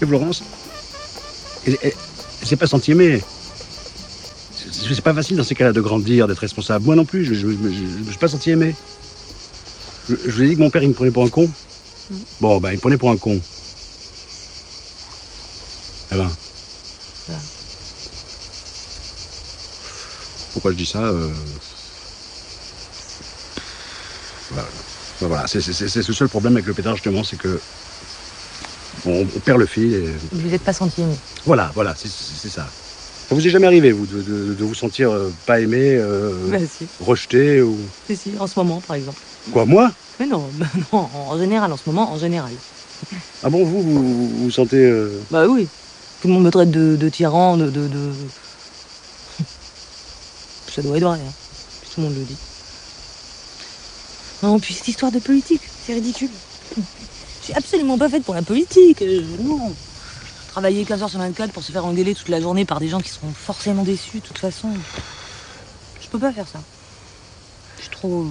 Et 0.00 0.06
Florence 0.06 0.44
elle, 1.66 1.76
elle- 1.82 1.92
elle 2.40 2.46
s'est 2.46 2.56
pas 2.56 2.68
sentie 2.68 2.92
aimée. 2.92 3.20
C'est 4.70 5.00
pas 5.02 5.12
facile 5.12 5.36
dans 5.36 5.42
ces 5.44 5.56
cas-là 5.56 5.72
de 5.72 5.80
grandir, 5.80 6.28
d'être 6.28 6.38
responsable. 6.38 6.84
Moi 6.84 6.94
non 6.94 7.04
plus, 7.04 7.24
je 7.24 7.46
ne 7.46 7.52
me 8.04 8.08
suis 8.10 8.18
pas 8.18 8.28
senti 8.28 8.50
aimé. 8.50 8.74
Je, 10.08 10.14
je 10.24 10.30
vous 10.30 10.42
ai 10.42 10.48
dit 10.50 10.54
que 10.54 10.60
mon 10.60 10.70
père, 10.70 10.82
il 10.84 10.88
me 10.90 10.94
prenait 10.94 11.10
pour 11.10 11.24
un 11.24 11.28
con. 11.28 11.50
Bon, 12.40 12.58
ben, 12.60 12.70
il 12.70 12.76
me 12.76 12.80
prenait 12.80 12.96
pour 12.96 13.10
un 13.10 13.16
con. 13.16 13.40
Eh 16.12 16.14
ben. 16.14 16.30
Pourquoi 20.52 20.70
je 20.70 20.76
dis 20.76 20.86
ça 20.86 21.00
euh, 21.02 21.28
Ben 25.20 25.26
voilà 25.26 25.46
c'est 25.46 25.58
le 25.66 26.02
seul 26.14 26.28
problème 26.28 26.54
avec 26.54 26.66
le 26.66 26.74
pétard, 26.74 26.94
justement, 26.94 27.24
c'est 27.24 27.36
que 27.36 27.60
on, 29.06 29.22
on 29.22 29.40
perd 29.40 29.58
le 29.58 29.66
fil. 29.66 29.92
Et... 29.94 30.08
Vous 30.32 30.48
n'êtes 30.48 30.62
pas 30.62 30.72
senti 30.72 31.02
aimé. 31.02 31.14
Voilà, 31.44 31.70
voilà, 31.74 31.94
c'est 31.96 32.08
ça. 32.48 32.66
Ça 33.28 33.34
vous 33.34 33.46
est 33.46 33.50
jamais 33.50 33.66
arrivé, 33.66 33.92
vous, 33.92 34.06
de, 34.06 34.22
de- 34.22 34.54
de 34.54 34.64
vous 34.64 34.74
sentir 34.74 35.10
euh, 35.10 35.30
pas 35.44 35.60
aimé, 35.60 35.96
euh, 35.96 36.48
Bah 36.50 36.58
si, 36.60 36.86
rejeté 37.00 37.60
ou 37.62 37.76
si, 38.06 38.16
si, 38.16 38.32
en 38.38 38.46
ce 38.46 38.58
moment, 38.58 38.80
par 38.80 38.96
exemple. 38.96 39.20
quoi 39.52 39.64
Moi? 39.66 39.90
Mais 40.18 40.26
non, 40.26 40.48
bah 40.54 40.66
non, 40.92 40.98
en 41.14 41.38
général, 41.38 41.72
en 41.72 41.76
ce 41.76 41.82
moment, 41.86 42.10
en 42.10 42.18
général. 42.18 42.52
Ah 43.42 43.50
bon, 43.50 43.64
vous, 43.64 43.82
vous 43.82 44.02
vous, 44.02 44.28
vous 44.44 44.50
sentez 44.50 44.82
euh, 44.82 45.10
Bah 45.30 45.46
oui, 45.46 45.68
tout 46.22 46.28
le 46.28 46.34
monde 46.34 46.44
me 46.44 46.50
traite 46.50 46.70
de, 46.70 46.96
de 46.96 47.08
tyran, 47.08 47.56
de, 47.56 47.70
de, 47.70 47.86
de- 47.88 48.12
Ça 50.74 50.80
doit 50.82 50.96
être 50.96 51.04
vrai, 51.04 51.18
hein. 51.18 51.32
Tout 51.94 52.00
le 52.00 52.06
monde 52.08 52.16
le 52.18 52.24
dit. 52.24 52.36
Non, 54.42 54.58
puis 54.60 54.74
cette 54.74 54.88
histoire 54.88 55.10
de 55.12 55.18
politique, 55.18 55.62
c'est 55.84 55.94
ridicule. 55.94 56.30
Je 56.76 57.44
suis 57.44 57.52
absolument 57.54 57.98
pas 57.98 58.08
faite 58.08 58.24
pour 58.24 58.34
la 58.34 58.42
politique. 58.42 59.02
euh, 59.02 59.22
non. 59.40 59.72
Travailler 60.48 60.84
15 60.84 61.02
heures 61.02 61.10
sur 61.10 61.18
24 61.18 61.52
pour 61.52 61.62
se 61.62 61.72
faire 61.72 61.84
engueuler 61.84 62.14
toute 62.14 62.28
la 62.28 62.40
journée 62.40 62.64
par 62.64 62.80
des 62.80 62.88
gens 62.88 63.00
qui 63.00 63.10
seront 63.10 63.32
forcément 63.32 63.82
déçus, 63.84 64.18
de 64.18 64.22
toute 64.26 64.38
façon. 64.38 64.68
Je 66.00 66.08
peux 66.08 66.18
pas 66.18 66.32
faire 66.32 66.46
ça. 66.48 66.60
Je 67.78 67.82
suis 67.82 67.90
trop. 67.90 68.26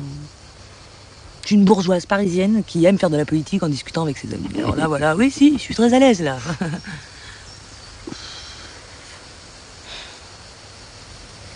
Je 1.43 1.47
suis 1.47 1.55
une 1.55 1.63
bourgeoise 1.65 2.05
parisienne 2.05 2.63
qui 2.65 2.83
aime 2.85 2.97
faire 2.99 3.09
de 3.09 3.17
la 3.17 3.25
politique 3.25 3.63
en 3.63 3.69
discutant 3.69 4.03
avec 4.03 4.17
ses 4.17 4.33
amis. 4.33 4.47
Alors 4.57 4.75
là, 4.75 4.87
voilà, 4.89 5.15
oui, 5.15 5.31
si, 5.31 5.53
je 5.53 5.59
suis 5.59 5.75
très 5.75 5.93
à 5.93 5.99
l'aise 5.99 6.21
là. 6.21 6.37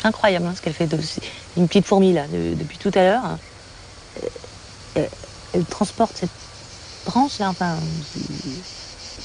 Incroyable 0.03 0.47
hein, 0.47 0.53
ce 0.55 0.61
qu'elle 0.61 0.73
fait. 0.73 0.87
de- 0.87 0.97
Une 1.57 1.67
petite 1.67 1.85
fourmi 1.85 2.13
là, 2.13 2.27
de- 2.27 2.55
depuis 2.55 2.77
tout 2.77 2.91
à 2.95 3.03
l'heure. 3.03 3.37
Euh, 4.17 4.27
Elle, 4.95 5.09
elle 5.53 5.65
transporte 5.65 6.15
cette 6.19 6.29
branche 7.05 7.39
là, 7.39 7.49
enfin. 7.49 7.77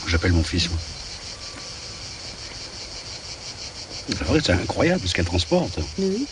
J'appelle 0.06 0.32
mon 0.32 0.44
fils, 0.44 0.68
moi. 0.70 0.78
C'est 4.08 4.22
vrai, 4.22 4.40
c'est 4.44 4.52
incroyable 4.52 5.06
ce 5.08 5.14
qu'elle 5.14 5.24
transporte. 5.24 5.78
Oui. 5.98 6.26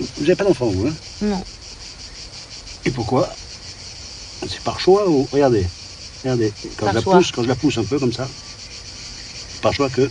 Vous 0.00 0.22
n'avez 0.22 0.36
pas 0.36 0.44
d'enfant, 0.44 0.66
vous, 0.66 0.86
hein? 0.86 0.94
Non. 1.22 1.44
Et 2.84 2.90
pourquoi? 2.90 3.28
C'est 4.48 4.60
par 4.60 4.78
choix 4.80 5.08
ou... 5.08 5.28
Regardez, 5.32 5.66
regardez. 6.22 6.52
Quand 6.76 6.86
Par 6.86 6.92
je, 6.92 6.98
la 6.98 7.02
choix. 7.02 7.16
pousse, 7.16 7.32
quand 7.32 7.42
je 7.42 7.48
la 7.48 7.54
pousse 7.56 7.78
un 7.78 7.84
peu 7.84 7.98
comme 7.98 8.12
ça, 8.12 8.28
par 9.60 9.72
choix 9.72 9.88
que... 9.90 10.08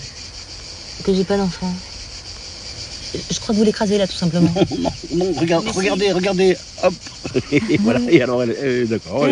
Que 1.04 1.14
j'ai 1.14 1.24
pas 1.24 1.38
d'enfant. 1.38 1.74
Je 3.14 3.40
crois 3.40 3.54
que 3.54 3.60
vous 3.60 3.66
l'écrasez 3.66 3.98
là 3.98 4.08
tout 4.08 4.16
simplement. 4.16 4.50
Non, 4.80 4.92
non, 5.16 5.26
non, 5.26 5.40
regarde, 5.40 5.66
si. 5.72 5.78
regardez, 5.78 6.12
regardez, 6.14 6.58
hop 6.84 6.94
Et 7.52 7.78
voilà, 7.78 8.00
et 8.10 8.22
alors 8.22 8.44
elle... 8.44 8.56
euh, 8.62 8.86
D'accord. 8.86 9.28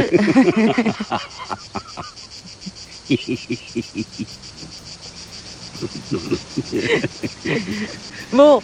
Bon, 8.33 8.61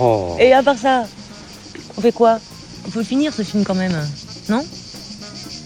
Oh. 0.00 0.36
et 0.38 0.52
à 0.52 0.62
part 0.62 0.78
ça, 0.78 1.06
on 1.96 2.00
fait 2.00 2.12
quoi? 2.12 2.38
Il 2.86 2.92
faut 2.92 3.00
le 3.00 3.04
finir 3.04 3.32
ce 3.34 3.42
film 3.42 3.64
quand 3.64 3.74
même, 3.74 3.96
non? 4.48 4.64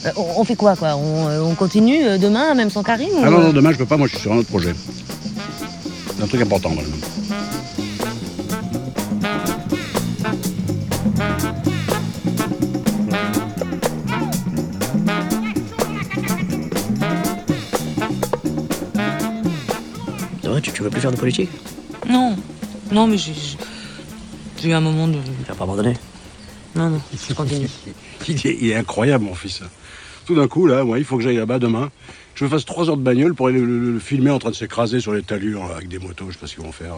Euh, 0.07 0.11
on, 0.17 0.41
on 0.41 0.45
fait 0.45 0.57
quoi 0.57 0.75
quoi? 0.75 0.97
On, 0.97 1.29
euh, 1.29 1.41
on 1.43 1.55
continue 1.55 2.03
euh, 2.07 2.17
demain, 2.19 2.55
même 2.55 2.71
sans 2.71 2.83
Karim 2.83 3.11
ou, 3.11 3.21
Ah 3.23 3.29
non, 3.31 3.41
non, 3.41 3.53
demain 3.53 3.73
je 3.73 3.77
peux 3.79 3.85
pas, 3.87 3.97
moi 3.99 4.07
je 4.07 4.13
suis 4.15 4.23
sur 4.23 4.33
un 4.33 4.39
autre 4.39 4.49
projet. 4.49 4.75
C'est 6.17 6.23
un 6.23 6.27
truc 6.27 6.41
important, 6.41 6.71
moi. 6.71 6.83
Tu, 20.83 20.85
veux 20.85 20.91
plus 20.91 21.01
faire 21.01 21.13
de 21.13 21.17
politique 21.17 21.51
Non, 22.09 22.37
non, 22.91 23.07
mais 23.07 23.17
j'ai 23.19 23.33
j'ai 24.61 24.69
eu 24.69 24.73
un 24.73 24.81
moment 24.81 25.09
de. 25.09 25.15
Tu 25.15 25.49
vas 25.49 25.55
pas 25.55 25.65
abandonner 25.65 25.95
Non, 26.77 26.91
non, 26.91 27.01
je 27.29 27.35
continue. 27.35 27.69
Il 28.29 28.47
est, 28.47 28.59
il 28.61 28.71
est 28.71 28.75
incroyable, 28.77 29.25
mon 29.25 29.35
fils. 29.35 29.61
Tout 30.27 30.37
d'un 30.37 30.47
coup, 30.47 30.67
là, 30.69 30.85
moi, 30.85 30.99
il 31.01 31.05
faut 31.05 31.17
que 31.17 31.23
j'aille 31.25 31.37
là-bas 31.37 31.59
demain. 31.59 31.91
Je 32.37 32.45
me 32.45 32.49
fasse 32.51 32.65
trois 32.65 32.89
heures 32.89 32.97
de 32.97 33.03
bagnole 33.03 33.35
pour 33.35 33.49
aller 33.49 33.59
le, 33.59 33.67
le- 33.67 33.93
le 33.95 33.99
filmer 33.99 34.31
en 34.31 34.39
train 34.39 34.51
de 34.51 34.55
s'écraser 34.55 35.01
sur 35.01 35.13
les 35.13 35.23
talures 35.23 35.65
là, 35.69 35.75
avec 35.77 35.89
des 35.89 35.99
motos, 35.99 36.27
je 36.29 36.35
sais 36.35 36.39
pas 36.39 36.47
ce 36.47 36.55
qu'ils 36.55 36.65
vont 36.65 36.71
faire. 36.73 36.95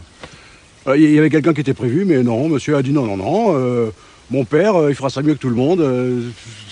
Euh, 0.87 0.99
Il 0.99 1.11
y 1.11 1.19
avait 1.19 1.31
quelqu'un 1.31 1.55
qui 1.55 1.63
était 1.63 1.73
prévu, 1.75 2.05
mais 2.05 2.23
non, 2.23 2.49
monsieur 2.51 2.77
a 2.77 2.83
dit 2.83 2.93
non, 2.93 3.07
non, 3.07 3.17
non. 3.17 3.55
euh, 3.57 3.91
mon 4.31 4.45
père, 4.45 4.77
euh, 4.77 4.91
il 4.91 4.95
fera 4.95 5.09
ça 5.09 5.23
mieux 5.23 5.33
que 5.35 5.39
tout 5.41 5.49
le 5.49 5.55
monde. 5.57 5.81
euh, 5.81 6.21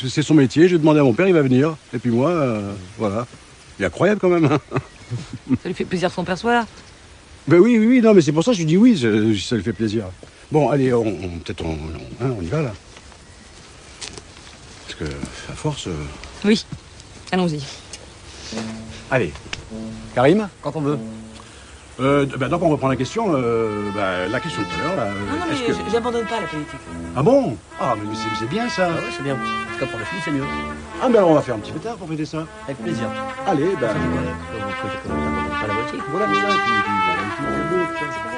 c'est 0.07 0.23
son 0.23 0.35
métier. 0.35 0.69
Je 0.69 0.75
vais 0.75 0.79
demander 0.79 1.01
à 1.01 1.05
mon 1.05 1.15
père, 1.15 1.27
il 1.27 1.35
va 1.35 1.43
venir. 1.43 1.75
Et 1.95 1.99
puis 1.99 2.11
moi, 2.11 2.29
euh, 2.31 2.73
voilà. 2.99 3.27
Il 3.79 3.83
est 3.83 3.87
incroyable 3.87 4.21
quand 4.21 4.29
même. 4.29 4.45
hein. 4.45 4.59
Ça 5.63 5.69
lui 5.69 5.75
fait 5.75 5.85
plaisir 5.87 6.11
son 6.13 6.25
père 6.25 6.37
soit 6.37 6.53
là. 6.53 6.67
Ben 7.49 7.59
oui, 7.59 7.77
oui, 7.79 7.87
oui, 7.87 8.01
non, 8.01 8.15
mais 8.15 8.21
c'est 8.21 8.33
pour 8.33 8.45
ça 8.45 8.53
que 8.53 8.59
je 8.59 8.63
dis 8.65 8.77
oui, 8.77 8.97
ça, 8.97 9.09
ça 9.49 9.57
lui 9.57 9.63
fait 9.65 9.73
plaisir. 9.73 10.05
Bon, 10.51 10.69
allez, 10.71 10.93
on, 10.95 11.01
on- 11.07 11.39
peut-être 11.45 11.65
on, 11.65 11.71
on- 11.73 12.25
hein, 12.25 12.35
on 12.39 12.43
y 12.43 12.47
va 12.47 12.63
là. 12.63 12.73
Parce 14.87 14.95
que, 14.99 15.05
à 15.51 15.55
force. 15.55 15.87
euh, 15.89 15.95
Oui, 16.45 16.65
allons-y. 17.33 17.61
Allez. 19.11 19.33
Karim 20.15 20.49
Quand 20.63 20.77
on 20.77 20.83
veut. 20.83 20.99
euh, 22.01 22.27
bah, 22.39 22.49
Donc 22.49 22.63
on 22.63 22.69
reprend 22.69 22.89
la 22.89 22.97
question. 22.97 23.35
euh, 23.35 23.91
bah, 23.95 24.29
la 24.29 24.41
question 24.41 24.63
de 24.63 24.67
tout 24.67 24.73
à 24.75 24.85
l'heure. 24.85 24.97
là, 24.97 25.03
euh, 25.05 25.15
Non, 25.15 25.45
mais 25.51 25.57
que- 25.67 25.91
j'abandonne 25.91 26.27
pas 26.27 26.41
la 26.41 26.47
politique. 26.47 26.79
Ah 27.17 27.23
bon? 27.23 27.57
Ah, 27.81 27.95
mais 27.99 28.15
c'est 28.15 28.39
c'est 28.39 28.49
bien 28.51 28.69
ça. 28.69 28.89
Ah 28.91 28.95
ouais, 28.97 29.03
c'est 29.17 29.23
bien. 29.23 29.35
En 29.35 29.39
tout 29.39 29.79
cas, 29.81 29.87
pour 29.87 29.99
le 29.99 30.05
film, 30.05 30.21
c'est 30.25 30.31
mieux. 30.31 30.45
Ah, 31.03 31.09
ben 31.09 31.17
alors 31.17 31.31
on 31.31 31.35
va 31.35 31.43
faire 31.43 31.57
un 31.57 31.59
petit 31.59 31.73
pétard 31.73 31.97
pour 31.97 32.09
fêter 32.09 32.25
ça. 32.27 32.47
Avec 32.67 32.79
plaisir. 32.83 33.09
Allez, 33.47 33.71
ben. 33.81 33.89
Voilà, 36.11 36.27
voilà. 36.27 36.55
Puis- 38.11 38.32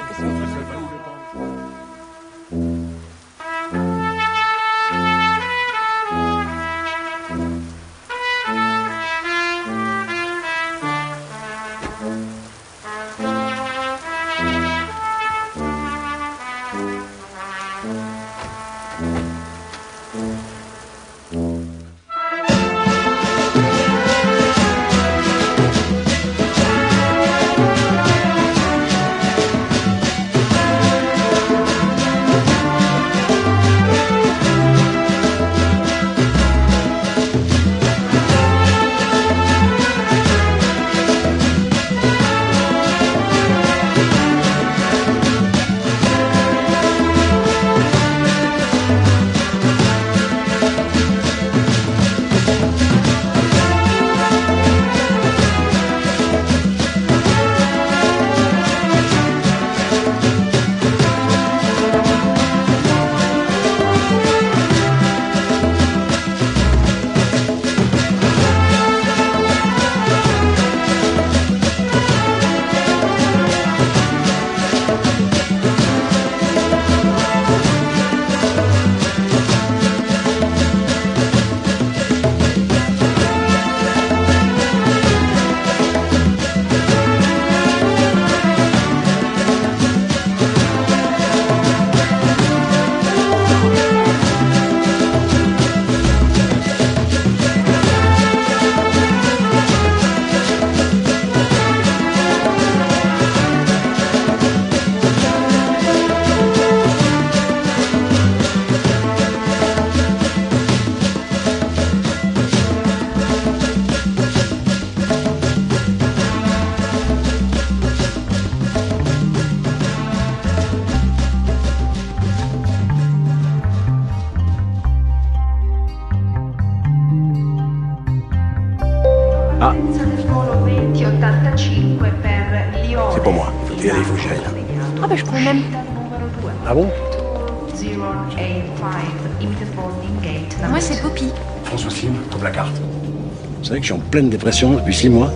savez 143.75 143.81
que 143.81 143.87
je 143.87 143.93
suis 143.93 144.01
en 144.01 144.09
pleine 144.09 144.29
dépression 144.29 144.73
depuis 144.73 144.95
six 144.95 145.09
mois 145.09 145.31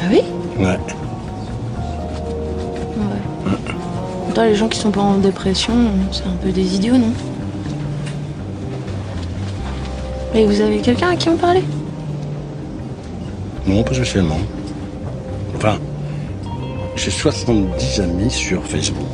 Ah 0.00 0.04
oui? 0.10 0.22
Ouais. 0.58 0.78
Ouais. 4.36 4.44
Les 4.48 4.54
gens 4.54 4.68
qui 4.68 4.78
sont 4.78 4.90
pas 4.90 5.00
en 5.00 5.18
dépression, 5.18 5.72
c'est 6.12 6.26
un 6.26 6.36
peu 6.42 6.50
des 6.50 6.76
idiots, 6.76 6.96
non? 6.96 7.12
Et 10.34 10.44
vous 10.46 10.60
avez 10.60 10.78
quelqu'un 10.78 11.10
à 11.10 11.16
qui 11.16 11.28
en 11.28 11.36
parler 11.36 11.64
Non, 13.66 13.82
pas 13.82 13.94
spécialement. 13.94 14.38
Enfin, 15.56 15.78
j'ai 16.94 17.10
70 17.10 18.00
amis 18.00 18.30
sur 18.30 18.62
Facebook. 18.64 19.08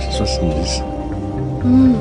C'est 0.00 0.16
70. 0.16 0.82
Hmm. 1.64 1.94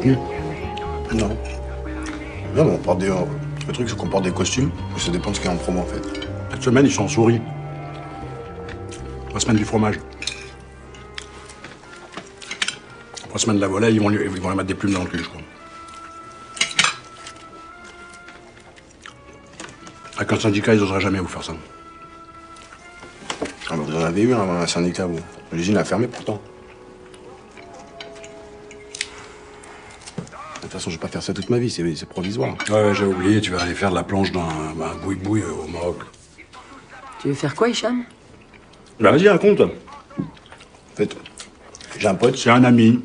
Tenu. 0.00 0.16
Non. 1.14 1.28
Non, 2.54 2.64
mais 2.64 2.72
on 2.72 2.78
porte 2.78 2.98
des. 2.98 3.08
Le 3.08 3.72
truc, 3.72 3.88
c'est 3.88 3.96
qu'on 3.96 4.08
porte 4.08 4.24
des 4.24 4.32
costumes. 4.32 4.70
Ça 4.96 5.10
dépend 5.10 5.30
de 5.30 5.36
ce 5.36 5.40
qu'il 5.40 5.50
y 5.50 5.52
a 5.52 5.56
en 5.56 5.58
promo, 5.58 5.80
en 5.80 5.84
fait. 5.84 6.02
Cette 6.50 6.62
semaine, 6.62 6.86
ils 6.86 6.92
sont 6.92 7.04
en 7.04 7.08
souris. 7.08 7.40
La 9.32 9.40
semaine 9.40 9.56
du 9.56 9.64
fromage. 9.64 9.98
La 13.32 13.38
semaine 13.38 13.56
de 13.56 13.60
la 13.60 13.68
volaille, 13.68 13.94
ils 13.94 14.00
vont, 14.00 14.08
lui, 14.08 14.18
ils 14.24 14.40
vont 14.40 14.48
lui 14.48 14.56
mettre 14.56 14.68
des 14.68 14.74
plumes 14.74 14.94
dans 14.94 15.04
le 15.04 15.08
cul, 15.08 15.18
je 15.18 15.28
crois. 15.28 15.40
Avec 20.16 20.32
un 20.32 20.40
syndicat, 20.40 20.74
ils 20.74 20.80
n'oseraient 20.80 21.00
jamais 21.00 21.20
vous 21.20 21.28
faire 21.28 21.44
ça. 21.44 21.52
Ah, 23.70 23.76
vous 23.76 23.94
en 23.94 24.02
avez 24.02 24.22
eu 24.22 24.34
un, 24.34 24.40
un 24.40 24.66
syndicat, 24.66 25.06
vous. 25.06 25.20
L'usine 25.52 25.76
a 25.76 25.84
fermé 25.84 26.08
pourtant. 26.08 26.40
Façon, 30.88 30.90
je 30.90 30.96
vais 30.96 31.00
pas 31.00 31.08
faire 31.08 31.22
ça 31.22 31.34
toute 31.34 31.50
ma 31.50 31.58
vie, 31.58 31.70
c'est 31.70 32.08
provisoire. 32.08 32.56
Ouais, 32.68 32.74
ouais, 32.74 32.94
j'ai 32.94 33.04
oublié, 33.04 33.40
tu 33.40 33.50
vas 33.50 33.62
aller 33.62 33.74
faire 33.74 33.90
de 33.90 33.94
la 33.94 34.02
planche 34.02 34.32
dans 34.32 34.48
un, 34.48 34.94
boui-boui 35.04 35.42
euh, 35.42 35.64
au 35.64 35.68
Maroc. 35.68 35.98
Tu 37.20 37.28
veux 37.28 37.34
faire 37.34 37.54
quoi, 37.54 37.68
Hicham? 37.68 38.04
Bah, 39.00 39.12
vas-y, 39.12 39.28
raconte. 39.28 39.60
En 39.60 39.70
fait, 40.94 41.16
j'ai 41.98 42.08
un 42.08 42.14
pote. 42.14 42.36
C'est 42.36 42.50
un 42.50 42.64
ami 42.64 43.00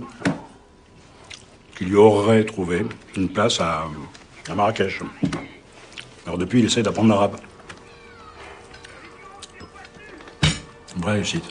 qui 1.78 1.86
lui 1.86 1.96
aurait 1.96 2.44
trouvé 2.46 2.86
une 3.16 3.30
place 3.30 3.60
à, 3.60 3.86
à 4.50 4.56
Marrakech. 4.56 5.02
Alors 6.26 6.38
depuis, 6.38 6.60
il 6.60 6.66
essaie 6.66 6.84
d'apprendre 6.84 7.10
l'arabe. 7.10 7.38
Vraie 10.98 11.14
réussite. 11.14 11.46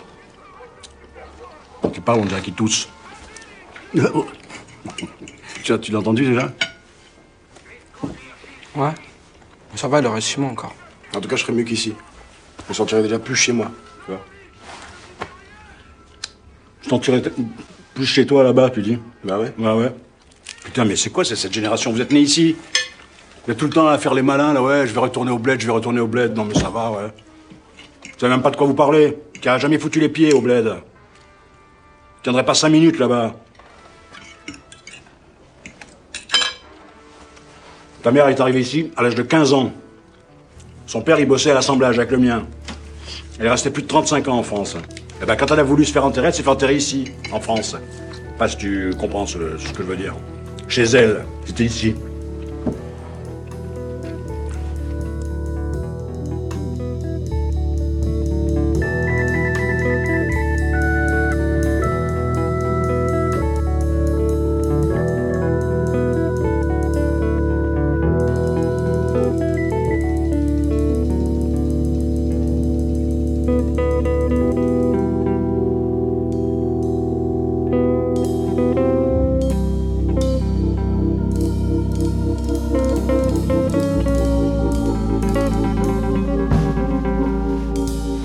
Quand 1.82 1.90
il 1.94 2.02
parle, 2.02 2.20
on 2.20 2.24
dirait 2.24 2.40
qu'il 2.40 2.54
tousse. 2.54 2.88
tu 5.62 5.78
tu 5.80 5.92
l'as 5.92 5.98
entendu 5.98 6.24
déjà 6.24 6.52
Ouais. 8.74 8.90
Ça 9.74 9.88
va, 9.88 10.00
il 10.00 10.06
reste 10.06 10.28
six 10.28 10.40
mois 10.40 10.50
encore. 10.50 10.74
En 11.14 11.20
tout 11.20 11.28
cas, 11.28 11.36
je 11.36 11.42
serais 11.42 11.52
mieux 11.52 11.64
qu'ici. 11.64 11.94
Je 12.64 12.68
me 12.70 12.74
sentirais 12.74 13.02
déjà 13.02 13.18
plus 13.18 13.36
chez 13.36 13.52
moi. 13.52 13.70
Tu 14.06 14.12
vois 14.12 14.20
Je 16.82 16.88
t'en 16.88 16.98
tirerais 16.98 17.22
plus 17.94 18.06
chez 18.06 18.26
toi 18.26 18.42
là-bas, 18.42 18.70
tu 18.70 18.82
dis 18.82 18.98
Bah 19.24 19.38
ouais. 19.38 19.52
Ouais, 19.58 19.72
ouais. 19.72 19.92
Putain, 20.64 20.84
mais 20.84 20.96
c'est 20.96 21.10
quoi 21.10 21.24
cette 21.24 21.52
génération? 21.52 21.92
Vous 21.92 22.00
êtes 22.00 22.12
nés 22.12 22.20
ici? 22.20 22.56
Vous 23.44 23.52
êtes 23.52 23.58
tout 23.58 23.66
le 23.66 23.72
temps 23.72 23.88
à 23.88 23.98
faire 23.98 24.14
les 24.14 24.22
malins, 24.22 24.52
là, 24.52 24.62
ouais, 24.62 24.86
je 24.86 24.92
vais 24.94 25.00
retourner 25.00 25.32
au 25.32 25.38
bled, 25.38 25.60
je 25.60 25.66
vais 25.66 25.72
retourner 25.72 26.00
au 26.00 26.06
bled. 26.06 26.36
Non, 26.36 26.44
mais 26.44 26.54
ça 26.54 26.70
va, 26.70 26.90
ouais. 26.92 27.12
Vous 28.04 28.18
savez 28.18 28.32
même 28.32 28.42
pas 28.42 28.50
de 28.50 28.56
quoi 28.56 28.66
vous 28.66 28.74
parlez. 28.74 29.18
Qui 29.40 29.48
a 29.48 29.58
jamais 29.58 29.78
foutu 29.78 29.98
les 29.98 30.08
pieds 30.08 30.32
au 30.32 30.40
bled. 30.40 30.66
Vous 30.66 32.22
tiendrez 32.22 32.44
pas 32.44 32.54
cinq 32.54 32.68
minutes 32.68 32.98
là-bas. 32.98 33.34
Ta 38.02 38.10
mère 38.10 38.28
est 38.28 38.40
arrivée 38.40 38.60
ici 38.60 38.90
à 38.96 39.02
l'âge 39.02 39.14
de 39.14 39.22
15 39.22 39.52
ans. 39.52 39.72
Son 40.86 41.02
père, 41.02 41.20
il 41.20 41.26
bossait 41.26 41.52
à 41.52 41.54
l'assemblage 41.54 41.98
avec 41.98 42.10
le 42.10 42.18
mien. 42.18 42.44
Elle 43.38 43.46
est 43.46 43.50
restée 43.50 43.70
plus 43.70 43.82
de 43.82 43.88
35 43.88 44.28
ans 44.28 44.38
en 44.38 44.42
France. 44.42 44.76
Et 45.22 45.26
ben, 45.26 45.36
quand 45.36 45.50
elle 45.52 45.60
a 45.60 45.62
voulu 45.62 45.84
se 45.84 45.92
faire 45.92 46.04
enterrer, 46.04 46.26
elle 46.28 46.34
s'est 46.34 46.42
fait 46.42 46.48
enterrer 46.48 46.74
ici, 46.74 47.12
en 47.32 47.40
France. 47.40 47.76
Pas 48.38 48.48
si 48.48 48.56
tu 48.56 48.92
comprends 48.98 49.24
ce 49.26 49.38
que 49.38 49.78
je 49.78 49.82
veux 49.84 49.96
dire. 49.96 50.16
Chez 50.66 50.82
elle, 50.82 51.24
c'était 51.46 51.64
ici. 51.64 51.94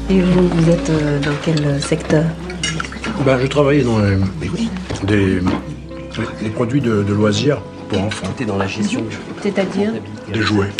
Et 0.10 0.22
vous, 0.22 0.48
vous 0.48 0.70
êtes 0.70 0.90
euh, 0.90 1.20
dans 1.20 1.36
quel 1.44 1.82
secteur? 1.82 2.24
Ben, 3.26 3.38
je 3.40 3.48
travaillais 3.48 3.84
dans 3.84 4.00
les, 4.00 4.18
des, 5.04 6.50
produits 6.52 6.80
de, 6.80 7.04
de 7.04 7.14
loisirs 7.14 7.62
pour 7.90 8.02
enfants. 8.02 8.28
T'es 8.38 8.46
dans 8.46 8.58
la 8.58 8.68
gestion 8.68 9.04
C'est-à-dire? 9.42 9.92
Des 10.32 10.42
jouets. 10.42 10.72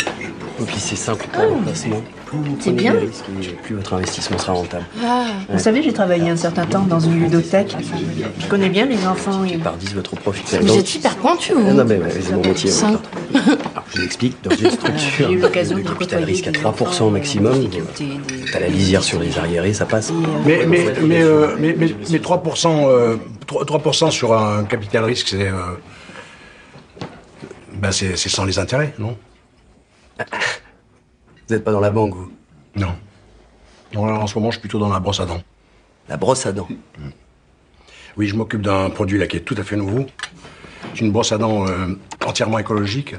Et 0.60 0.64
puis 0.64 0.78
c'est 0.78 0.96
simple 0.96 1.26
pour 1.32 1.42
le 1.42 1.62
placement. 1.62 2.02
Plus 2.28 2.38
vous 2.38 2.56
C'est 2.60 2.70
prenez 2.72 2.82
bien. 2.82 2.92
des 2.94 2.98
risques, 3.06 3.24
plus 3.62 3.74
votre 3.76 3.94
investissement 3.94 4.36
sera 4.38 4.52
rentable. 4.52 4.84
Ah, 5.02 5.26
Vous 5.48 5.58
savez, 5.58 5.82
j'ai 5.82 5.92
travaillé 5.94 6.28
un 6.28 6.36
certain 6.36 6.66
temps 6.66 6.82
dans 6.82 7.00
une 7.00 7.20
ludothèque. 7.20 7.74
Je 8.38 8.46
connais 8.48 8.68
bien 8.68 8.84
les 8.86 9.06
enfants. 9.06 9.44
Et... 9.44 9.56
Par 9.56 9.76
10 9.76 9.94
votre 9.94 10.14
profit. 10.16 10.42
vous 10.60 10.76
êtes 10.78 10.86
super 10.86 11.16
pointu, 11.16 11.52
Ah 11.56 11.60
vous. 11.60 11.72
non, 11.72 11.84
mais 11.86 11.98
c'est 12.10 12.32
mon 12.32 12.42
métier. 12.42 12.68
ouais. 12.70 12.76
Simple. 12.76 12.98
Alors, 13.34 13.84
je 13.94 13.98
vous 13.98 14.04
explique, 14.04 14.36
dans 14.42 14.54
une 14.54 14.70
structure 14.70 15.28
de 15.30 15.80
capital 15.88 16.24
risque 16.24 16.46
à 16.48 16.50
des 16.50 16.58
3% 16.58 16.66
enfants, 16.66 17.10
maximum, 17.10 17.54
euh, 17.54 18.04
t'as 18.52 18.60
la 18.60 18.68
lisière 18.68 19.02
sur 19.02 19.20
les 19.20 19.38
arriérés, 19.38 19.72
ça 19.72 19.86
passe. 19.86 20.12
Mais, 20.44 20.66
mais, 20.66 20.84
mais, 21.02 21.22
euh, 21.22 21.56
mais, 21.58 21.74
mais, 21.78 21.94
mais 22.10 22.18
3%, 22.18 22.88
euh, 22.88 23.16
3, 23.46 23.64
3% 23.64 24.10
sur 24.10 24.36
un 24.36 24.64
capital 24.64 25.04
risque, 25.04 25.28
c'est. 25.28 25.48
euh, 25.48 25.54
ben 27.74 27.92
c'est 27.92 28.16
sans 28.16 28.44
les 28.44 28.58
intérêts, 28.58 28.92
non? 28.98 29.16
Vous 31.48 31.54
n'êtes 31.54 31.64
pas 31.64 31.72
dans 31.72 31.80
la 31.80 31.90
banque, 31.90 32.14
vous 32.14 32.30
Non. 32.76 32.94
Non, 33.94 34.04
alors, 34.04 34.22
en 34.22 34.26
ce 34.26 34.34
moment, 34.38 34.50
je 34.50 34.56
suis 34.56 34.60
plutôt 34.60 34.78
dans 34.78 34.90
la 34.90 35.00
brosse 35.00 35.20
à 35.20 35.24
dents. 35.24 35.42
La 36.08 36.18
brosse 36.18 36.44
à 36.44 36.52
dents. 36.52 36.68
Oui, 38.18 38.26
je 38.28 38.36
m'occupe 38.36 38.60
d'un 38.60 38.90
produit 38.90 39.18
là 39.18 39.26
qui 39.26 39.38
est 39.38 39.40
tout 39.40 39.54
à 39.56 39.64
fait 39.64 39.76
nouveau. 39.76 40.04
C'est 40.92 41.00
une 41.00 41.10
brosse 41.10 41.32
à 41.32 41.38
dents 41.38 41.66
euh, 41.66 41.98
entièrement 42.26 42.58
écologique 42.58 43.14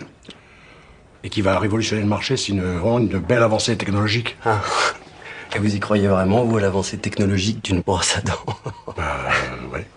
et 1.23 1.29
qui 1.29 1.41
va 1.41 1.57
révolutionner 1.57 2.03
le 2.03 2.07
marché. 2.07 2.37
C'est 2.37 2.49
une, 2.49 2.61
vraiment 2.61 2.99
une 2.99 3.17
belle 3.17 3.41
avancée 3.41 3.75
technologique. 3.75 4.37
Ah. 4.45 4.61
Et 5.55 5.59
vous 5.59 5.75
y 5.75 5.79
croyez 5.79 6.07
vraiment, 6.07 6.43
vous, 6.43 6.57
à 6.57 6.61
l'avancée 6.61 6.99
technologique 6.99 7.63
d'une 7.65 7.81
brosse 7.81 8.15
à 8.15 8.21
dents 8.21 8.45
Bah, 8.95 9.17
ouais. 9.73 9.87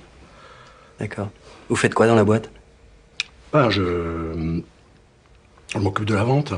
D'accord. 0.98 1.28
Vous 1.68 1.76
faites 1.76 1.92
quoi 1.92 2.06
dans 2.06 2.14
la 2.14 2.24
boîte? 2.24 2.50
Ben, 3.52 3.68
je, 3.68 4.62
je 5.68 5.78
m'occupe 5.78 6.06
de 6.06 6.14
la 6.14 6.24
vente. 6.24 6.54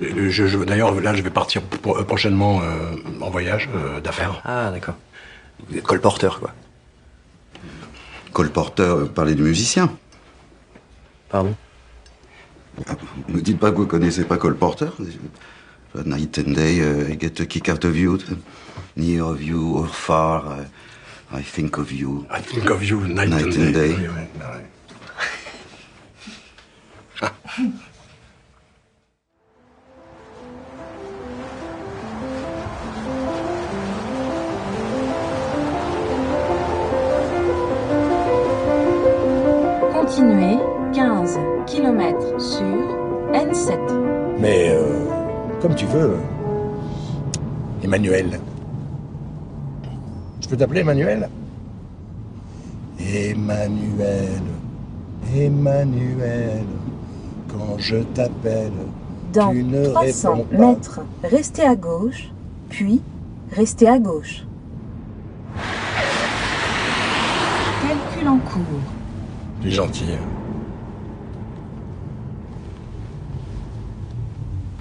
Je- 0.00 0.46
je- 0.46 0.58
D'ailleurs, 0.64 0.94
là, 1.00 1.14
je 1.14 1.22
vais 1.22 1.30
partir 1.30 1.62
pour- 1.62 1.98
euh, 1.98 2.04
prochainement 2.04 2.60
euh, 2.62 2.94
en 3.20 3.30
voyage 3.30 3.68
euh, 3.74 4.00
d'affaires. 4.00 4.40
Ah, 4.44 4.70
d'accord. 4.70 4.96
Vous 5.68 5.76
êtes 5.76 5.82
colporteur, 5.84 6.38
quoi. 6.38 6.52
Colporteur, 8.32 8.96
euh, 8.98 9.04
parlez 9.06 9.34
du 9.34 9.42
musicien. 9.42 9.90
Pardon? 11.28 11.54
Ne 13.28 13.34
me 13.34 13.40
dites 13.40 13.58
pas 13.58 13.72
que 13.72 13.76
vous 13.76 13.86
connaissez 13.86 14.24
pas 14.24 14.36
Cole 14.36 14.56
Porter. 14.56 14.86
Night 16.04 16.38
and 16.46 16.52
day, 16.52 16.78
uh, 16.80 17.10
I 17.12 17.18
get 17.20 17.40
a 17.40 17.46
kick 17.46 17.68
out 17.68 17.84
of 17.84 17.96
you. 17.96 18.18
Near 18.96 19.24
of 19.24 19.42
you 19.42 19.74
or 19.78 19.88
far, 19.88 20.44
uh, 20.46 21.36
I 21.36 21.42
think 21.42 21.76
of 21.78 21.90
you. 21.90 22.24
I 22.30 22.40
think 22.40 22.70
of 22.70 22.84
you 22.84 23.00
night, 23.00 23.30
Night 23.30 23.46
and 23.46 23.52
and 23.52 23.72
day. 23.72 23.94
day. 23.96 23.96
Oui, 23.98 24.58
T'appeler 50.58 50.80
Emmanuel 50.80 51.28
Emmanuel. 53.00 54.42
Emmanuel. 55.34 56.64
Quand 57.48 57.78
je 57.78 57.96
t'appelle, 57.98 58.72
Dans 59.32 59.52
tu 59.52 59.62
ne 59.62 59.86
300 59.86 60.30
réponds 60.34 60.44
pas. 60.50 60.56
mètres, 60.58 61.00
restez 61.22 61.62
à 61.64 61.76
gauche, 61.76 62.30
puis 62.68 63.00
restez 63.52 63.88
à 63.88 63.98
gauche. 63.98 64.44
Calcul 67.82 68.28
en 68.28 68.38
cours. 68.38 68.80
Tu 69.62 69.68
es 69.68 69.70
gentil. 69.70 70.04
hein. 70.12 70.18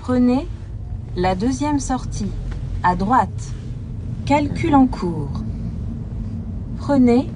Prenez 0.01 0.47
la 1.15 1.35
deuxième 1.35 1.79
sortie, 1.79 2.31
à 2.83 2.95
droite. 2.95 3.51
Calcul 4.25 4.73
en 4.75 4.87
cours. 4.87 5.41
Prenez 6.87 7.29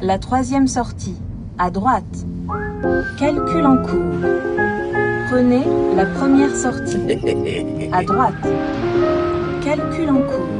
la 0.00 0.20
troisième 0.20 0.68
sortie, 0.68 1.16
à 1.58 1.68
droite. 1.68 2.04
Calcul 3.18 3.66
en 3.66 3.78
cours. 3.78 4.20
Prenez 5.28 5.64
la 5.96 6.06
première 6.06 6.54
sortie, 6.54 7.00
à 7.90 8.04
droite. 8.04 8.34
Calcul 9.64 10.10
en 10.10 10.20
cours. 10.20 10.53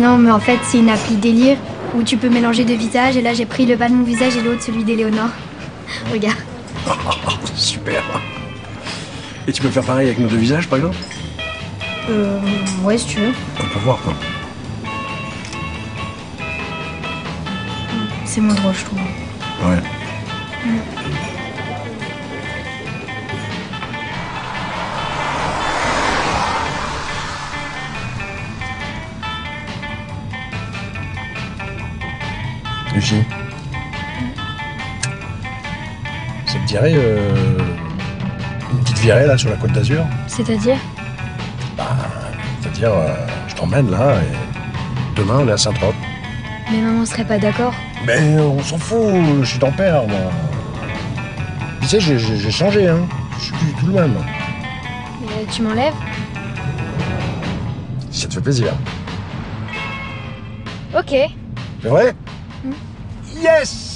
Non, 0.00 0.16
mais 0.16 0.30
en 0.30 0.40
fait, 0.40 0.58
c'est 0.62 0.78
une 0.78 0.88
appli 0.88 1.16
délire 1.16 1.58
où 1.94 2.02
tu 2.02 2.16
peux 2.16 2.30
mélanger 2.30 2.64
deux 2.64 2.74
visages. 2.74 3.18
Et 3.18 3.20
là, 3.20 3.34
j'ai 3.34 3.44
pris 3.44 3.66
le 3.66 3.76
bas 3.76 3.86
de 3.90 3.94
mon 3.94 4.02
visage 4.02 4.34
et 4.34 4.40
l'autre 4.40 4.62
celui 4.62 4.82
d'Éléonore. 4.82 5.28
Regarde. 6.12 6.38
Super. 7.54 8.02
Et 9.46 9.52
tu 9.52 9.60
peux 9.60 9.68
faire 9.68 9.84
pareil 9.84 10.06
avec 10.06 10.18
nos 10.18 10.28
deux 10.28 10.38
visages, 10.38 10.68
par 10.68 10.78
exemple? 10.78 10.96
Euh. 12.08 12.38
Ouais, 12.82 12.96
si 12.96 13.08
tu 13.08 13.18
veux. 13.18 13.32
On 13.58 13.66
peut 13.66 13.78
voir, 13.80 13.98
quoi. 14.00 14.14
C'est 18.24 18.40
moins 18.40 18.54
drôle, 18.54 18.74
je 18.74 18.84
trouve. 18.86 19.00
Ouais. 19.68 19.82
Euh, 36.72 37.58
une 38.70 38.78
petite 38.80 38.98
virée 38.98 39.26
là 39.26 39.36
sur 39.36 39.50
la 39.50 39.56
côte 39.56 39.72
d'Azur 39.72 40.04
C'est-à-dire? 40.28 40.76
C'est-à-dire, 42.62 42.92
euh, 42.92 43.26
je 43.48 43.54
t'emmène 43.56 43.90
là 43.90 44.14
et 44.18 45.16
demain 45.16 45.40
on 45.40 45.48
est 45.48 45.52
à 45.52 45.56
Saint-Trope. 45.56 45.94
Mais 46.70 46.80
maman 46.80 47.04
serait 47.04 47.24
pas 47.24 47.38
d'accord? 47.38 47.74
Mais 48.06 48.38
on 48.38 48.62
s'en 48.62 48.78
fout, 48.78 48.98
je 49.42 49.44
suis 49.48 49.58
ton 49.58 49.72
père 49.72 50.06
moi. 50.06 50.30
Tu 51.80 51.88
sais, 51.88 52.00
j'ai- 52.00 52.50
changé, 52.50 52.86
hein. 52.86 53.00
Je 53.38 53.44
suis 53.44 53.52
plus 53.52 53.66
du 53.66 53.72
tout 53.74 53.86
le 53.86 53.92
même. 53.94 54.14
Euh, 54.16 55.44
tu 55.50 55.62
m'enlèves? 55.62 55.94
Si 58.12 58.20
ça 58.20 58.28
te 58.28 58.34
fait 58.34 58.40
plaisir. 58.42 58.72
Ok. 60.96 61.14
C'est 61.82 61.88
vrai? 61.88 62.14
Yes 63.42 63.89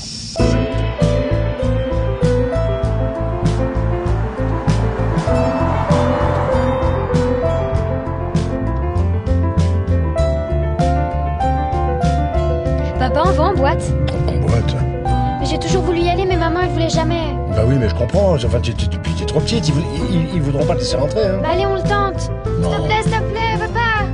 j'ai 15.55 15.61
toujours 15.61 15.83
voulu 15.83 16.01
y 16.01 16.09
aller, 16.11 16.25
mais 16.27 16.37
maman, 16.37 16.61
elle 16.65 16.71
voulait 16.71 16.89
jamais. 16.91 17.33
Bah 17.55 17.63
oui, 17.67 17.77
mais 17.79 17.89
je 17.89 17.95
comprends. 17.95 18.35
Enfin, 18.35 18.61
tu 18.61 18.75
tu- 18.75 18.89
tu- 18.89 18.99
puis 18.99 19.13
t'es 19.15 19.25
trop 19.25 19.39
petite. 19.41 19.69
Ils, 19.69 19.75
vou- 19.75 19.85
ils- 20.11 20.35
ils 20.35 20.43
voudront 20.43 20.65
pas 20.67 20.75
te 20.75 20.81
laisser 20.81 20.97
rentrer, 20.97 21.27
hein. 21.27 21.39
Bah 21.43 21.51
allez, 21.53 21.65
on 21.67 21.77
le 21.77 21.83
tente. 21.83 22.21
S'il 22.21 22.53
Non. 22.61 22.77
te 22.77 22.83
plaît, 22.87 23.03
s'il 23.03 23.13
te 23.13 23.19
plaît, 23.19 23.59
papa. 23.59 24.05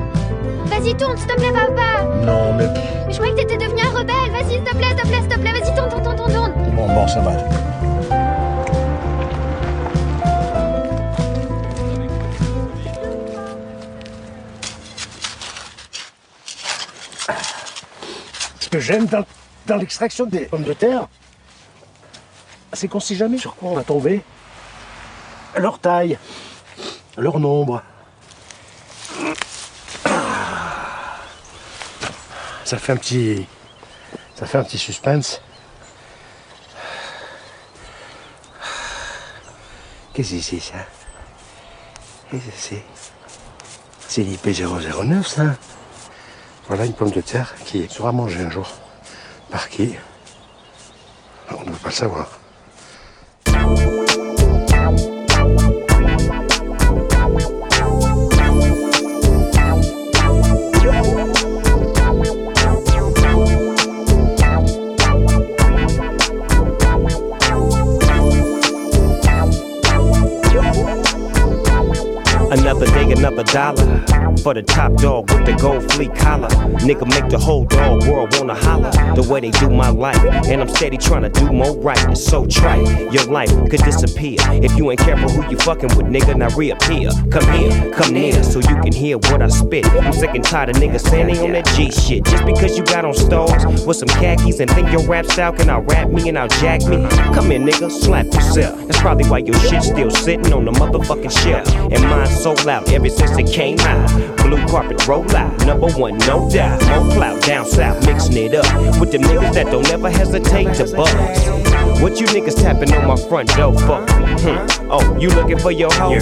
Vas-y, 0.67 0.95
tourne, 0.97 1.17
s'il 1.17 1.27
te 1.27 1.35
plaît, 1.35 1.53
papa. 1.53 2.05
Non, 2.27 2.53
mais. 2.59 2.67
Mais 3.07 3.13
je 3.13 3.17
croyais 3.17 3.33
que 3.35 3.41
t'étais 3.41 3.57
devenu 3.57 3.81
un 3.83 3.99
rebelle. 3.99 4.31
Vas-y, 4.33 4.51
s'il 4.53 4.63
te 4.65 4.77
plaît, 4.77 4.89
s'il 4.89 4.97
te 4.97 5.07
plaît, 5.09 5.21
s'il 5.21 5.29
te 5.29 5.39
plaît. 5.39 5.53
Vas-y, 5.53 5.75
tourne, 5.75 5.89
tourne, 5.89 6.03
tourne, 6.03 6.17
tourne, 6.17 6.33
tourne. 6.33 6.53
Bon, 6.77 6.87
bon, 6.95 7.09
ça 7.09 7.21
va. 7.21 7.33
Ce 18.61 18.69
que 18.69 18.79
j'aime 18.81 19.07
dans, 19.07 19.25
dans 19.67 19.77
l'extraction 19.77 20.27
des 20.27 20.41
pommes 20.41 20.63
de 20.63 20.73
terre, 20.73 21.09
c'est 22.81 22.89
qu'on 22.89 22.99
sait 22.99 23.15
jamais 23.15 23.37
sur 23.37 23.57
quoi 23.57 23.69
on 23.73 23.75
va 23.75 23.85
tomber. 23.85 24.23
Leur 25.55 25.79
taille, 25.79 26.19
leur 27.19 27.39
nombre. 27.39 27.83
Ça 32.65 32.79
fait 32.79 32.93
un 32.93 32.97
petit. 32.97 33.47
Ça 34.35 34.47
fait 34.47 34.57
un 34.57 34.65
petit 34.65 34.79
suspense. 34.79 35.43
Qu'est-ce 40.15 40.31
que 40.31 40.41
c'est 40.41 40.61
ça? 40.61 40.79
Qu'est-ce 42.31 42.47
que 42.47 42.53
c'est? 42.57 42.85
C'est 44.09 44.23
l'IP009 44.23 45.23
ça 45.25 45.55
Voilà 46.67 46.87
une 46.87 46.95
pomme 46.95 47.11
de 47.11 47.21
terre 47.21 47.55
qui 47.67 47.87
sera 47.91 48.11
mangée 48.13 48.41
un 48.41 48.51
jour. 48.51 48.69
Par 49.51 49.69
qui 49.69 49.97
On 51.51 51.61
ne 51.61 51.73
veut 51.73 51.77
pas 51.77 51.91
le 51.91 51.95
savoir. 51.95 52.40
Bye. 53.61 54.10
Another 72.81 73.05
day, 73.05 73.13
another 73.13 73.45
dollar. 73.45 74.07
For 74.43 74.55
the 74.55 74.63
top 74.63 74.95
dog 74.95 75.31
with 75.31 75.45
the 75.45 75.53
gold 75.61 75.93
fleet 75.93 76.15
collar. 76.15 76.49
Nigga 76.81 77.07
make 77.11 77.29
the 77.29 77.39
whole 77.39 77.67
dog 77.67 78.07
world 78.07 78.35
wanna 78.39 78.55
holler. 78.55 78.91
The 79.15 79.23
way 79.29 79.41
they 79.41 79.51
do 79.51 79.69
my 79.69 79.91
life. 79.91 80.17
And 80.49 80.63
I'm 80.63 80.69
steady 80.69 80.97
trying 80.97 81.23
to 81.23 81.29
do 81.29 81.53
more 81.53 81.77
right. 81.77 82.03
It's 82.09 82.25
so 82.25 82.47
trite. 82.47 83.13
Your 83.13 83.25
life 83.25 83.51
could 83.69 83.83
disappear. 83.83 84.39
If 84.63 84.75
you 84.79 84.91
ain't 84.91 85.01
careful 85.01 85.29
who 85.29 85.51
you 85.51 85.59
fucking 85.59 85.95
with, 85.95 86.07
nigga, 86.07 86.39
now 86.39 86.49
reappear. 86.57 87.11
Come 87.31 87.53
here, 87.53 87.93
come 87.93 88.15
near, 88.15 88.43
so 88.43 88.61
you 88.61 88.81
can 88.81 88.93
hear 88.93 89.19
what 89.19 89.43
I 89.43 89.49
spit. 89.49 89.85
I'm 89.87 90.15
sick 90.15 90.35
and 90.35 90.43
tired 90.43 90.71
of 90.71 90.77
niggas 90.77 91.07
standing 91.07 91.39
on 91.41 91.53
that 91.53 91.67
G 91.77 91.91
shit. 91.91 92.25
Just 92.25 92.47
because 92.47 92.79
you 92.79 92.85
got 92.85 93.05
on 93.05 93.13
stars 93.13 93.85
with 93.85 93.99
some 93.99 94.09
khakis 94.09 94.59
and 94.61 94.71
think 94.71 94.91
your 94.91 95.07
rap 95.07 95.27
style 95.27 95.53
can 95.53 95.69
out 95.69 95.87
rap 95.91 96.09
me 96.09 96.27
and 96.31 96.39
out 96.39 96.51
jack 96.53 96.81
me. 96.87 97.07
Come 97.35 97.51
here, 97.51 97.61
nigga, 97.61 97.91
slap 97.91 98.25
yourself. 98.27 98.79
That's 98.87 99.01
probably 99.01 99.29
why 99.29 99.39
your 99.39 99.59
shit 99.69 99.83
still 99.83 100.11
sitting 100.11 100.53
on 100.55 100.65
the 100.65 100.73
motherfucking 100.73 101.43
shelf. 101.43 101.69
And 101.93 102.03
mine's 102.05 102.43
sold 102.43 102.65
out 102.71 102.91
ever 102.93 103.09
since 103.09 103.37
it 103.37 103.53
came 103.53 103.79
out. 103.81 104.09
Blue 104.39 104.65
carpet 104.69 105.07
roll 105.07 105.29
out, 105.37 105.67
number 105.67 105.91
one, 105.91 106.17
no 106.19 106.49
doubt. 106.49 106.81
More 106.87 107.13
clout 107.13 107.43
down 107.43 107.67
south, 107.67 108.07
mixing 108.07 108.37
it 108.37 108.55
up 108.55 109.01
with 109.01 109.11
them 109.11 109.23
niggas 109.23 109.53
that 109.55 109.67
don't 109.67 109.91
ever 109.91 110.09
hesitate 110.09 110.73
to 110.75 110.85
buzz. 110.97 111.11
What 112.01 112.21
you 112.21 112.27
niggas 112.29 112.63
tapping 112.63 112.95
on 112.95 113.07
my 113.07 113.17
front 113.29 113.49
door 113.57 113.75
for? 113.75 114.01
Hmm. 114.43 114.91
Oh, 114.91 115.19
you 115.19 115.29
looking 115.31 115.59
for 115.59 115.73
your 115.73 115.93
hoe? 115.93 116.13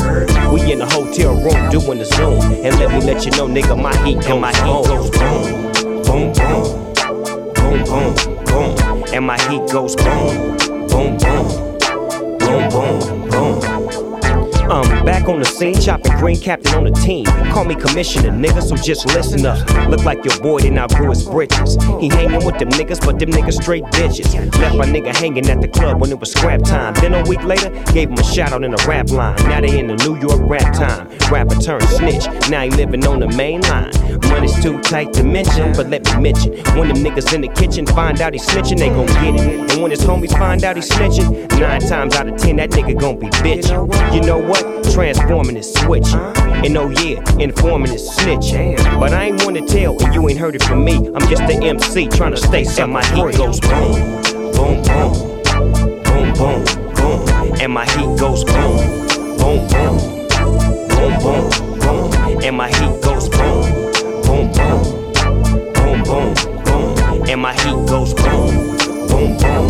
We 0.53 0.73
in 0.73 0.79
the 0.79 0.87
hotel 0.87 1.35
room 1.35 1.71
doing 1.71 1.99
the 1.99 2.07
zoom, 2.07 2.41
and 2.65 2.77
let 2.79 2.91
me 2.91 3.01
let 3.03 3.25
you 3.25 3.31
know, 3.33 3.47
nigga, 3.47 3.81
my 3.81 3.95
heat 4.05 4.21
goes, 4.23 4.41
my 4.41 4.53
heat 4.53 4.87
goes 4.89 5.11
boom, 5.11 5.63
boom, 6.03 6.33
boom, 6.33 7.85
boom, 7.85 7.85
boom, 7.85 8.45
boom, 8.45 9.05
and 9.13 9.27
my 9.27 9.39
heat 9.49 9.71
goes 9.71 9.95
boom, 9.95 10.57
boom, 10.89 11.17
boom, 11.19 11.79
boom, 12.39 12.69
boom, 12.71 13.29
boom. 13.29 13.78
I'm 14.71 15.05
back 15.07 15.29
on 15.29 15.39
the 15.39 15.47
scene, 15.47 15.81
chopping 15.81 16.13
green 16.19 16.39
captain 16.39 16.75
on 16.75 16.85
the 16.85 16.91
team. 16.91 17.25
Call 17.53 17.65
me 17.65 17.75
commissioner, 17.75 18.31
nigga, 18.31 18.63
so 18.63 18.77
just 18.77 19.07
listen 19.07 19.47
up. 19.47 19.59
Look 19.89 20.05
like 20.05 20.23
your 20.25 20.39
boy 20.41 20.59
didn't 20.61 20.79
outgrow 20.79 21.09
his 21.09 21.25
britches. 21.25 21.77
He 21.99 22.09
hanging 22.09 22.45
with 22.45 22.59
them 22.59 22.69
niggas, 22.71 23.05
but 23.05 23.19
them 23.19 23.31
niggas 23.31 23.63
straight 23.63 23.85
bitches. 23.85 24.35
Left 24.61 24.77
my 24.77 24.85
nigga 24.85 25.17
hanging 25.17 25.49
at 25.49 25.63
the 25.63 25.69
club 25.69 26.01
when 26.03 26.11
it 26.11 26.21
was 26.21 26.33
scrap 26.33 26.63
time. 26.65 26.93
Then 26.95 27.15
a 27.15 27.23
week 27.23 27.43
later, 27.45 27.71
gave 27.95 28.11
him 28.11 28.19
a 28.19 28.25
shout 28.25 28.53
out 28.53 28.63
in 28.63 28.75
a 28.75 28.87
rap 28.87 29.09
line. 29.09 29.37
Now 29.49 29.63
they 29.63 29.79
in 29.79 29.87
the 29.87 29.97
New 29.97 30.19
York 30.21 30.41
rap 30.43 30.75
time. 30.75 31.09
Rapper 31.33 31.57
turned 31.57 31.85
snitch, 31.85 32.27
now 32.51 32.63
he 32.63 32.71
living 32.71 33.07
on 33.07 33.21
the 33.21 33.29
main 33.29 33.63
line. 33.63 33.91
Money's 34.29 34.63
too 34.63 34.79
tight 34.81 35.15
to 35.15 35.25
mention, 35.25 35.73
but 35.73 35.89
let 35.89 36.05
me 36.05 36.21
mention. 36.21 36.53
When 36.77 36.89
them 36.89 36.99
niggas 36.99 37.33
in 37.33 37.41
the 37.41 37.49
kitchen 37.49 37.87
find 37.87 38.21
out 38.21 38.35
he 38.35 38.39
snitching, 38.39 38.79
they 38.79 38.91
gon' 38.91 39.07
get 39.07 39.35
it. 39.35 39.73
And 39.73 39.83
when 39.83 39.91
his 39.91 40.01
homies 40.01 40.37
find 40.39 40.63
out 40.65 40.77
he 40.77 40.83
snitching, 40.83 41.49
nine 41.59 41.81
times 41.81 42.15
out 42.15 42.29
of 42.29 42.37
ten, 42.37 42.57
that 42.57 42.71
nigga 42.71 42.99
gon' 42.99 43.19
be 43.19 43.29
bitching. 43.29 44.15
You 44.15 44.21
know 44.21 44.39
what? 44.39 44.58
Transforming 44.93 45.57
is 45.57 45.73
switch. 45.75 46.09
And 46.65 46.77
oh 46.77 46.91
yeah, 46.91 47.23
informing 47.39 47.93
is 47.93 48.09
snitch. 48.11 48.53
But 48.99 49.13
I 49.13 49.27
ain't 49.27 49.45
wanna 49.45 49.65
tell, 49.67 49.97
and 50.03 50.15
you 50.15 50.29
ain't 50.29 50.39
heard 50.39 50.57
it 50.57 50.63
from 50.65 50.85
me. 50.85 50.97
I'm 50.97 51.29
just 51.29 51.47
the 51.47 51.61
MC 51.63 52.09
trying 52.09 52.33
to 52.33 52.37
stay 52.37 52.65
my 52.87 53.05
heat 53.05 53.37
goes 53.37 53.61
boom, 53.61 53.93
boom, 54.53 54.83
boom, 54.83 55.13
boom, 56.03 56.33
boom, 56.35 56.65
boom. 56.95 57.29
And 57.61 57.73
my 57.73 57.85
heat 57.87 58.19
goes 58.19 58.45
boom, 58.45 58.77
boom, 59.39 59.69
boom, 59.69 59.99
boom, 60.89 61.19
boom, 61.21 61.79
boom. 61.79 62.43
And 62.43 62.57
my 62.57 62.69
heat 62.69 63.03
goes 63.03 63.29
boom, 63.29 63.63
boom, 64.23 64.51
boom, 64.53 64.83
boom, 65.75 66.03
boom, 66.03 66.35
boom. 66.65 67.29
And 67.29 67.41
my 67.41 67.55
heat 67.55 67.87
goes 67.87 68.15
boom, 68.15 68.77
boom, 69.07 69.37
boom, 69.39 69.69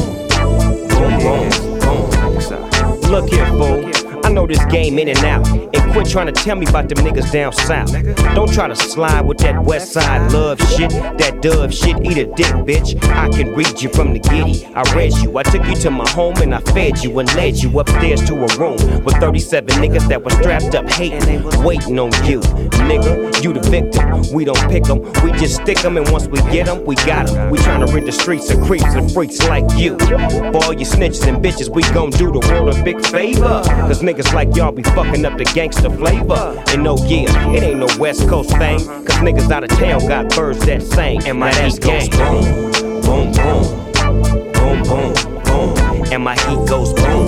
boom, 0.88 1.18
boom, 1.20 1.80
boom. 1.80 3.00
Look 3.10 3.30
here, 3.30 3.46
fool. 3.46 4.07
I 4.24 4.30
know 4.30 4.46
this 4.46 4.64
game 4.66 4.98
in 4.98 5.08
and 5.08 5.18
out. 5.18 5.46
And 5.48 5.92
quit 5.92 6.08
trying 6.08 6.26
to 6.26 6.32
tell 6.32 6.56
me 6.56 6.66
about 6.66 6.88
them 6.88 6.98
niggas 6.98 7.32
down 7.32 7.52
south. 7.52 7.92
Don't 8.34 8.52
try 8.52 8.68
to 8.68 8.76
slide 8.76 9.22
with 9.22 9.38
that 9.38 9.62
west 9.64 9.92
side 9.92 10.32
love 10.32 10.60
shit. 10.72 10.90
That 10.90 11.40
dove 11.42 11.72
shit, 11.72 11.96
eat 12.04 12.18
a 12.18 12.26
dick, 12.26 12.54
bitch. 12.66 13.02
I 13.04 13.28
can 13.30 13.54
read 13.54 13.80
you 13.80 13.88
from 13.90 14.12
the 14.12 14.18
giddy. 14.18 14.66
I 14.74 14.82
read 14.94 15.12
you. 15.18 15.36
I 15.38 15.42
took 15.42 15.64
you 15.66 15.74
to 15.76 15.90
my 15.90 16.08
home 16.10 16.36
and 16.38 16.54
I 16.54 16.60
fed 16.60 17.02
you 17.02 17.18
and 17.18 17.32
led 17.34 17.56
you 17.56 17.78
upstairs 17.78 18.22
to 18.28 18.34
a 18.34 18.58
room 18.58 19.04
with 19.04 19.16
37 19.16 19.68
niggas 19.76 20.08
that 20.08 20.22
were 20.22 20.30
strapped 20.30 20.74
up 20.74 20.88
hating, 20.90 21.42
waiting 21.62 21.98
on 21.98 22.12
you. 22.24 22.40
Nigga, 22.88 23.42
you 23.42 23.52
the 23.52 23.60
victim. 23.70 24.22
We 24.32 24.44
don't 24.44 24.70
pick 24.70 24.84
them, 24.84 25.00
we 25.22 25.32
just 25.32 25.62
stick 25.62 25.78
them. 25.78 25.96
And 25.96 26.08
once 26.10 26.26
we 26.26 26.38
get 26.52 26.66
them, 26.66 26.84
we 26.84 26.94
got 26.96 27.26
them. 27.26 27.50
We 27.50 27.58
trying 27.58 27.86
to 27.86 27.92
rid 27.92 28.06
the 28.06 28.12
streets 28.12 28.50
of 28.50 28.60
creeps 28.62 28.94
and 28.94 29.10
freaks 29.12 29.42
like 29.48 29.64
you. 29.76 29.98
For 29.98 30.64
all 30.64 30.72
you 30.72 30.86
snitches 30.86 31.26
and 31.26 31.44
bitches, 31.44 31.68
we 31.68 31.82
gon' 31.94 32.10
do 32.10 32.30
the 32.30 32.40
world 32.48 32.74
a 32.74 32.82
big 32.82 33.04
favor. 33.06 33.62
Cause 33.64 34.02
niggas 34.08 34.32
like 34.32 34.56
y'all 34.56 34.72
be 34.72 34.82
fucking 34.82 35.22
up 35.26 35.36
the 35.36 35.44
gangster 35.44 35.90
flavor. 35.90 36.62
And 36.68 36.82
no, 36.82 36.96
yeah, 37.04 37.52
it 37.52 37.62
ain't 37.62 37.78
no 37.78 37.88
West 37.98 38.26
Coast 38.26 38.50
thing. 38.56 38.78
Cause 38.78 39.18
niggas 39.18 39.50
out 39.50 39.64
of 39.64 39.70
town 39.70 40.00
got 40.08 40.34
birds 40.34 40.64
that 40.64 40.82
sing. 40.82 41.22
And 41.26 41.38
my 41.38 41.52
heat 41.52 41.78
goes 41.82 42.08
boom, 42.08 42.72
boom, 43.02 43.32
boom, 43.32 44.82
boom, 44.82 44.82
boom, 44.82 45.12
boom. 45.44 46.12
And 46.12 46.24
my 46.24 46.34
heat 46.36 46.66
goes 46.66 46.94
boom, 46.94 47.26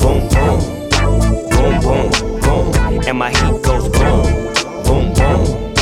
boom, 0.00 0.28
boom, 0.28 0.60
boom, 1.48 1.80
boom, 1.80 2.10
boom. 2.40 3.02
And 3.08 3.18
my 3.18 3.30
heat 3.30 3.62
goes 3.62 3.88
boom, 3.88 4.22
boom, 4.84 5.14
boom, 5.14 5.74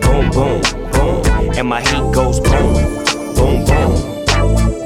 boom, 0.00 0.30
boom, 0.30 0.60
boom. 0.90 1.52
And 1.56 1.68
my 1.68 1.80
heat 1.80 2.12
goes 2.12 2.40
boom, 2.40 2.74
boom, 3.36 3.64
boom, 3.64 3.94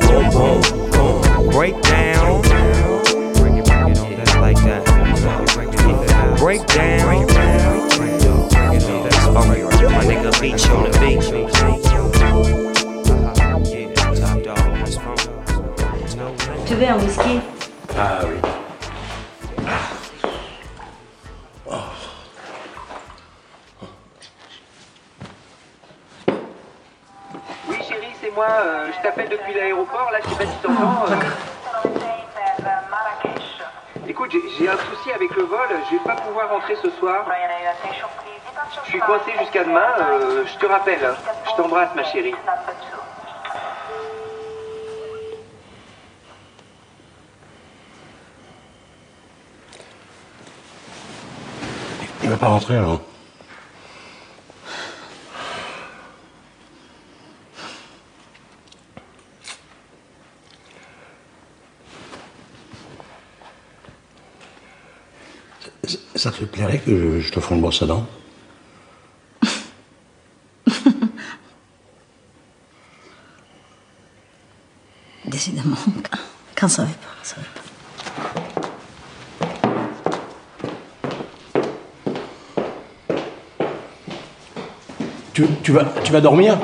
boom, 0.00 0.30
boom, 0.30 0.90
boom. 0.90 1.50
Break 1.50 1.80
down. 1.80 2.42
Like 4.40 4.56
that. 4.64 4.89
Break 6.50 6.66
down. 6.66 7.26
That's 7.28 9.16
funky. 9.26 9.62
My 9.86 10.02
nigga 10.04 10.32
beach 10.40 10.68
on 10.70 10.82
the 10.82 10.98
beach. 10.98 11.28
Yeah, 13.70 13.94
top 13.94 14.42
dog. 14.42 14.58
That's 14.74 14.96
funky. 14.96 15.28
Tu 16.66 16.74
veux 16.74 16.88
un 16.88 16.98
whisky? 16.98 17.40
Ah 17.96 18.24
oui. 18.24 18.30
Oui 18.34 18.39
je 35.88 35.96
vais 35.96 36.04
pas 36.04 36.16
pouvoir 36.16 36.50
rentrer 36.50 36.76
ce 36.76 36.90
soir. 36.90 37.26
Je 38.84 38.90
suis 38.90 39.00
coincé 39.00 39.32
jusqu'à 39.38 39.64
demain, 39.64 39.88
euh, 40.00 40.44
je 40.46 40.58
te 40.58 40.66
rappelle. 40.66 41.14
Je 41.46 41.56
t'embrasse 41.56 41.94
ma 41.94 42.04
chérie. 42.04 42.34
Il 52.22 52.30
va 52.30 52.36
pas 52.36 52.46
rentrer 52.46 52.76
alors. 52.76 53.00
Ça- 65.90 65.98
Ça 66.16 66.30
te 66.30 66.44
plairait 66.44 66.78
que 66.78 66.90
je, 66.96 67.20
je 67.20 67.32
te 67.32 67.40
fasse 67.40 67.50
une 67.50 67.60
brosse 67.60 67.82
à 67.82 67.86
dents 67.86 68.06
Décidément, 75.24 75.76
qu'un 76.54 76.68
savait 76.68 76.88
pas, 76.92 77.08
savait 77.22 77.46
pas. 77.54 77.60
tu, 85.32 85.44
tu 85.62 85.72
vas, 85.72 85.84
tu 86.04 86.12
vas 86.12 86.20
dormir? 86.20 86.58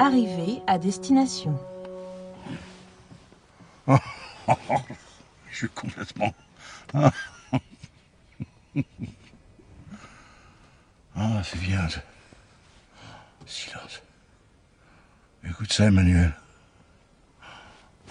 Arrivé 0.00 0.62
à 0.66 0.78
destination. 0.78 1.60
Je 5.50 5.56
suis 5.56 5.68
complètement. 5.68 6.34
Ah, 11.22 11.42
c'est 11.44 11.60
bien. 11.60 11.86
Silence. 13.44 14.00
Écoute 15.46 15.70
ça, 15.70 15.84
Emmanuel. 15.84 16.32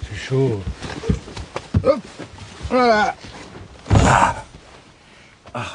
C'est 0.04 0.16
chaud. 0.16 0.62
Hop 1.84 2.00
Voilà 2.68 3.16
Ah 4.06 4.36
Ah 5.56 5.66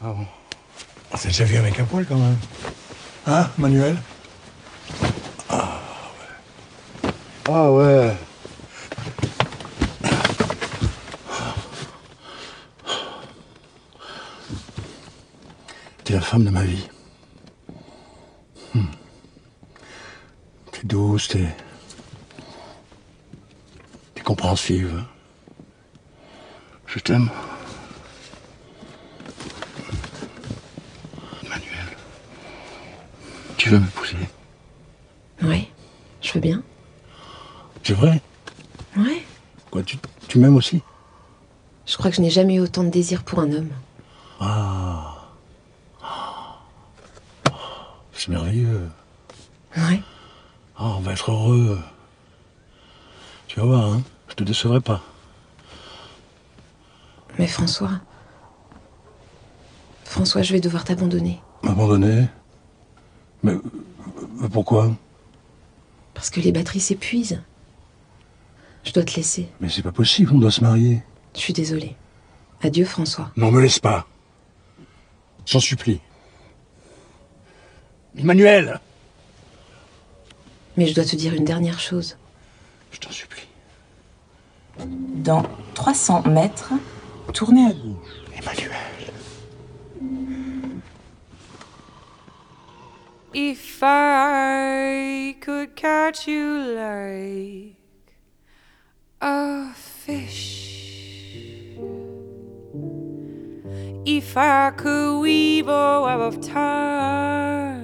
Ah 0.00 0.12
bon 0.12 0.26
C'est 1.16 1.28
déjà 1.28 1.44
vu 1.44 1.56
avec 1.56 1.80
un 1.80 1.84
poil 1.84 2.06
quand 2.06 2.18
même. 2.18 2.36
Hein, 3.26 3.48
Manuel? 3.56 3.96
Ah 5.48 5.80
ouais. 7.02 7.10
Ah 7.48 7.70
ouais. 7.72 8.16
T'es 16.04 16.12
la 16.12 16.20
femme 16.20 16.44
de 16.44 16.50
ma 16.50 16.64
vie. 16.64 16.86
Hmm. 18.74 18.82
T'es 20.72 20.80
douce, 20.84 21.28
t'es. 21.28 21.48
T'es 24.14 24.20
compréhensive. 24.22 25.02
Je 26.86 26.98
t'aime. 26.98 27.30
Veux 33.74 33.80
m'épouser 33.80 34.16
Ouais, 35.42 35.68
je 36.22 36.32
veux 36.32 36.40
bien. 36.40 36.62
C'est 37.82 37.94
vrai 37.94 38.20
Ouais. 38.96 39.22
Quoi, 39.70 39.82
tu, 39.82 39.98
tu 40.28 40.38
m'aimes 40.38 40.56
aussi? 40.56 40.82
Je 41.86 41.96
crois 41.96 42.10
que 42.10 42.16
je 42.16 42.22
n'ai 42.22 42.30
jamais 42.30 42.54
eu 42.54 42.60
autant 42.60 42.84
de 42.84 42.90
désir 42.90 43.24
pour 43.24 43.40
un 43.40 43.52
homme. 43.52 43.70
Ah. 44.40 45.16
C'est 48.12 48.28
merveilleux. 48.28 48.88
Ouais. 49.76 50.00
Ah, 50.76 50.94
on 50.96 51.00
va 51.00 51.12
être 51.12 51.30
heureux. 51.30 51.78
Tu 53.48 53.60
vas 53.60 53.66
voir, 53.66 53.92
hein 53.92 54.02
Je 54.28 54.34
te 54.34 54.44
décevrai 54.44 54.80
pas. 54.80 55.02
Mais 57.38 57.46
François. 57.46 57.90
François, 60.04 60.42
je 60.42 60.52
vais 60.52 60.60
devoir 60.60 60.84
t'abandonner. 60.84 61.42
M'abandonner? 61.62 62.28
Mais, 63.44 63.54
mais 64.40 64.48
pourquoi? 64.48 64.96
Parce 66.14 66.30
que 66.30 66.40
les 66.40 66.50
batteries 66.50 66.80
s'épuisent. 66.80 67.40
Je 68.84 68.92
dois 68.92 69.04
te 69.04 69.14
laisser. 69.14 69.48
Mais 69.60 69.68
c'est 69.68 69.82
pas 69.82 69.92
possible, 69.92 70.32
on 70.34 70.38
doit 70.38 70.50
se 70.50 70.62
marier. 70.62 71.02
Je 71.34 71.40
suis 71.40 71.52
désolée. 71.52 71.94
Adieu, 72.62 72.84
François. 72.84 73.30
Non, 73.36 73.50
me 73.50 73.60
laisse 73.60 73.78
pas. 73.78 74.06
J'en 75.46 75.60
supplie. 75.60 76.00
Emmanuel 78.16 78.80
Mais 80.76 80.86
je 80.86 80.94
dois 80.94 81.04
te 81.04 81.16
dire 81.16 81.34
une 81.34 81.44
dernière 81.44 81.80
chose. 81.80 82.16
Je 82.92 83.00
t'en 83.00 83.10
supplie. 83.10 83.46
Dans 85.16 85.42
300 85.74 86.22
mètres, 86.28 86.72
tournez 87.32 87.66
à 87.66 87.72
gauche. 87.72 88.08
Emmanuel. 88.38 88.70
If 93.36 93.80
I 93.82 95.34
could 95.40 95.74
catch 95.74 96.28
you 96.28 96.56
like 96.56 97.74
a 99.20 99.74
fish, 99.74 101.74
if 104.06 104.36
I 104.36 104.70
could 104.70 105.18
weave 105.18 105.66
a 105.66 106.02
web 106.02 106.20
of 106.20 106.40
time, 106.42 107.82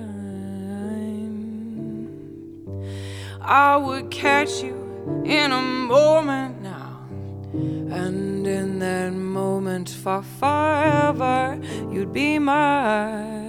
I 3.43 3.77
would 3.77 4.09
catch 4.13 4.63
you 4.63 5.25
in 5.25 5.51
a 5.51 5.61
moment 5.61 6.63
now, 6.63 7.09
and 7.53 8.47
in 8.47 8.79
that 8.79 9.13
moment 9.13 9.89
for 9.89 10.23
forever, 10.23 11.59
you'd 11.91 12.13
be 12.13 12.39
mine. 12.39 13.41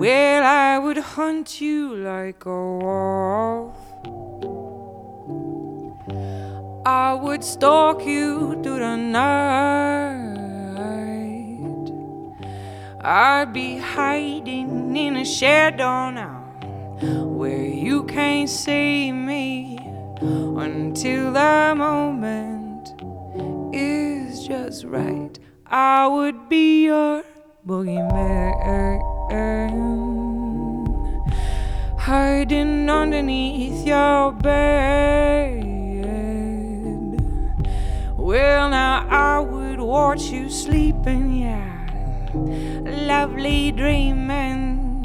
Well, 0.00 0.42
I 0.42 0.78
would 0.78 0.96
hunt 0.96 1.60
you 1.60 1.94
like 1.94 2.46
a 2.46 2.48
wolf. 2.48 3.76
I 6.86 7.12
would 7.12 7.44
stalk 7.44 8.06
you 8.06 8.58
through 8.62 8.78
the 8.78 8.96
night. 8.96 10.40
I'd 13.02 13.52
be 13.52 13.76
hiding 13.76 14.96
in 14.96 15.16
a 15.16 15.24
shadow 15.26 16.08
now 16.08 16.48
where 17.26 17.66
you 17.66 18.04
can't 18.04 18.48
see 18.48 19.12
me 19.12 19.76
until 20.22 21.30
the 21.30 21.74
moment 21.76 22.94
is 23.74 24.46
just 24.48 24.84
right. 24.84 25.38
I 25.66 26.06
would 26.06 26.48
be 26.48 26.86
your 26.86 27.22
boogeyman 27.66 29.09
hiding 31.98 32.90
underneath 32.90 33.86
your 33.86 34.32
bed. 34.32 35.62
Well, 38.16 38.70
now 38.70 39.06
I 39.08 39.40
would 39.40 39.80
watch 39.80 40.22
you 40.24 40.50
sleeping, 40.50 41.36
yeah, 41.42 41.86
lovely 42.34 43.70
dreaming. 43.72 45.04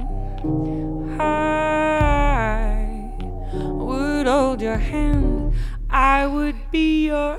I 1.19 3.11
would 3.61 4.27
hold 4.27 4.61
your 4.61 4.77
hand, 4.77 5.53
I 5.89 6.25
would 6.27 6.71
be 6.71 7.07
your 7.07 7.37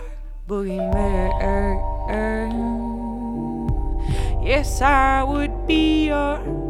boogeyman. 0.49 1.27
Yes, 4.47 4.81
I 4.81 5.25
would 5.25 5.67
be 5.67 6.07
your 6.07 6.66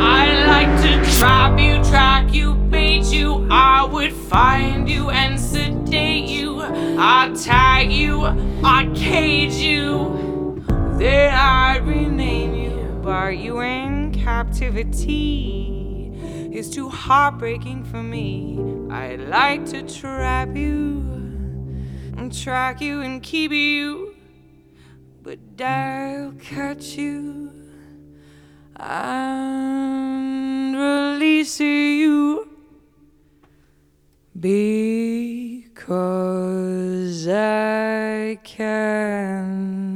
I 0.00 0.44
like 0.46 0.82
to 0.82 1.18
trap 1.18 1.58
you, 1.58 1.82
track 1.84 2.32
you, 2.32 2.54
bait 2.54 3.04
you. 3.06 3.46
I 3.50 3.84
would 3.84 4.12
find 4.12 4.88
you 4.88 5.10
and 5.10 5.38
sedate 5.38 6.28
you. 6.28 6.60
I'd 6.60 7.34
tag 7.36 7.92
you, 7.92 8.24
I'd 8.64 8.94
cage 8.94 9.54
you. 9.54 10.64
Then 10.98 11.34
I'd 11.34 11.86
rename 11.86 12.54
you, 12.54 13.00
bar 13.02 13.30
you 13.32 13.60
in 13.60 14.12
captivity. 14.12 15.77
It's 16.50 16.70
too 16.70 16.88
heartbreaking 16.88 17.84
for 17.84 18.02
me. 18.02 18.58
I'd 18.90 19.20
like 19.28 19.66
to 19.66 19.82
trap 19.82 20.56
you 20.56 21.04
and 22.16 22.32
track 22.36 22.80
you 22.80 23.02
and 23.02 23.22
keep 23.22 23.52
you, 23.52 24.14
but 25.22 25.38
I'll 25.60 26.32
catch 26.32 26.96
you 26.96 27.52
and 28.76 30.74
release 30.74 31.60
you 31.60 32.48
because 34.40 34.88
I 37.28 38.38
can. 38.42 39.87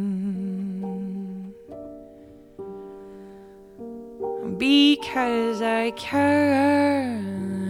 Because 4.59 5.63
I 5.63 5.91
can. 5.93 7.62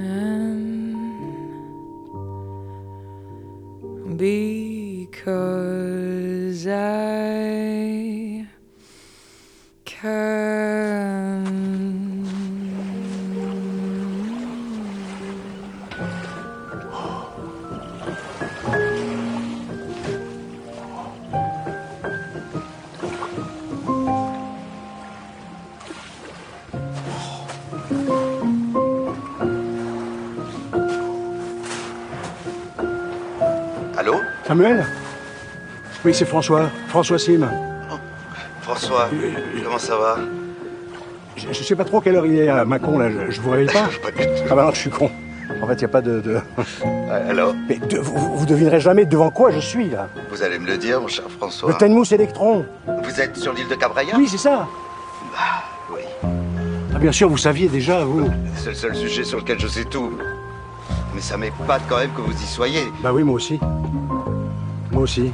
Samuel 34.52 34.84
Oui, 36.04 36.12
c'est 36.12 36.26
François. 36.26 36.68
François 36.88 37.18
Sim. 37.18 37.48
François, 38.60 39.08
comment 39.64 39.78
ça 39.78 39.96
va 39.96 40.18
Je, 41.36 41.46
je 41.50 41.62
sais 41.64 41.74
pas 41.74 41.84
trop 41.86 42.02
quelle 42.02 42.16
heure 42.16 42.26
il 42.26 42.38
est 42.38 42.48
à 42.50 42.66
Macon, 42.66 42.98
là. 42.98 43.08
Je, 43.08 43.30
je 43.30 43.40
vous 43.40 43.48
réveille 43.48 43.68
pas 43.72 43.88
Ah 44.50 44.54
bah 44.54 44.64
non, 44.64 44.70
je 44.72 44.76
suis 44.80 44.90
con. 44.90 45.10
En 45.62 45.66
fait, 45.66 45.72
il 45.72 45.78
n'y 45.78 45.84
a 45.86 45.88
pas 45.88 46.02
de... 46.02 46.20
de... 46.20 46.38
Alors 47.30 47.54
Mais 47.66 47.78
de- 47.78 47.96
vous, 47.98 48.36
vous 48.36 48.44
devinerez 48.44 48.78
jamais 48.78 49.06
devant 49.06 49.30
quoi 49.30 49.52
je 49.52 49.58
suis, 49.58 49.88
là. 49.88 50.08
Vous 50.30 50.42
allez 50.42 50.58
me 50.58 50.66
le 50.66 50.76
dire, 50.76 51.00
mon 51.00 51.08
cher 51.08 51.24
François. 51.38 51.70
Le 51.70 51.74
Tenmousse 51.78 52.12
Electron. 52.12 52.66
Vous 53.04 53.20
êtes 53.22 53.38
sur 53.38 53.54
l'île 53.54 53.68
de 53.68 53.74
Cabraya 53.74 54.12
Oui, 54.18 54.28
c'est 54.28 54.36
ça. 54.36 54.68
Oui. 55.90 56.02
Ah, 56.94 56.98
bien 56.98 57.12
sûr, 57.12 57.30
vous 57.30 57.38
saviez 57.38 57.68
déjà, 57.68 58.04
vous. 58.04 58.28
C'est 58.56 58.68
le 58.68 58.74
seul 58.74 58.94
sujet 58.94 59.24
sur 59.24 59.38
lequel 59.38 59.58
je 59.58 59.66
sais 59.68 59.84
tout. 59.84 60.12
Mais 61.14 61.22
ça 61.22 61.38
m'épate 61.38 61.82
quand 61.88 61.96
même 61.98 62.10
que 62.10 62.20
vous 62.20 62.32
y 62.34 62.46
soyez. 62.46 62.84
Bah 63.02 63.12
oui, 63.14 63.22
moi 63.22 63.36
aussi. 63.36 63.58
Moi 65.02 65.06
aussi. 65.06 65.32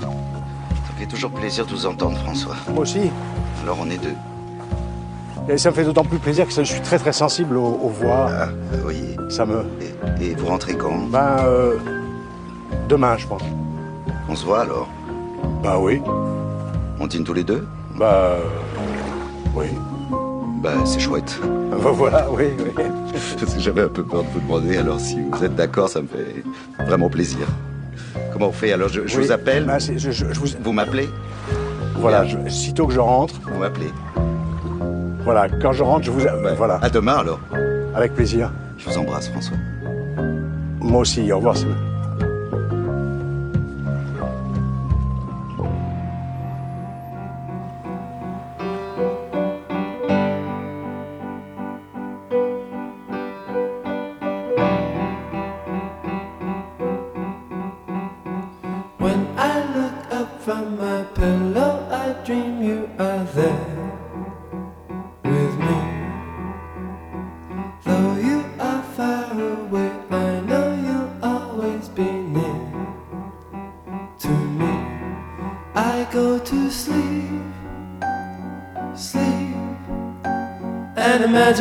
Ça 0.00 0.92
fait 0.96 1.04
toujours 1.04 1.30
plaisir 1.30 1.66
de 1.66 1.72
vous 1.72 1.84
entendre, 1.84 2.16
François. 2.16 2.56
Moi 2.72 2.80
aussi. 2.80 3.10
Alors 3.62 3.76
on 3.82 3.90
est 3.90 3.98
deux. 3.98 4.14
Et 5.52 5.58
ça 5.58 5.68
me 5.68 5.74
fait 5.74 5.84
d'autant 5.84 6.04
plus 6.04 6.18
plaisir 6.18 6.46
que 6.46 6.52
je 6.54 6.62
suis 6.62 6.80
très 6.80 6.98
très 6.98 7.12
sensible 7.12 7.58
aux, 7.58 7.66
aux 7.82 7.90
voix. 7.90 8.30
Ah, 8.30 8.48
oui. 8.86 9.14
Ça 9.28 9.44
me... 9.44 9.62
Et 10.22 10.34
vous 10.34 10.46
rentrez 10.46 10.74
quand? 10.74 10.96
Ben, 11.10 11.36
euh, 11.44 11.76
demain, 12.88 13.18
je 13.18 13.26
pense. 13.26 13.42
On 14.26 14.34
se 14.34 14.46
voit 14.46 14.62
alors? 14.62 14.88
Bah 15.62 15.76
oui. 15.78 16.00
On 16.98 17.06
dîne 17.06 17.24
tous 17.24 17.34
les 17.34 17.44
deux? 17.44 17.68
Bah, 17.94 18.38
euh, 18.38 18.40
oui. 19.54 19.66
Bah, 20.62 20.72
c'est 20.86 21.00
chouette. 21.00 21.38
Bah, 21.70 21.92
voilà, 21.92 22.26
oui, 22.30 22.46
oui. 22.58 22.84
J'avais 23.58 23.82
un 23.82 23.88
peu 23.88 24.02
peur 24.02 24.24
de 24.24 24.28
vous 24.30 24.40
demander, 24.40 24.78
alors 24.78 24.98
si 24.98 25.20
vous 25.20 25.44
êtes 25.44 25.54
d'accord, 25.54 25.88
ça 25.88 26.00
me 26.00 26.08
fait 26.08 26.42
vraiment 26.86 27.08
plaisir. 27.08 27.46
Comment 28.38 28.50
on 28.50 28.52
fait 28.52 28.72
Alors, 28.72 28.88
je, 28.88 29.00
je 29.04 29.16
Oui, 29.18 29.24
vous 29.26 29.32
appelle 29.32 29.66
c'est- 29.80 29.98
je- 29.98 30.12
je- 30.12 30.32
je 30.32 30.38
vous- 30.38 30.46
Vous 30.62 30.72
m'appelez 30.72 31.08
Voilà, 31.96 32.24
sitôt 32.48 32.86
que 32.86 32.92
je 32.94 33.00
rentre, 33.00 33.34
Vous 33.52 33.58
m'appelez 33.58 33.90
voilà, 35.24 35.46
quand 35.60 35.72
je 35.72 35.82
rentre, 35.82 36.06
je 36.06 36.10
vous. 36.10 36.20
Voilà. 36.56 36.78
À 36.80 36.88
demain, 36.88 37.16
alors. 37.18 37.38
Avec 37.94 38.14
plaisir. 38.14 38.50
Je 38.78 38.88
vous 38.88 38.96
embrasse, 38.96 39.28
François. 39.28 39.58
Moi 40.80 41.00
aussi, 41.00 41.30
au 41.32 41.36
revoir. 41.36 41.54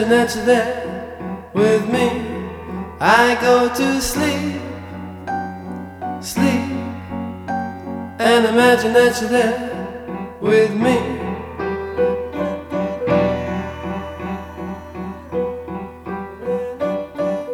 Imagine 0.08 0.10
that 0.10 0.36
you're 0.36 0.46
there 0.46 1.52
with 1.54 1.90
me. 1.92 2.08
I 3.00 3.38
go 3.42 3.68
to 3.68 4.02
sleep, 4.02 4.62
sleep 6.22 6.72
and 8.20 8.46
imagine 8.46 8.94
that 8.94 9.20
you're 9.20 9.30
there 9.30 10.38
with 10.42 10.74
me. 10.76 10.98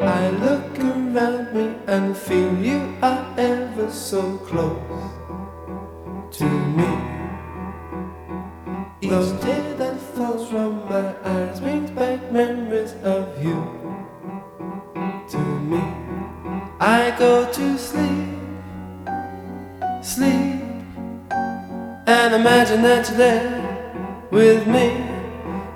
I 0.02 0.30
look 0.30 0.80
around 0.80 1.54
me 1.54 1.76
and 1.88 2.16
feel 2.16 2.56
you 2.58 2.96
are 3.02 3.34
ever 3.38 3.90
so 3.90 4.38
close 4.38 4.78
to 6.38 6.46
me. 6.46 6.92
Each 9.02 9.42
tear 9.42 9.74
that 9.76 9.93
falls 10.16 10.50
from 10.50 10.86
my 10.90 11.16
eyes 11.24 11.60
brings 11.60 11.92
back 11.92 12.32
memories 12.32 12.94
of 13.04 13.44
you 13.44 13.60
to 15.30 15.40
me. 15.72 15.84
I 16.80 17.16
go 17.18 17.52
to 17.52 17.78
sleep 17.78 18.34
sleep 20.04 20.62
and 22.06 22.34
imagine 22.36 22.82
that 22.82 23.08
you're 23.08 23.18
there 23.18 24.28
with 24.32 24.68
me. 24.68 24.88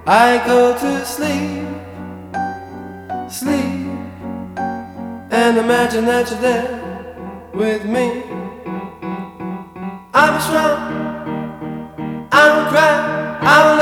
I 0.06 0.42
go 0.46 0.78
to 0.78 1.06
sleep, 1.06 1.66
sleep 3.32 3.88
and 5.32 5.58
imagine 5.58 6.06
that 6.06 6.30
you're 6.30 6.42
there 6.42 7.52
with 7.54 7.86
me. 7.86 8.24
I'm 10.14 10.42
strong, 10.42 10.78
I 12.32 12.48
don't 12.48 12.68
cry, 12.70 13.40
I 13.42 13.72
will 13.72 13.77